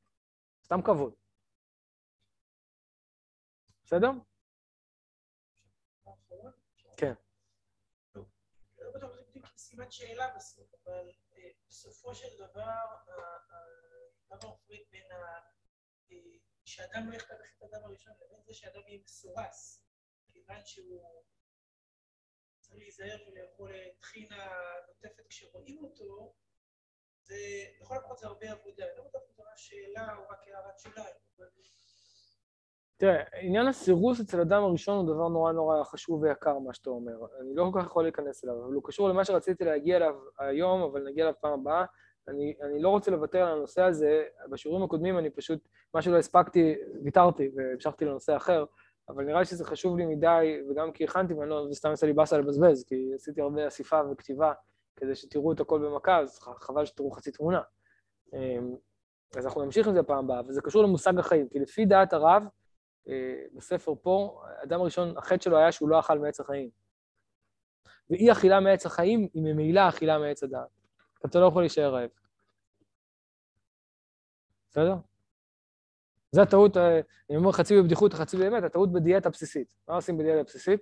סתם 0.65 0.83
כבוד. 0.83 1.13
בסדר? 3.85 4.11
האחרון? 6.07 6.53
כן. 6.97 7.13
לא 8.79 8.91
בטוח 8.95 9.13
שזה 9.13 9.23
בדיוק 9.31 9.47
סימן 9.79 9.91
שאלה 9.91 10.35
בסוף, 10.37 10.75
אבל 10.75 11.13
אה, 11.33 11.51
בסופו 11.69 12.15
של 12.15 12.37
דבר, 12.39 12.85
למה 14.31 14.55
מפריד 14.55 14.83
בין. 14.91 15.13
אה, 15.13 15.41
שאדם 16.65 17.11
לא 17.11 17.17
יכתב 17.17 17.35
את 17.35 17.63
האדם 17.63 17.85
הראשון 17.85 18.13
לבין 18.21 18.43
זה 18.47 18.55
שאדם 18.55 18.81
יהיה 18.89 19.01
מסורס, 19.05 19.85
כיוון 20.33 20.67
שהוא 20.67 21.25
צריך 22.61 22.79
להיזהר 22.79 23.29
ולאכול 23.29 23.73
טחינה 24.01 24.49
נוטפת 24.89 25.27
כשרואים 25.29 25.85
אותו, 25.85 26.35
זה, 27.23 27.37
לכל 27.81 27.97
הפחות 27.97 28.19
זה 28.19 28.27
הרבה 28.27 28.51
עבודה. 28.51 28.85
לא 28.97 29.11
ממש 29.39 29.69
שאלה 29.69 30.17
או 30.17 30.29
רק 30.29 30.49
הערת 30.49 30.79
שוליים, 30.79 31.15
אבל... 31.37 31.49
תראה, 32.99 33.23
עניין 33.41 33.67
הסירוס 33.67 34.21
אצל 34.21 34.41
אדם 34.41 34.63
הראשון 34.63 34.97
הוא 34.97 35.15
דבר 35.15 35.29
נורא 35.29 35.53
נורא 35.53 35.85
חשוב 35.85 36.23
ויקר, 36.23 36.59
מה 36.59 36.75
שאתה 36.75 36.91
אומר. 36.91 37.13
אני 37.41 37.55
לא 37.55 37.71
כל 37.73 37.81
כך 37.81 37.87
יכול 37.87 38.03
להיכנס 38.03 38.45
אליו, 38.45 38.65
אבל 38.65 38.75
הוא 38.75 38.83
קשור 38.85 39.09
למה 39.09 39.25
שרציתי 39.25 39.65
להגיע 39.65 39.97
אליו 39.97 40.15
היום, 40.39 40.83
אבל 40.83 41.05
נגיע 41.05 41.25
אליו 41.25 41.35
פעם 41.41 41.61
הבאה. 41.61 41.85
אני, 42.29 42.55
אני 42.63 42.83
לא 42.83 42.89
רוצה 42.89 43.11
לוותר 43.11 43.39
על 43.39 43.53
הנושא 43.53 43.83
הזה. 43.83 44.25
בשיעורים 44.51 44.85
הקודמים 44.85 45.19
אני 45.19 45.31
פשוט, 45.31 45.69
מה 45.95 46.03
שלא 46.03 46.19
הספקתי, 46.19 46.75
ויתרתי 47.05 47.51
והמשכתי 47.57 48.05
לנושא 48.05 48.37
אחר, 48.37 48.65
אבל 49.09 49.25
נראה 49.25 49.39
לי 49.39 49.45
שזה 49.45 49.65
חשוב 49.65 49.99
לי 49.99 50.07
מדי, 50.07 50.61
וגם 50.71 50.93
כי 50.93 51.05
הכנתי, 51.05 51.35
ואני 51.35 51.51
לא, 51.51 51.67
זה 51.69 51.75
סתם 51.75 51.93
יצא 51.93 52.07
לי 52.07 52.13
באסה 52.13 52.39
לבזבז, 52.39 52.85
כי 52.85 53.11
עשיתי 53.15 53.41
הרבה 53.41 53.69
אסיפה 53.69 54.01
וכתיבה 54.13 54.53
כדי 54.97 55.15
שתראו 55.15 55.53
את 55.53 55.61
הכל 55.61 55.79
במכה, 55.79 56.19
אז 56.19 56.39
חבל 56.39 56.85
שתראו 56.85 57.11
חצי 57.11 57.31
תמונה. 57.31 57.61
אמ, 58.35 58.75
אז 59.37 59.47
אנחנו 59.47 59.65
נמשיך 59.65 59.89
עם 59.89 59.95
זה 59.95 60.03
פעם 60.03 60.25
הבאה, 60.25 60.41
וזה 60.49 60.61
קשור 60.61 60.83
למושג 60.83 61.19
החיים, 61.19 61.49
כי 61.49 61.59
לפי 61.59 61.85
דעת 61.85 62.13
הרב, 62.13 62.43
בספר 63.55 63.95
פה, 64.03 64.43
האדם 64.61 64.81
הראשון, 64.81 65.17
החטא 65.17 65.45
שלו 65.45 65.59
היה 65.59 65.73
שהוא 65.73 65.89
לא 65.89 66.01
אכל 66.01 66.19
מעץ 66.19 66.41
החיים. 66.41 66.71
ואי 68.11 68.33
אכילה 68.33 68.61
מעץ 68.61 68.87
החיים 68.87 69.29
היא 69.35 69.43
ממילא 69.43 69.89
אכילה 69.89 70.19
מעץ 70.19 70.43
הדעת. 70.43 70.69
אתה 71.27 71.41
לא 71.41 71.47
יכול 71.47 71.63
להישאר 71.63 71.95
רעב. 71.95 72.11
בסדר? 74.71 74.95
זה 76.33 76.43
הטעות, 76.43 76.77
אה, 76.77 77.01
אני 77.31 77.37
אומר 77.37 77.53
חצי 77.53 77.81
בבדיחות, 77.81 78.15
חצי 78.15 78.37
באמת, 78.37 78.63
הטעות 78.63 78.93
בדיאטה 78.93 79.31
בסיסית. 79.31 79.75
מה 79.89 79.95
עושים 79.95 80.19
בדיאטה 80.19 80.43
בסיסית? 80.43 80.81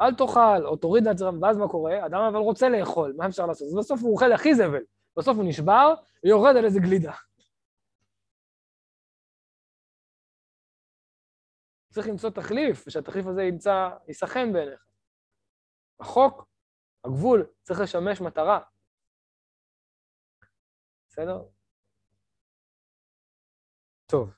אל 0.00 0.14
תאכל, 0.14 0.66
או 0.66 0.76
תוריד 0.76 1.04
לעצמך, 1.04 1.42
ואז 1.42 1.56
מה 1.56 1.68
קורה? 1.68 2.06
אדם 2.06 2.20
אבל 2.20 2.36
רוצה 2.36 2.68
לאכול, 2.68 3.14
מה 3.16 3.26
אפשר 3.26 3.46
לעשות? 3.46 3.68
אז 3.68 3.74
בסוף 3.74 4.00
הוא 4.02 4.12
אוכל 4.12 4.32
הכי 4.32 4.54
זבל. 4.54 4.82
בסוף 5.16 5.36
הוא 5.36 5.44
נשבר 5.44 5.94
ויורד 6.24 6.56
על 6.56 6.64
איזה 6.64 6.80
גלידה. 6.80 7.12
צריך 11.92 12.06
למצוא 12.06 12.30
תחליף, 12.30 12.84
ושהתחליף 12.86 13.26
הזה 13.26 13.42
ימצא, 13.42 13.88
יסכן 14.08 14.52
בעיניך. 14.52 14.86
החוק, 16.00 16.48
הגבול, 17.04 17.46
צריך 17.62 17.80
לשמש 17.80 18.20
מטרה. 18.20 18.60
בסדר? 21.08 21.38
טוב. 24.06 24.30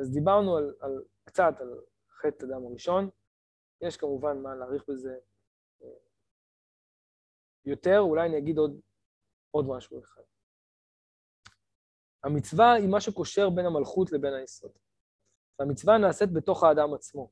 אז 0.00 0.10
דיברנו 0.10 0.56
על, 0.56 0.74
על 0.80 1.04
קצת 1.24 1.54
על 1.60 1.80
חטא 2.10 2.44
אדם 2.44 2.66
הראשון. 2.66 3.10
יש 3.80 3.96
כמובן 3.96 4.42
מה 4.42 4.54
להעריך 4.54 4.84
בזה 4.88 5.18
אה, 5.82 5.88
יותר, 7.64 7.98
אולי 8.00 8.28
אני 8.28 8.38
אגיד 8.38 8.58
עוד, 8.58 8.80
עוד 9.50 9.66
משהו 9.68 10.00
אחד. 10.00 10.22
המצווה 12.24 12.72
היא 12.72 12.88
מה 12.88 13.00
שקושר 13.00 13.50
בין 13.50 13.66
המלכות 13.66 14.12
לבין 14.12 14.34
היסוד. 14.34 14.87
והמצווה 15.58 15.98
נעשית 15.98 16.32
בתוך 16.32 16.64
האדם 16.64 16.94
עצמו. 16.94 17.30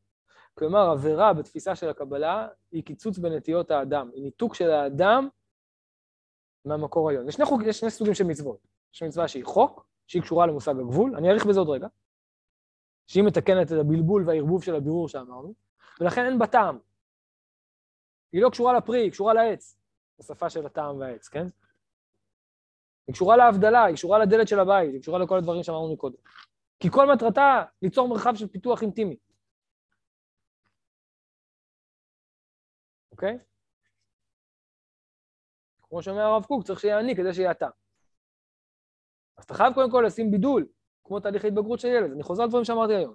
כלומר, 0.54 0.90
עבירה 0.90 1.32
בתפיסה 1.32 1.74
של 1.74 1.88
הקבלה 1.88 2.48
היא 2.72 2.84
קיצוץ 2.84 3.18
בנטיות 3.18 3.70
האדם, 3.70 4.10
היא 4.14 4.22
ניתוק 4.22 4.54
של 4.54 4.70
האדם 4.70 5.28
מהמקור 6.64 7.08
העליון. 7.08 7.28
יש 7.28 7.34
שני, 7.34 7.44
יש 7.66 7.80
שני 7.80 7.90
סוגים 7.90 8.14
של 8.14 8.24
מצוות. 8.24 8.58
יש 8.94 9.02
מצווה 9.02 9.28
שהיא 9.28 9.44
חוק, 9.44 9.86
שהיא 10.06 10.22
קשורה 10.22 10.46
למושג 10.46 10.74
הגבול, 10.80 11.16
אני 11.16 11.28
אאריך 11.28 11.46
בזה 11.46 11.60
עוד 11.60 11.68
רגע, 11.68 11.86
שהיא 13.06 13.24
מתקנת 13.24 13.72
את 13.72 13.78
הבלבול 13.80 14.28
והערבוב 14.28 14.62
של 14.62 14.74
הבירור 14.74 15.08
שאמרנו, 15.08 15.54
ולכן 16.00 16.24
אין 16.24 16.38
בה 16.38 16.46
טעם. 16.46 16.78
היא 18.32 18.42
לא 18.42 18.50
קשורה 18.50 18.72
לפרי, 18.72 19.02
היא 19.02 19.10
קשורה 19.10 19.34
לעץ, 19.34 19.76
בשפה 20.18 20.50
של 20.50 20.66
הטעם 20.66 20.98
והעץ, 20.98 21.28
כן? 21.28 21.46
היא 23.06 23.14
קשורה 23.14 23.36
להבדלה, 23.36 23.84
היא 23.84 23.94
קשורה 23.94 24.18
לדלת 24.18 24.48
של 24.48 24.60
הבית, 24.60 24.92
היא 24.92 25.00
קשורה 25.00 25.18
לכל 25.18 25.38
הדברים 25.38 25.62
שאמרנו 25.62 25.92
מקודם. 25.92 26.16
כי 26.80 26.90
כל 26.90 27.06
מטרתה 27.14 27.64
ליצור 27.82 28.08
מרחב 28.08 28.34
של 28.34 28.48
פיתוח 28.48 28.82
אינטימי. 28.82 29.16
אוקיי? 33.12 33.38
כמו 35.82 36.02
שאומר 36.02 36.20
הרב 36.20 36.44
קוק, 36.44 36.64
צריך 36.64 36.80
שיהיה 36.80 37.00
אני 37.00 37.16
כדי 37.16 37.34
שיהיה 37.34 37.50
אתה. 37.50 37.68
אז 39.36 39.44
אתה 39.44 39.54
חייב 39.54 39.74
קודם 39.74 39.90
כל 39.90 40.04
לשים 40.06 40.30
בידול, 40.30 40.66
כמו 41.04 41.20
תהליך 41.20 41.44
ההתבגרות 41.44 41.80
של 41.80 41.88
ילד. 41.88 42.12
אני 42.12 42.22
חוזר 42.22 42.42
על 42.42 42.48
דברים 42.48 42.64
שאמרתי 42.64 42.94
היום. 42.94 43.14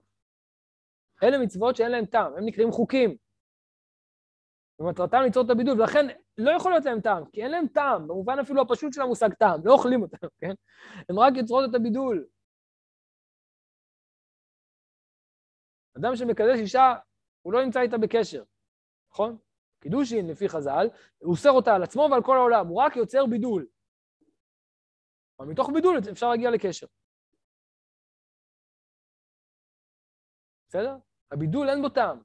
אלה 1.23 1.37
מצוות 1.37 1.75
שאין 1.75 1.91
להם 1.91 2.05
טעם, 2.05 2.33
הם 2.37 2.45
נקראים 2.45 2.71
חוקים. 2.71 3.17
ומטרתם 4.79 5.21
ליצור 5.21 5.45
את 5.45 5.49
הבידול, 5.49 5.81
ולכן 5.81 6.07
לא 6.37 6.51
יכול 6.51 6.71
להיות 6.71 6.85
להם 6.85 7.01
טעם, 7.01 7.25
כי 7.25 7.43
אין 7.43 7.51
להם 7.51 7.67
טעם, 7.67 8.07
במובן 8.07 8.39
אפילו 8.39 8.61
הפשוט 8.61 8.93
של 8.93 9.01
המושג 9.01 9.33
טעם, 9.33 9.61
לא 9.63 9.73
אוכלים 9.73 10.01
אותם, 10.01 10.27
כן? 10.39 10.53
הם 11.09 11.19
רק 11.19 11.33
יוצרות 11.35 11.69
את 11.69 11.75
הבידול. 11.75 12.25
אדם 15.97 16.15
שמקדש 16.15 16.59
אישה, 16.59 16.93
הוא 17.41 17.53
לא 17.53 17.63
נמצא 17.65 17.81
איתה 17.81 17.97
בקשר, 17.97 18.43
נכון? 19.11 19.37
קידושין, 19.79 20.27
לפי 20.27 20.49
חז"ל, 20.49 20.87
הוא 21.17 21.31
אוסר 21.31 21.49
אותה 21.49 21.75
על 21.75 21.83
עצמו 21.83 22.07
ועל 22.11 22.23
כל 22.23 22.37
העולם, 22.37 22.67
הוא 22.67 22.81
רק 22.81 22.95
יוצר 22.95 23.25
בידול. 23.25 23.67
אבל 25.39 25.47
מתוך 25.47 25.69
בידול 25.73 25.97
אפשר 26.11 26.29
להגיע 26.29 26.51
לקשר. 26.51 26.87
בסדר? 30.67 30.95
הבידול 31.31 31.69
אין 31.69 31.81
בו 31.81 31.89
טעם. 31.89 32.21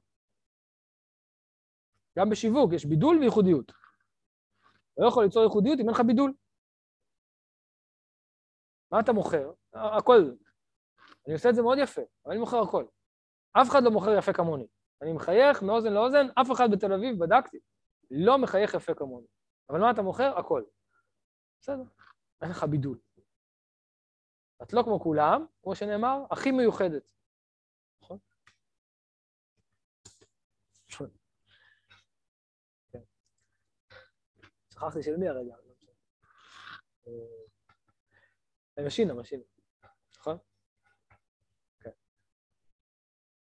גם 2.17 2.29
בשיווק 2.29 2.73
יש 2.73 2.85
בידול 2.85 3.17
וייחודיות. 3.17 3.69
אתה 3.69 5.01
לא 5.01 5.07
יכול 5.07 5.23
ליצור 5.23 5.43
ייחודיות 5.43 5.79
אם 5.79 5.85
אין 5.85 5.93
לך 5.93 6.01
בידול. 6.07 6.33
מה 8.91 8.99
אתה 8.99 9.13
מוכר? 9.13 9.51
הכל. 9.73 10.21
אני 11.25 11.33
עושה 11.33 11.49
את 11.49 11.55
זה 11.55 11.61
מאוד 11.61 11.77
יפה, 11.81 12.01
אבל 12.25 12.31
אני 12.31 12.39
מוכר 12.39 12.57
הכל. 12.57 12.85
אף 13.61 13.69
אחד 13.69 13.83
לא 13.83 13.91
מוכר 13.91 14.17
יפה 14.17 14.33
כמוני. 14.33 14.67
אני 15.01 15.13
מחייך 15.13 15.63
מאוזן 15.63 15.93
לאוזן, 15.93 16.25
אף 16.41 16.51
אחד 16.51 16.67
בתל 16.71 16.93
אביב, 16.93 17.23
בדקתי, 17.23 17.57
לא 18.11 18.37
מחייך 18.37 18.73
יפה 18.73 18.93
כמוני. 18.93 19.27
אבל 19.69 19.79
מה 19.79 19.91
אתה 19.91 20.01
מוכר? 20.01 20.37
הכל. 20.37 20.63
בסדר, 21.61 21.83
אין 22.41 22.49
לך 22.49 22.63
בידול. 22.63 22.99
את 24.63 24.73
לא 24.73 24.83
כמו 24.83 24.99
כולם, 24.99 25.45
כמו 25.63 25.75
שנאמר, 25.75 26.17
הכי 26.31 26.51
מיוחדת. 26.51 27.11
נכון? 28.01 28.17
כן. 32.91 32.99
שכחתי 34.69 35.03
של 35.03 35.17
מי 35.17 35.27
הרגע. 35.27 35.55
משינה, 38.85 39.13
משינה. 39.13 39.43
נכון? 40.19 40.37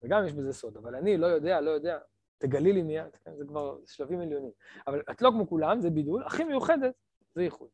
וגם 0.06 0.26
יש 0.26 0.34
בזה 0.34 0.54
סוד, 0.54 0.78
אבל 0.78 0.96
אני 0.96 1.18
לא 1.18 1.28
יודע, 1.28 1.62
לא 1.62 1.72
יודע, 1.72 2.00
תגלי 2.38 2.74
לי 2.74 2.82
מיד, 2.82 3.16
כן? 3.16 3.36
זה 3.38 3.46
כבר 3.48 3.78
שלבים 3.86 4.20
עליונים. 4.20 4.52
אבל 4.88 5.02
את 5.12 5.22
לא 5.22 5.30
כמו 5.30 5.48
כולם, 5.50 5.82
זה 5.82 5.90
בידול, 5.90 6.24
הכי 6.24 6.44
מיוחדת 6.44 6.96
זה 7.36 7.44
ייחוד. 7.44 7.70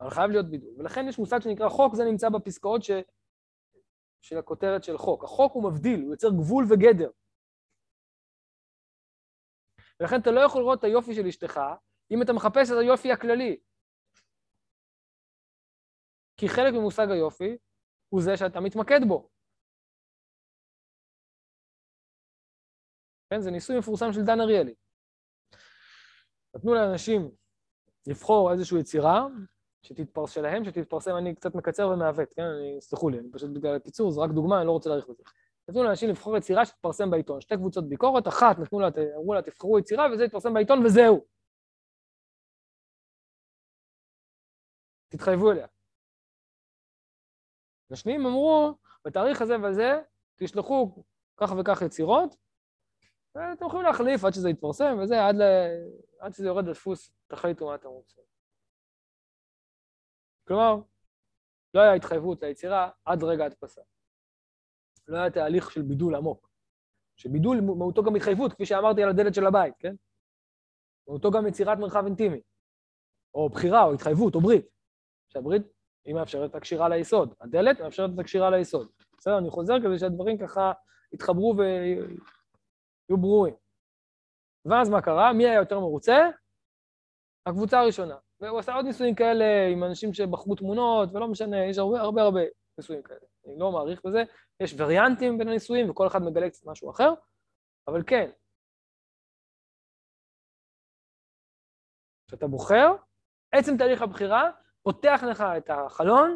אבל 0.00 0.10
חייב 0.10 0.30
להיות 0.30 0.50
בידול. 0.50 0.74
ולכן 0.78 1.08
יש 1.08 1.18
מושג 1.18 1.40
שנקרא 1.40 1.68
חוק, 1.68 1.94
זה 1.94 2.04
נמצא 2.04 2.28
בפסקאות 2.28 2.82
ש... 2.82 2.90
של 4.20 4.38
הכותרת 4.38 4.84
של 4.84 4.98
חוק. 4.98 5.24
החוק 5.24 5.52
הוא 5.52 5.70
מבדיל, 5.70 6.00
הוא 6.00 6.10
יוצר 6.10 6.28
גבול 6.28 6.64
וגדר. 6.70 7.10
ולכן 10.00 10.20
אתה 10.20 10.30
לא 10.30 10.40
יכול 10.40 10.60
לראות 10.62 10.78
את 10.78 10.84
היופי 10.84 11.14
של 11.14 11.26
אשתך 11.26 11.60
אם 12.10 12.22
אתה 12.22 12.32
מחפש 12.32 12.70
את 12.70 12.76
היופי 12.80 13.12
הכללי. 13.12 13.60
כי 16.36 16.48
חלק 16.48 16.74
ממושג 16.74 17.06
היופי 17.10 17.56
הוא 18.08 18.22
זה 18.22 18.36
שאתה 18.36 18.60
מתמקד 18.60 19.00
בו. 19.08 19.31
כן, 23.32 23.40
זה 23.40 23.50
ניסוי 23.50 23.78
מפורסם 23.78 24.12
של 24.12 24.22
דן 24.22 24.40
אריאלי. 24.40 24.74
נתנו 26.56 26.74
לאנשים 26.74 27.30
לבחור 28.06 28.52
איזושהי 28.52 28.80
יצירה 28.80 29.26
שתתפרס 29.82 30.30
שלהם, 30.30 30.64
שתתפרסם, 30.64 31.16
אני 31.16 31.34
קצת 31.34 31.54
מקצר 31.54 31.88
ומעוות, 31.88 32.28
כן? 32.36 32.42
אני, 32.42 32.80
סלחו 32.80 33.08
לי, 33.08 33.18
אני 33.18 33.28
פשוט 33.32 33.50
בגלל 33.50 33.76
הקיצור, 33.76 34.10
זה 34.10 34.20
רק 34.20 34.30
דוגמה, 34.30 34.58
אני 34.58 34.66
לא 34.66 34.72
רוצה 34.72 34.88
להאריך 34.88 35.08
בזה. 35.08 35.22
נתנו 35.68 35.82
לאנשים 35.82 36.08
לבחור 36.08 36.36
יצירה 36.36 36.66
שתתפרסם 36.66 37.10
בעיתון, 37.10 37.40
שתי 37.40 37.54
קבוצות 37.56 37.88
ביקורת, 37.88 38.28
אחת 38.28 38.58
נתנו 38.58 38.80
לה, 38.80 38.88
אמרו 39.16 39.34
לה, 39.34 39.42
תבחרו 39.42 39.78
יצירה 39.78 40.06
וזה 40.12 40.24
יתפרסם 40.24 40.54
בעיתון 40.54 40.86
וזהו. 40.86 41.26
תתחייבו 45.08 45.52
אליה. 45.52 45.66
השניים 47.90 48.26
אמרו, 48.26 48.74
בתאריך 49.04 49.42
הזה 49.42 49.54
וזה, 49.62 50.00
תשלחו 50.36 51.04
כך 51.36 51.50
וכך 51.60 51.82
יצירות, 51.82 52.36
ואתם 53.34 53.66
יכולים 53.66 53.86
להחליף 53.86 54.24
עד 54.24 54.32
שזה 54.32 54.50
יתפרסם, 54.50 54.98
וזה, 55.02 55.26
עד, 55.26 55.36
ל... 55.36 55.42
עד 56.20 56.34
שזה 56.34 56.46
יורד 56.46 56.66
לדפוס, 56.66 57.12
תחליטו 57.26 57.66
מה 57.66 57.74
אתם 57.74 57.88
רוצים. 57.88 58.24
כלומר, 60.48 60.76
לא 61.74 61.80
היה 61.80 61.94
התחייבות 61.94 62.42
ליצירה 62.42 62.90
עד 63.04 63.24
רגע 63.24 63.42
ההדפסה. 63.42 63.82
לא 65.08 65.16
היה 65.16 65.30
תהליך 65.30 65.70
של 65.70 65.82
בידול 65.82 66.14
עמוק, 66.14 66.50
שבידול 67.16 67.60
מהותו 67.60 68.02
גם 68.02 68.16
התחייבות, 68.16 68.52
כפי 68.52 68.66
שאמרתי 68.66 69.02
על 69.02 69.08
הדלת 69.08 69.34
של 69.34 69.46
הבית, 69.46 69.74
כן? 69.78 69.94
מהותו 71.08 71.30
גם 71.30 71.46
יצירת 71.46 71.78
מרחב 71.78 72.04
אינטימי, 72.04 72.40
או 73.34 73.48
בחירה, 73.48 73.84
או 73.84 73.94
התחייבות, 73.94 74.34
או 74.34 74.40
ברית. 74.40 74.66
שהברית 75.28 75.62
היא 76.04 76.14
מאפשרת 76.14 76.50
את 76.50 76.54
הקשירה 76.54 76.88
ליסוד, 76.88 77.34
הדלת 77.40 77.80
מאפשרת 77.80 78.10
את 78.14 78.18
הקשירה 78.18 78.50
ליסוד. 78.50 78.88
בסדר, 79.18 79.38
אני 79.38 79.50
חוזר 79.50 79.74
כדי 79.82 79.98
שהדברים 79.98 80.38
ככה 80.38 80.72
יתחברו 81.12 81.54
ויהיו 83.12 83.20
ברורים. 83.20 83.54
ואז 84.64 84.88
מה 84.90 85.02
קרה? 85.02 85.32
מי 85.32 85.46
היה 85.46 85.54
יותר 85.54 85.80
מרוצה? 85.80 86.16
הקבוצה 87.46 87.80
הראשונה. 87.80 88.16
והוא 88.40 88.58
עשה 88.58 88.74
עוד 88.74 88.84
ניסויים 88.84 89.14
כאלה 89.14 89.44
עם 89.72 89.84
אנשים 89.84 90.14
שבחרו 90.14 90.54
תמונות, 90.54 91.08
ולא 91.12 91.28
משנה, 91.28 91.64
יש 91.64 91.78
הרבה 91.78 92.00
הרבה 92.00 92.22
הרבה 92.22 92.40
ניסויים 92.78 93.02
כאלה. 93.02 93.20
אני 93.46 93.58
לא 93.58 93.72
מעריך 93.72 94.00
בזה, 94.04 94.22
יש 94.60 94.74
וריאנטים 94.78 95.38
בין 95.38 95.48
הניסויים, 95.48 95.90
וכל 95.90 96.06
אחד 96.06 96.22
מגלה 96.22 96.50
קצת 96.50 96.66
משהו 96.66 96.90
אחר, 96.90 97.14
אבל 97.88 98.02
כן. 98.06 98.30
כשאתה 102.28 102.46
בוחר, 102.46 102.86
עצם 103.52 103.76
תהליך 103.78 104.02
הבחירה 104.02 104.50
פותח 104.82 105.20
לך 105.30 105.44
את 105.56 105.70
החלון, 105.70 106.34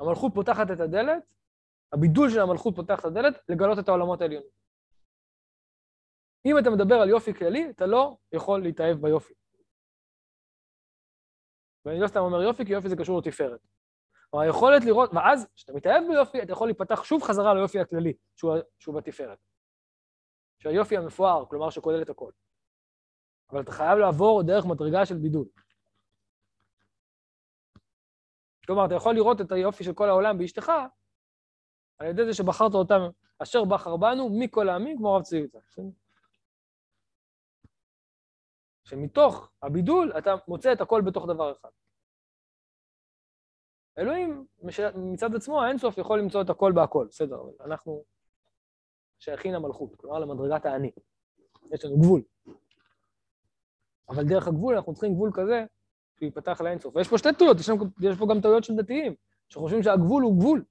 המלכות 0.00 0.32
פותחת 0.34 0.66
את 0.72 0.80
הדלת, 0.80 1.22
הבידול 1.92 2.30
של 2.30 2.40
המלכות 2.40 2.76
פותח 2.76 3.00
את 3.00 3.04
הדלת, 3.04 3.34
לגלות 3.48 3.78
את 3.78 3.88
העולמות 3.88 4.20
העליונים. 4.20 4.50
אם 6.46 6.58
אתה 6.58 6.70
מדבר 6.70 6.94
על 6.94 7.08
יופי 7.08 7.34
כללי, 7.34 7.70
אתה 7.70 7.86
לא 7.86 8.16
יכול 8.32 8.62
להתאהב 8.62 8.96
ביופי. 8.96 9.34
ואני 11.84 12.00
לא 12.00 12.06
סתם 12.06 12.20
אומר 12.20 12.42
יופי, 12.42 12.64
כי 12.64 12.72
יופי 12.72 12.88
זה 12.88 12.96
קשור 12.96 13.18
לתפארת. 13.18 13.60
או 14.32 14.40
היכולת 14.40 14.84
לראות, 14.84 15.10
ואז 15.14 15.48
כשאתה 15.54 15.72
מתאהב 15.72 16.04
ביופי, 16.08 16.42
אתה 16.42 16.52
יכול 16.52 16.68
להיפתח 16.68 17.04
שוב 17.04 17.22
חזרה 17.22 17.54
ליופי 17.54 17.80
הכללי, 17.80 18.12
שהוא, 18.36 18.54
שהוא 18.78 18.94
בתפארת. 18.94 19.38
שהיופי 20.58 20.96
המפואר, 20.96 21.44
כלומר 21.46 21.70
שכולל 21.70 22.02
את 22.02 22.10
הכל. 22.10 22.30
אבל 23.50 23.60
אתה 23.60 23.72
חייב 23.72 23.98
לעבור 23.98 24.42
דרך 24.42 24.64
מדרגה 24.66 25.06
של 25.06 25.14
בידול. 25.14 25.46
כלומר, 28.66 28.86
אתה 28.86 28.94
יכול 28.94 29.14
לראות 29.14 29.40
את 29.40 29.52
היופי 29.52 29.84
של 29.84 29.94
כל 29.94 30.08
העולם 30.08 30.38
באשתך, 30.38 30.72
על 31.98 32.06
ידי 32.06 32.24
זה 32.24 32.34
שבחרת 32.34 32.74
אותם, 32.74 33.00
אשר 33.38 33.64
בחר 33.64 33.96
בנו, 33.96 34.28
מכל 34.40 34.68
העמים, 34.68 34.98
כמו 34.98 35.14
רב 35.14 35.22
צבי 35.22 35.38
יצחק. 35.38 36.05
שמתוך 38.86 39.50
הבידול 39.62 40.12
אתה 40.18 40.34
מוצא 40.48 40.72
את 40.72 40.80
הכל 40.80 41.02
בתוך 41.06 41.26
דבר 41.26 41.52
אחד. 41.52 41.68
אלוהים 43.98 44.46
מצד 44.94 45.34
עצמו, 45.34 45.62
האינסוף 45.62 45.98
יכול 45.98 46.18
למצוא 46.18 46.42
את 46.42 46.50
הכל 46.50 46.72
בהכל, 46.72 47.06
בסדר, 47.08 47.40
אבל 47.40 47.52
אנחנו 47.60 48.04
שייכים 49.18 49.52
למלכות, 49.52 49.96
כלומר 49.96 50.18
למדרגת 50.18 50.66
האני. 50.66 50.90
יש 51.72 51.84
לנו 51.84 51.98
גבול. 51.98 52.22
אבל 54.08 54.24
דרך 54.24 54.48
הגבול 54.48 54.76
אנחנו 54.76 54.92
צריכים 54.94 55.14
גבול 55.14 55.30
כזה 55.34 55.64
שייפתח 56.18 56.60
לאינסוף. 56.60 56.96
ויש 56.96 57.08
פה 57.08 57.18
שתי 57.18 57.28
טעויות, 57.38 57.56
יש, 57.60 57.68
יש 58.00 58.18
פה 58.18 58.26
גם 58.30 58.40
טעויות 58.40 58.64
של 58.64 58.72
דתיים, 58.76 59.14
שחושבים 59.48 59.82
שהגבול 59.82 60.22
הוא 60.22 60.38
גבול, 60.38 60.64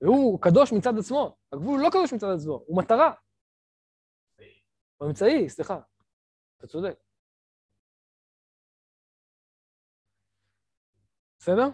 והוא 0.00 0.40
קדוש 0.40 0.72
מצד 0.72 0.98
עצמו. 0.98 1.36
הגבול 1.52 1.78
הוא 1.78 1.84
לא 1.84 1.90
קדוש 1.90 2.12
מצד 2.12 2.28
עצמו, 2.36 2.62
הוא 2.66 2.78
מטרה. 2.82 3.12
הוא 4.96 5.08
אמצעי, 5.08 5.48
סליחה. 5.48 5.80
אתה 6.58 6.66
צודק. 6.66 7.07
בסדר? 11.48 11.68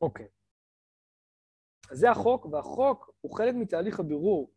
אוקיי. 0.00 0.28
אז 1.90 1.98
זה 1.98 2.10
החוק, 2.10 2.46
והחוק 2.46 3.10
הוא 3.20 3.36
חלק 3.36 3.54
מתהליך 3.54 4.00
הבירור 4.00 4.52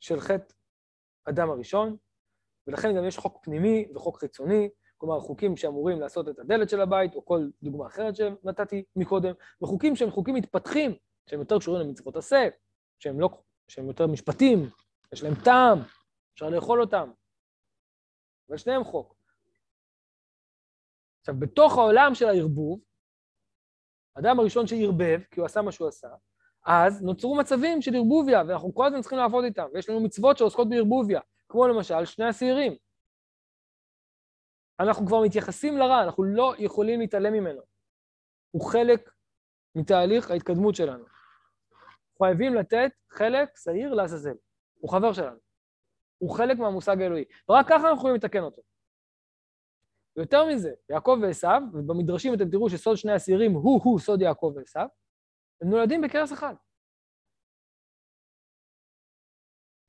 של 0.00 0.20
חטא 0.20 0.54
אדם 1.24 1.50
הראשון, 1.50 1.96
ולכן 2.66 2.96
גם 2.96 3.04
יש 3.04 3.18
חוק 3.18 3.44
פנימי 3.44 3.88
וחוק 3.94 4.18
חיצוני, 4.18 4.70
כלומר 4.96 5.20
חוקים 5.20 5.56
שאמורים 5.56 6.00
לעשות 6.00 6.28
את 6.28 6.38
הדלת 6.38 6.68
של 6.68 6.80
הבית, 6.80 7.14
או 7.14 7.24
כל 7.24 7.48
דוגמה 7.62 7.86
אחרת 7.86 8.16
שנתתי 8.16 8.84
מקודם, 8.96 9.32
וחוקים 9.62 9.96
שהם 9.96 10.10
חוקים 10.10 10.34
מתפתחים, 10.34 10.94
שהם 11.26 11.40
יותר 11.40 11.58
קשורים 11.58 11.86
למצוות 11.86 12.16
עשה, 12.16 12.48
שהם, 12.98 13.20
לא, 13.20 13.42
שהם 13.68 13.86
יותר 13.86 14.06
משפטים, 14.06 14.58
יש 15.12 15.22
להם 15.22 15.34
טעם, 15.44 15.78
אפשר 16.34 16.48
לאכול 16.48 16.80
אותם, 16.80 17.10
אבל 18.48 18.56
שניהם 18.56 18.84
חוק. 18.84 19.19
עכשיו, 21.20 21.34
בתוך 21.38 21.78
העולם 21.78 22.14
של 22.14 22.26
הערבוב, 22.26 22.80
האדם 24.16 24.40
הראשון 24.40 24.66
שערבב, 24.66 25.20
כי 25.30 25.40
הוא 25.40 25.46
עשה 25.46 25.62
מה 25.62 25.72
שהוא 25.72 25.88
עשה, 25.88 26.08
אז 26.66 27.02
נוצרו 27.02 27.36
מצבים 27.36 27.82
של 27.82 27.94
ערבוביה, 27.94 28.42
ואנחנו 28.48 28.74
כל 28.74 28.86
הזמן 28.86 29.00
צריכים 29.00 29.18
לעבוד 29.18 29.44
איתם, 29.44 29.66
ויש 29.74 29.88
לנו 29.88 30.00
מצוות 30.00 30.38
שעוסקות 30.38 30.68
בערבוביה, 30.68 31.20
כמו 31.48 31.68
למשל 31.68 32.04
שני 32.04 32.24
השעירים. 32.24 32.76
אנחנו 34.80 35.06
כבר 35.06 35.20
מתייחסים 35.24 35.78
לרע, 35.78 36.02
אנחנו 36.02 36.24
לא 36.24 36.54
יכולים 36.58 37.00
להתעלם 37.00 37.32
ממנו. 37.32 37.60
הוא 38.50 38.70
חלק 38.72 39.10
מתהליך 39.74 40.30
ההתקדמות 40.30 40.74
שלנו. 40.74 41.04
חייבים 42.22 42.54
לתת 42.54 42.90
חלק 43.10 43.56
שעיר 43.56 43.94
לעזאזל. 43.94 44.34
הוא 44.74 44.90
חבר 44.90 45.12
שלנו. 45.12 45.38
הוא 46.18 46.36
חלק 46.36 46.58
מהמושג 46.58 47.02
האלוהי. 47.02 47.24
ורק 47.48 47.66
ככה 47.68 47.76
אנחנו 47.76 47.96
יכולים 47.96 48.16
לתקן 48.16 48.42
אותו. 48.42 48.62
ויותר 50.16 50.44
מזה, 50.54 50.70
יעקב 50.88 51.18
ועשיו, 51.22 51.60
ובמדרשים 51.72 52.34
אתם 52.34 52.50
תראו 52.50 52.70
שסוד 52.70 52.96
שני 52.96 53.12
השעירים 53.12 53.52
הוא-הוא 53.52 53.98
סוד 53.98 54.20
יעקב 54.22 54.52
ועשיו, 54.56 54.86
הם 55.62 55.68
נולדים 55.70 56.00
בכרס 56.02 56.32
אחד. 56.32 56.54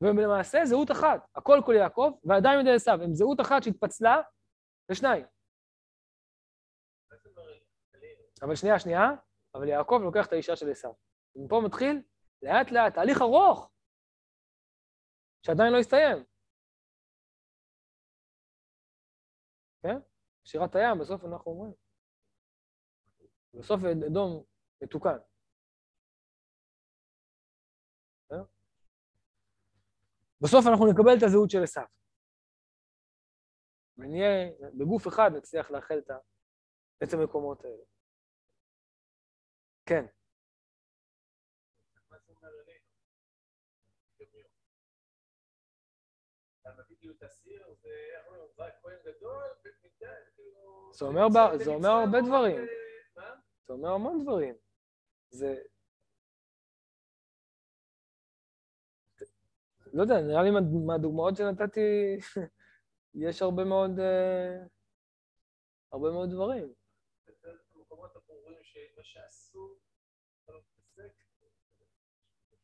והם 0.01 0.17
למעשה 0.17 0.59
זהות 0.65 0.91
אחת, 0.91 1.27
הכל 1.35 1.57
כל 1.65 1.73
יעקב, 1.77 2.11
ועדיין 2.23 2.59
ידי 2.59 2.75
עשיו, 2.75 2.97
הם 3.03 3.13
זהות 3.13 3.39
אחת 3.41 3.63
שהתפצלה 3.63 4.15
לשניים. 4.89 5.25
אבל 8.41 8.55
שנייה, 8.55 8.79
שנייה, 8.79 9.05
אבל 9.55 9.67
יעקב 9.67 9.99
לוקח 10.03 10.27
את 10.27 10.33
האישה 10.33 10.55
של 10.55 10.71
עשיו. 10.71 10.93
ומפה 11.35 11.61
מתחיל 11.65 12.01
לאט 12.41 12.71
לאט, 12.71 12.93
תהליך 12.93 13.21
ארוך, 13.21 13.71
שעדיין 15.45 15.73
לא 15.73 15.77
הסתיים. 15.77 16.23
כן? 19.83 20.10
שירת 20.43 20.75
הים, 20.75 20.99
בסוף 21.01 21.21
אנחנו 21.25 21.51
אומרים. 21.51 21.73
בסוף 23.53 23.81
אדום 24.07 24.43
מתוקן. 24.81 25.17
בסוף 30.41 30.65
אנחנו 30.71 30.85
נקבל 30.91 31.17
את 31.17 31.23
הזהות 31.23 31.49
של 31.49 31.63
עשיו. 31.63 31.85
ונהיה, 33.97 34.51
בגוף 34.77 35.07
אחד 35.07 35.31
נצליח 35.37 35.71
לאחד 35.71 35.95
את, 37.03 37.13
המקומות 37.13 37.65
האלה. 37.65 37.83
כן. 39.85 40.05
זה 49.63 49.69
אומר, 51.01 51.27
זה 51.57 51.71
אומר 51.71 51.89
הרבה 51.89 52.21
דברים. 52.21 52.65
זה 53.67 53.73
אומר 53.73 53.89
המון 53.89 54.23
דברים. 54.23 54.55
זה... 55.29 55.55
לא 59.93 60.01
יודע, 60.01 60.21
נראה 60.21 60.43
לי 60.43 60.49
מהדוגמאות 60.85 61.35
שנתתי, 61.35 62.17
יש 63.25 63.41
הרבה 63.41 63.63
מאוד, 63.63 63.91
uh, 63.99 64.67
הרבה 65.91 66.11
מאוד 66.11 66.29
דברים. 66.29 66.73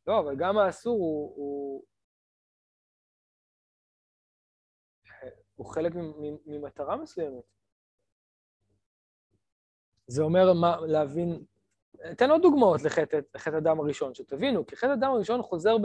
לא, 0.07 0.19
אבל 0.19 0.35
גם 0.39 0.57
האסור 0.57 0.97
הוא, 0.97 1.35
הוא, 1.35 1.56
חלק 5.68 5.91
ממטרה 6.45 6.95
מסוימת. 6.95 7.43
זה 10.07 10.24
אומר 10.24 10.53
מה, 10.53 10.78
להבין... 10.88 11.43
אתן 12.11 12.32
עוד 12.32 12.41
דוגמאות 12.41 12.84
לחטא, 12.84 13.57
אדם 13.57 13.80
הראשון, 13.80 14.13
שתבינו, 14.13 14.68
כי 14.68 14.76
חטא 14.76 14.93
אדם 14.93 15.11
הראשון 15.11 15.41
חוזר 15.41 15.76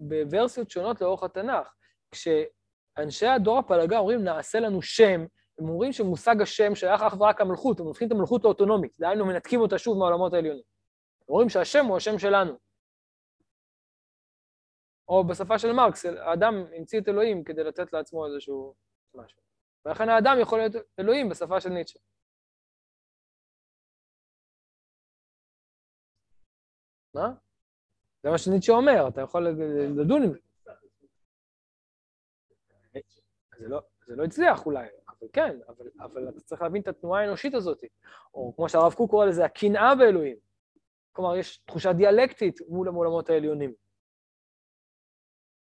בוורסיות 0.00 0.70
שונות 0.70 1.00
לאורך 1.00 1.22
התנ"ך. 1.22 1.74
כשאנשי 2.10 3.26
הדור 3.26 3.58
הפלגה 3.58 3.98
אומרים, 3.98 4.24
נעשה 4.24 4.60
לנו 4.60 4.82
שם, 4.82 5.26
הם 5.58 5.68
אומרים 5.68 5.92
שמושג 5.92 6.42
השם 6.42 6.74
שייך 6.74 7.02
אך 7.02 7.20
ורק 7.20 7.40
המלכות, 7.40 7.80
הם 7.80 7.86
הופכים 7.86 8.08
את 8.08 8.12
המלכות 8.12 8.44
לאוטונומית, 8.44 8.96
דהיינו 9.00 9.26
מנתקים 9.26 9.60
אותה 9.60 9.78
שוב 9.78 9.98
מהעולמות 9.98 10.34
העליונים. 10.34 10.62
הם 11.28 11.28
אומרים 11.28 11.48
שהשם 11.48 11.86
הוא 11.86 11.96
השם 11.96 12.18
שלנו. 12.18 12.65
או 15.08 15.24
בשפה 15.26 15.58
של 15.58 15.72
מרקס, 15.72 16.04
האדם 16.04 16.54
המציא 16.76 17.00
את 17.00 17.08
אלוהים 17.08 17.44
כדי 17.44 17.64
לתת 17.64 17.92
לעצמו 17.92 18.26
איזשהו 18.26 18.74
משהו. 19.14 19.40
ולכן 19.84 20.08
האדם 20.08 20.36
יכול 20.40 20.58
להיות 20.58 20.72
אלוהים 20.98 21.28
בשפה 21.28 21.60
של 21.60 21.68
ניטשה. 21.68 21.98
מה? 27.14 27.32
זה 28.22 28.30
מה 28.30 28.38
שניטשה 28.38 28.72
אומר, 28.72 29.08
אתה 29.08 29.20
יכול 29.20 29.48
לדון 30.00 30.22
עם 30.22 30.32
זה. 30.32 30.38
זה 33.58 33.68
לא, 34.16 34.24
הצליח 34.24 34.66
אולי, 34.66 34.88
אבל 35.08 35.28
כן, 35.32 35.58
אבל, 35.68 35.90
אבל 36.00 36.28
אתה 36.28 36.40
צריך 36.40 36.62
להבין 36.62 36.82
את 36.82 36.88
התנועה 36.88 37.22
האנושית 37.22 37.54
הזאת, 37.54 37.84
או 38.34 38.52
כמו 38.56 38.68
שהרב 38.68 38.94
קוק 38.94 39.10
קורא 39.10 39.26
לזה, 39.26 39.44
הקנאה 39.44 39.94
באלוהים. 39.94 40.36
כלומר, 41.12 41.36
יש 41.36 41.58
תחושה 41.58 41.92
דיאלקטית 41.92 42.60
מול 42.68 42.88
המעולמות 42.88 43.30
העליונים. 43.30 43.74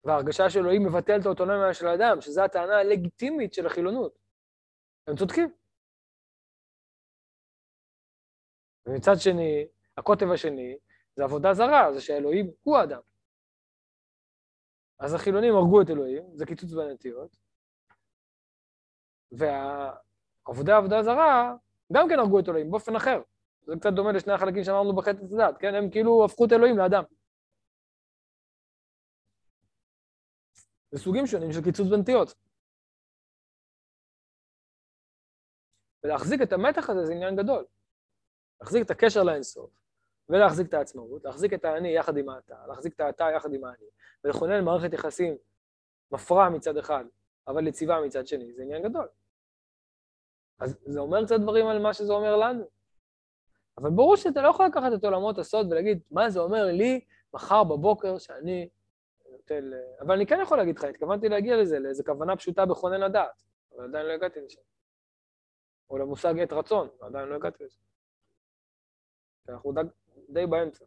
וההרגשה 0.04 0.50
של 0.50 0.60
אלוהים 0.60 0.82
מבטל 0.86 1.20
את 1.20 1.26
האוטונומיה 1.26 1.74
של 1.74 1.86
האדם, 1.86 2.20
שזו 2.20 2.42
הטענה 2.42 2.78
הלגיטימית 2.78 3.54
של 3.54 3.66
החילונות. 3.66 4.18
הם 5.06 5.16
צודקים. 5.16 5.52
ומצד 8.86 9.14
שני, 9.18 9.66
הקוטב 9.98 10.30
השני 10.30 10.76
זה 11.16 11.24
עבודה 11.24 11.54
זרה, 11.54 11.92
זה 11.92 12.00
שהאלוהים 12.00 12.50
הוא 12.62 12.76
האדם. 12.76 13.00
אז 14.98 15.14
החילונים 15.14 15.54
הרגו 15.54 15.82
את 15.82 15.90
אלוהים, 15.90 16.22
זה 16.34 16.46
קיצוץ 16.46 16.72
בנטיות, 16.72 17.36
והעבודה 19.32 20.76
עבודה 20.76 21.02
זרה 21.02 21.54
גם 21.92 22.08
כן 22.08 22.18
הרגו 22.18 22.40
את 22.40 22.48
אלוהים 22.48 22.70
באופן 22.70 22.96
אחר. 22.96 23.22
זה 23.66 23.74
קצת 23.80 23.92
דומה 23.92 24.12
לשני 24.12 24.32
החלקים 24.32 24.64
שאמרנו 24.64 24.96
בחטא 24.96 25.24
הצדד, 25.24 25.52
כן? 25.58 25.74
הם 25.74 25.90
כאילו 25.90 26.24
הפכו 26.24 26.44
את 26.44 26.52
אלוהים 26.52 26.78
לאדם. 26.78 27.02
זה 30.92 30.98
סוגים 30.98 31.26
שונים 31.26 31.52
של 31.52 31.64
קיצוץ 31.64 31.88
בנטיות. 31.88 32.34
ולהחזיק 36.04 36.42
את 36.42 36.52
המתח 36.52 36.90
הזה 36.90 37.04
זה 37.04 37.12
עניין 37.12 37.36
גדול. 37.36 37.64
להחזיק 38.60 38.86
את 38.86 38.90
הקשר 38.90 39.22
לאינסוף, 39.22 39.70
ולהחזיק 40.28 40.68
את 40.68 40.74
העצמאות, 40.74 41.24
להחזיק 41.24 41.54
את 41.54 41.64
האני 41.64 41.88
יחד 41.88 42.16
עם 42.16 42.28
האתה, 42.28 42.66
להחזיק 42.68 42.94
את 42.94 43.00
האתה 43.00 43.24
יחד 43.36 43.54
עם 43.54 43.64
האני, 43.64 43.86
ולכונן 44.24 44.64
מערכת 44.64 44.92
יחסים 44.92 45.36
מפרה 46.10 46.50
מצד 46.50 46.76
אחד, 46.76 47.04
אבל 47.48 47.66
יציבה 47.66 48.00
מצד 48.06 48.26
שני, 48.26 48.52
זה 48.52 48.62
עניין 48.62 48.82
גדול. 48.82 49.08
אז 50.58 50.78
זה 50.86 51.00
אומר 51.00 51.24
קצת 51.24 51.40
דברים 51.40 51.66
על 51.66 51.78
מה 51.78 51.94
שזה 51.94 52.12
אומר 52.12 52.36
לנו. 52.36 52.64
אבל 53.78 53.90
ברור 53.90 54.16
שאתה 54.16 54.42
לא 54.42 54.48
יכול 54.48 54.66
לקחת 54.66 54.92
את 54.94 55.04
עולמות 55.04 55.38
הסוד 55.38 55.72
ולהגיד, 55.72 56.00
מה 56.10 56.30
זה 56.30 56.40
אומר 56.40 56.64
לי 56.64 57.04
מחר 57.34 57.64
בבוקר 57.64 58.18
שאני 58.18 58.68
נוטל... 59.60 59.74
אבל 60.00 60.14
אני 60.14 60.26
כן 60.26 60.38
יכול 60.42 60.58
להגיד 60.58 60.78
לך, 60.78 60.84
התכוונתי 60.84 61.28
להגיע 61.28 61.56
לזה, 61.56 61.78
לאיזו 61.78 62.04
כוונה 62.04 62.36
פשוטה 62.36 62.66
בכונן 62.66 63.02
הדעת, 63.02 63.42
אבל 63.76 63.84
עדיין 63.84 64.06
לא 64.06 64.12
הגעתי 64.12 64.40
לשם. 64.40 64.60
או 65.90 65.98
למושג 65.98 66.34
עת 66.38 66.52
רצון, 66.52 66.88
עדיין 67.00 67.28
לא 67.28 67.34
הגעתי 67.34 67.64
לזה. 67.64 67.78
אנחנו 69.48 69.72
די, 69.72 69.80
די 70.28 70.46
באמצע. 70.46 70.84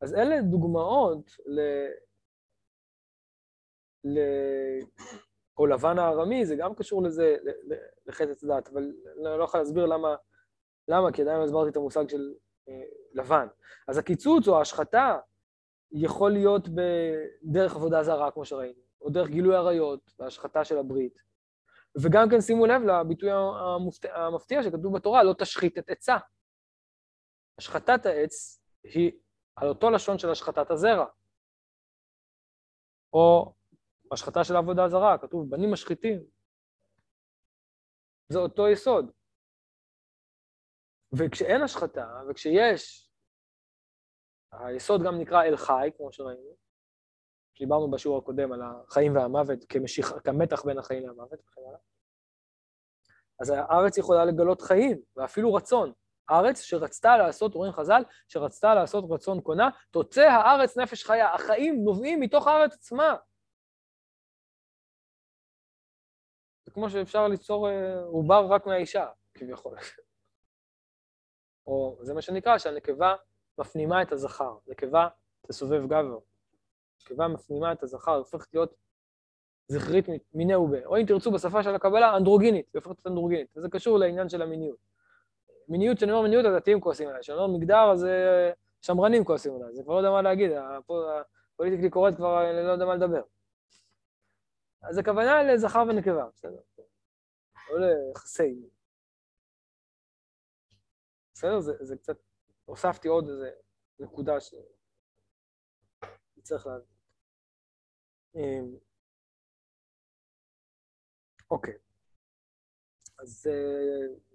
אז 0.00 0.14
אלה 0.14 0.42
דוגמאות 0.42 1.30
ל... 1.46 1.60
ל... 4.04 4.18
או 5.58 5.66
לבן 5.66 5.98
הארמי, 5.98 6.46
זה 6.46 6.56
גם 6.56 6.74
קשור 6.74 7.02
לזה, 7.02 7.36
לחטא 8.06 8.46
דת, 8.46 8.68
אבל 8.68 8.82
אני 8.82 9.38
לא 9.38 9.44
יכול 9.44 9.60
להסביר 9.60 9.86
למה, 9.86 10.16
למה, 10.88 11.12
כי 11.12 11.22
עדיין 11.22 11.38
לא 11.38 11.44
הסברתי 11.44 11.70
את 11.70 11.76
המושג 11.76 12.08
של 12.08 12.34
אה, 12.68 12.82
לבן. 13.12 13.46
אז 13.88 13.98
הקיצוץ 13.98 14.48
או 14.48 14.58
ההשחתה 14.58 15.18
יכול 15.92 16.32
להיות 16.32 16.68
בדרך 16.68 17.74
עבודה 17.74 18.02
זרה, 18.02 18.30
כמו 18.30 18.44
שראינו, 18.44 18.80
או 19.00 19.10
דרך 19.10 19.28
גילוי 19.28 19.56
עריות 19.56 20.14
והשחתה 20.18 20.64
של 20.64 20.78
הברית. 20.78 21.18
וגם 22.02 22.28
כן 22.30 22.40
שימו 22.40 22.66
לב 22.66 22.82
לביטוי 22.82 23.30
המפתיע 24.14 24.62
שכתוב 24.62 24.96
בתורה, 24.96 25.22
לא 25.22 25.34
תשחית 25.38 25.78
את 25.78 25.90
עצה. 25.90 26.16
השחתת 27.58 28.06
העץ 28.06 28.64
היא 28.84 29.12
על 29.56 29.68
אותו 29.68 29.90
לשון 29.90 30.18
של 30.18 30.30
השחתת 30.30 30.70
הזרע. 30.70 31.06
או 33.12 33.54
השחתה 34.12 34.44
של 34.44 34.56
עבודה 34.56 34.88
זרה, 34.88 35.18
כתוב 35.18 35.50
בנים 35.50 35.72
משחיתים. 35.72 36.24
זה 38.28 38.38
אותו 38.38 38.68
יסוד. 38.68 39.10
וכשאין 41.18 41.62
השחתה, 41.62 42.06
וכשיש, 42.30 43.11
היסוד 44.52 45.02
גם 45.06 45.18
נקרא 45.18 45.42
אל 45.42 45.56
חי, 45.56 45.90
כמו 45.96 46.12
שראינו, 46.12 46.56
דיברנו 47.58 47.90
בשיעור 47.90 48.18
הקודם 48.18 48.52
על 48.52 48.60
החיים 48.62 49.16
והמוות 49.16 49.58
כמשיך, 49.68 50.14
כמתח 50.24 50.64
בין 50.64 50.78
החיים 50.78 51.04
והמוות. 51.04 51.40
אז 53.40 53.50
הארץ 53.50 53.98
יכולה 53.98 54.24
לגלות 54.24 54.60
חיים, 54.60 55.02
ואפילו 55.16 55.54
רצון. 55.54 55.92
ארץ 56.30 56.60
שרצתה 56.60 57.16
לעשות, 57.16 57.54
אומרים 57.54 57.72
חז"ל, 57.72 58.02
שרצתה 58.28 58.74
לעשות 58.74 59.04
רצון 59.10 59.40
קונה, 59.40 59.68
תוצא 59.90 60.20
הארץ 60.20 60.78
נפש 60.78 61.04
חיה. 61.04 61.34
החיים 61.34 61.84
נובעים 61.84 62.20
מתוך 62.20 62.46
הארץ 62.46 62.74
עצמה. 62.74 63.16
זה 66.64 66.70
כמו 66.70 66.90
שאפשר 66.90 67.28
ליצור 67.28 67.68
אה, 67.68 68.00
עובר 68.00 68.46
רק 68.50 68.66
מהאישה, 68.66 69.06
כביכול. 69.34 69.78
או 71.66 71.98
זה 72.02 72.14
מה 72.14 72.22
שנקרא, 72.22 72.58
שהנקבה 72.58 73.14
מפנימה 73.58 74.02
את 74.02 74.12
הזכר. 74.12 74.56
נקבה 74.68 75.08
תסובב 75.46 75.86
גבר. 75.86 76.18
נקבה 77.02 77.28
מפנימה 77.28 77.72
את 77.72 77.82
הזכר, 77.82 78.14
הופכת 78.14 78.54
להיות 78.54 78.74
זכרית 79.68 80.06
מיני 80.34 80.56
ובה. 80.56 80.84
או 80.84 80.96
אם 80.96 81.06
תרצו 81.06 81.30
בשפה 81.30 81.62
של 81.62 81.74
הקבלה, 81.74 82.16
אנדרוגינית, 82.16 82.66
היא 82.66 82.78
הופכת 82.78 82.90
להיות 82.90 83.06
אנדרוגינית. 83.06 83.56
וזה 83.56 83.68
קשור 83.68 83.98
לעניין 83.98 84.28
של 84.28 84.42
המיניות. 84.42 84.78
מיניות, 85.68 85.96
כשאני 85.96 86.12
אומר 86.12 86.22
מיניות, 86.22 86.46
הדתיים 86.46 86.80
כועסים 86.80 87.08
עליי. 87.08 87.20
כשאני 87.20 87.38
אומר 87.38 87.58
מגדר, 87.58 87.90
אז 87.92 88.04
אה, 88.04 88.50
שמרנים 88.80 89.24
כועסים 89.24 89.54
עליי. 89.54 89.74
זה 89.74 89.82
כבר 89.82 89.94
לא 89.94 89.98
יודע 89.98 90.10
מה 90.10 90.22
להגיד, 90.22 90.50
הפוליטיקלי 91.54 91.90
קורט 91.90 92.14
כבר 92.16 92.50
אני 92.50 92.66
לא 92.66 92.72
יודע 92.72 92.84
מה 92.84 92.94
לדבר. 92.94 93.22
אז 94.82 94.98
הכוונה 94.98 95.42
לזכר 95.42 95.84
ונקבה, 95.88 96.26
בסדר. 96.34 96.60
לא 97.70 97.86
ליחסי. 97.86 98.68
בסדר? 101.34 101.60
זה, 101.60 101.72
זה 101.80 101.96
קצת, 101.96 102.16
הוספתי 102.72 103.08
עוד 103.08 103.28
איזה 103.28 103.50
נקודה 103.98 104.32
שצריך 106.40 106.66
להבין. 106.66 106.86
אמ, 108.34 108.78
אוקיי. 111.50 111.74
אז 113.18 113.50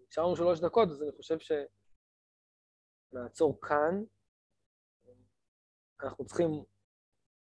נשארנו 0.07 0.31
אה, 0.31 0.35
שלוש 0.35 0.59
דקות, 0.59 0.89
אז 0.89 1.03
אני 1.03 1.11
חושב 1.11 1.37
שנעצור 3.13 3.61
כאן. 3.61 4.03
אנחנו 6.03 6.25
צריכים, 6.25 6.47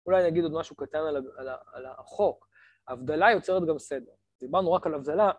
אולי 0.06 0.20
אני 0.20 0.28
אגיד 0.28 0.42
עוד 0.42 0.52
משהו 0.52 0.76
קטן 0.76 0.98
על, 0.98 1.16
על, 1.16 1.48
על 1.72 1.86
החוק. 1.86 2.48
הבדלה 2.88 3.30
יוצרת 3.30 3.62
גם 3.68 3.78
סדר. 3.78 4.12
דיברנו 4.40 4.72
רק 4.72 4.86
על 4.86 4.94
הבדלה, 4.94 5.30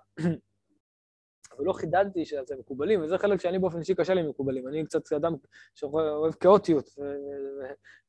אבל 1.58 1.66
לא 1.66 1.74
חידדתי 1.74 2.26
שזה 2.26 2.56
מקובלים, 2.60 3.04
וזה 3.04 3.18
חלק 3.18 3.40
שאני 3.40 3.60
באופן 3.60 3.80
אישי 3.80 3.96
קשה 3.96 4.14
לי 4.14 4.22
עם 4.22 4.30
מקובלים. 4.30 4.68
אני 4.68 4.86
קצת 4.86 5.14
אדם 5.14 5.34
שאוהב 5.76 6.34
כאוטיות 6.34 6.90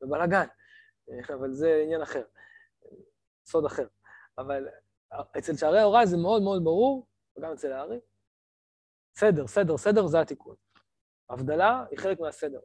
ובלאגן, 0.03 0.47
אבל 1.35 1.53
זה 1.53 1.81
עניין 1.85 2.03
אחר, 2.03 2.23
סוד 3.47 3.65
אחר. 3.65 3.87
אבל 4.39 4.69
אצל 5.39 5.57
שערי 5.57 5.79
ההוראה 5.79 6.07
זה 6.07 6.17
מאוד 6.17 6.43
מאוד 6.43 6.65
ברור, 6.65 7.07
וגם 7.37 7.53
אצל 7.53 7.73
הארי. 7.73 8.01
סדר, 9.17 9.47
סדר, 9.47 9.77
סדר 9.77 10.07
זה 10.07 10.21
התיקון. 10.21 10.57
הבדלה 11.31 11.85
היא 11.91 11.99
חלק 11.99 12.21
מהסדר. 12.21 12.61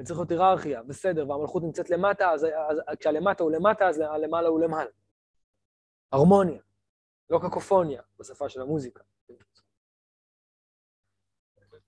וצריך 0.00 0.18
להיות 0.18 0.30
היררכיה 0.30 0.82
וסדר, 0.88 1.30
והמלכות 1.30 1.62
נמצאת 1.62 1.90
למטה, 1.90 2.30
אז, 2.30 2.44
אז 2.44 2.96
כשהלמטה 3.00 3.42
הוא 3.42 3.52
למטה, 3.52 3.88
אז 3.88 3.98
הלמעלה 3.98 4.48
הוא 4.48 4.60
למעלה. 4.60 4.90
הרמוניה, 6.12 6.62
לא 7.30 7.38
קקופוניה, 7.48 8.02
בשפה 8.18 8.48
של 8.48 8.60
המוזיקה. 8.60 9.04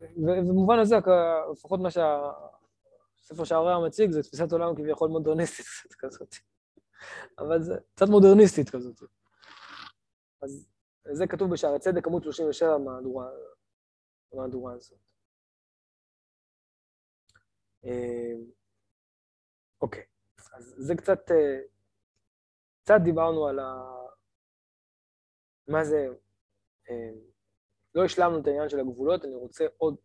ובמובן 0.01 0.79
הזה, 0.79 0.97
לפחות 1.53 1.81
מה 1.81 1.91
שהספר 1.91 3.45
שעריה 3.45 3.79
מציג, 3.87 4.11
זה 4.11 4.23
תפיסת 4.23 4.53
עולם 4.53 4.77
כביכול 4.77 5.09
מודרניסטית 5.09 5.95
כזאת. 6.01 6.35
אבל 7.39 7.63
זה 7.63 7.75
קצת 7.95 8.07
מודרניסטית 8.09 8.71
כזאת. 8.71 9.03
אז 10.43 10.69
זה 11.13 11.27
כתוב 11.27 11.53
בשערי 11.53 11.79
צדק, 11.79 12.07
עמוד 12.07 12.23
37 12.23 12.79
מהדורה 14.33 14.73
הזאת. 14.73 14.99
אה, 17.85 18.35
אוקיי, 19.81 20.05
אז 20.53 20.75
זה 20.79 20.95
קצת, 20.95 21.31
אה, 21.31 21.61
קצת 22.83 23.01
דיברנו 23.05 23.47
על 23.47 23.59
ה... 23.59 23.99
מה 25.69 25.85
זה, 25.85 26.09
אה, 26.91 27.11
לא 27.95 28.05
השלמנו 28.05 28.39
את 28.39 28.47
העניין 28.47 28.69
של 28.69 28.81
הגבולות, 28.81 29.25
אני 29.25 29.35
רוצה 29.35 29.67
עוד 29.77 29.97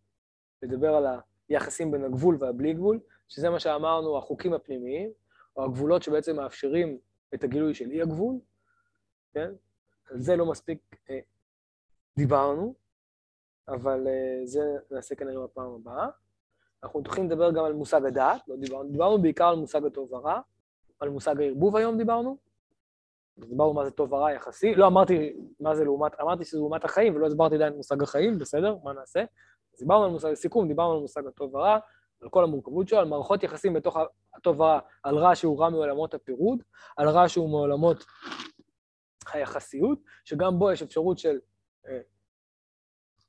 לדבר 0.61 0.95
על 0.95 1.05
היחסים 1.49 1.91
בין 1.91 2.03
הגבול 2.03 2.37
והבלי 2.39 2.73
גבול, 2.73 2.99
שזה 3.27 3.49
מה 3.49 3.59
שאמרנו, 3.59 4.17
החוקים 4.17 4.53
הפנימיים, 4.53 5.11
או 5.55 5.63
הגבולות 5.63 6.03
שבעצם 6.03 6.35
מאפשרים 6.35 6.97
את 7.33 7.43
הגילוי 7.43 7.73
של 7.73 7.91
אי 7.91 8.01
הגבול, 8.01 8.35
כן? 9.33 9.51
על 10.09 10.21
זה 10.21 10.35
לא 10.35 10.45
מספיק 10.45 10.95
אה, 11.09 11.19
דיברנו, 12.17 12.73
אבל 13.67 14.07
אה, 14.07 14.45
זה 14.45 14.61
נעשה 14.91 15.15
כנראה 15.15 15.43
בפעם 15.43 15.71
הבאה. 15.71 16.07
אנחנו 16.83 16.99
הולכים 16.99 17.25
לדבר 17.25 17.51
גם 17.51 17.65
על 17.65 17.73
מושג 17.73 18.05
הדעת, 18.05 18.47
לא 18.47 18.55
דיברנו, 18.55 18.89
דיברנו 18.89 19.21
בעיקר 19.21 19.47
על 19.47 19.55
מושג 19.55 19.85
הטוב 19.85 20.13
ורע, 20.13 20.39
על 20.99 21.09
מושג 21.09 21.41
הערבוב 21.41 21.75
היום 21.75 21.97
דיברנו, 21.97 22.37
דיברנו 23.37 23.73
מה 23.73 23.85
זה 23.85 23.91
טוב 23.91 24.13
ורע 24.13 24.31
יחסי, 24.31 24.75
לא 24.75 24.87
אמרתי 24.87 25.33
מה 25.59 25.75
זה 25.75 25.83
לעומת, 25.83 26.19
אמרתי 26.21 26.45
שזה 26.45 26.57
לעומת 26.57 26.85
החיים, 26.85 27.15
ולא 27.15 27.27
הסברתי 27.27 27.55
עדיין 27.55 27.71
את 27.71 27.77
מושג 27.77 28.03
החיים, 28.03 28.39
בסדר, 28.39 28.75
מה 28.83 28.93
נעשה? 28.93 29.21
אז 29.73 29.79
דיברנו 29.79 30.05
על 30.05 30.11
מושג 30.11 30.31
הסיכום, 30.31 30.67
דיברנו 30.67 30.93
על 30.93 30.99
מושג 30.99 31.27
הטוב 31.27 31.55
ורע, 31.55 31.79
על 32.21 32.29
כל 32.29 32.43
המורכבות 32.43 32.87
שלו, 32.87 32.99
על 32.99 33.07
מערכות 33.07 33.43
יחסים 33.43 33.73
בתוך 33.73 33.97
הטוב 34.35 34.59
ורע, 34.59 34.79
על 35.03 35.17
רע 35.17 35.35
שהוא 35.35 35.59
רע 35.59 35.69
מעולמות 35.69 36.13
הפירוד, 36.13 36.63
על 36.97 37.09
רע 37.09 37.29
שהוא 37.29 37.49
מעולמות 37.49 38.05
היחסיות, 39.33 39.99
שגם 40.25 40.59
בו 40.59 40.71
יש 40.71 40.81
אפשרות 40.81 41.17
של 41.17 41.39
אה, 41.87 41.99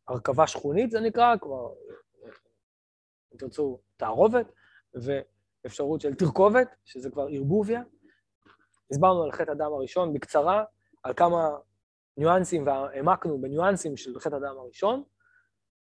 הרכבה 0.09 0.47
שכונית, 0.47 0.91
זה 0.91 1.01
נקרא, 1.01 1.37
כבר, 1.41 1.73
אם 3.33 3.39
תרצו, 3.39 3.79
תערובת, 3.97 4.53
ואפשרות 4.95 6.01
של 6.01 6.15
תרכובת, 6.15 6.69
שזה 6.85 7.11
כבר 7.11 7.27
ערבוביה. 7.31 7.83
הסברנו 8.91 9.23
על 9.23 9.33
חטא 9.33 9.51
הדם 9.51 9.73
הראשון 9.73 10.13
בקצרה, 10.13 10.65
על 11.03 11.15
כמה 11.15 11.51
ניואנסים, 12.17 12.67
והעמקנו 12.67 13.41
בניואנסים 13.41 13.97
של 13.97 14.21
חטא 14.21 14.35
הדם 14.35 14.55
הראשון, 14.59 15.03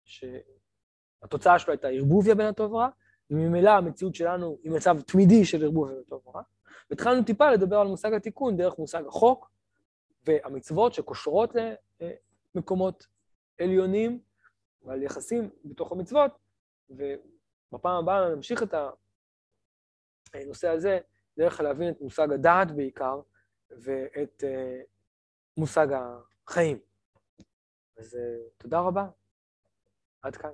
שהתוצאה 0.04 1.58
שלו 1.58 1.72
הייתה 1.72 1.88
ערבוביה 1.88 2.34
בין 2.34 2.46
הטוב 2.46 2.72
ורע, 2.72 2.88
וממילא 3.30 3.70
המציאות 3.70 4.14
שלנו 4.14 4.58
היא 4.62 4.72
מצב 4.72 5.00
תמידי 5.00 5.44
של 5.44 5.64
ערבוביה 5.64 5.94
בין 5.94 6.02
הטוב 6.06 6.26
ורע. 6.26 6.42
והתחלנו 6.90 7.24
טיפה 7.24 7.50
לדבר 7.50 7.76
על 7.76 7.86
מושג 7.86 8.14
התיקון 8.14 8.56
דרך 8.56 8.78
מושג 8.78 9.06
החוק 9.06 9.50
והמצוות 10.26 10.94
שקושרות 10.94 11.54
למקומות 12.54 13.06
עליונים 13.60 14.20
ועל 14.82 15.02
יחסים 15.02 15.50
בתוך 15.64 15.92
המצוות, 15.92 16.30
ובפעם 16.90 17.96
הבאה 18.02 18.34
נמשיך 18.34 18.62
את 18.62 18.74
הנושא 20.34 20.68
הזה 20.68 20.98
דרך 21.36 21.60
להבין 21.60 21.88
את 21.88 22.00
מושג 22.00 22.32
הדעת 22.32 22.70
בעיקר, 22.70 23.20
ואת 23.70 24.42
uh, 24.42 24.86
מושג 25.56 25.86
החיים. 25.92 26.78
אז 27.98 28.14
uh, 28.14 28.50
תודה 28.58 28.80
רבה. 28.80 29.06
עד 30.22 30.36
כאן. 30.36 30.50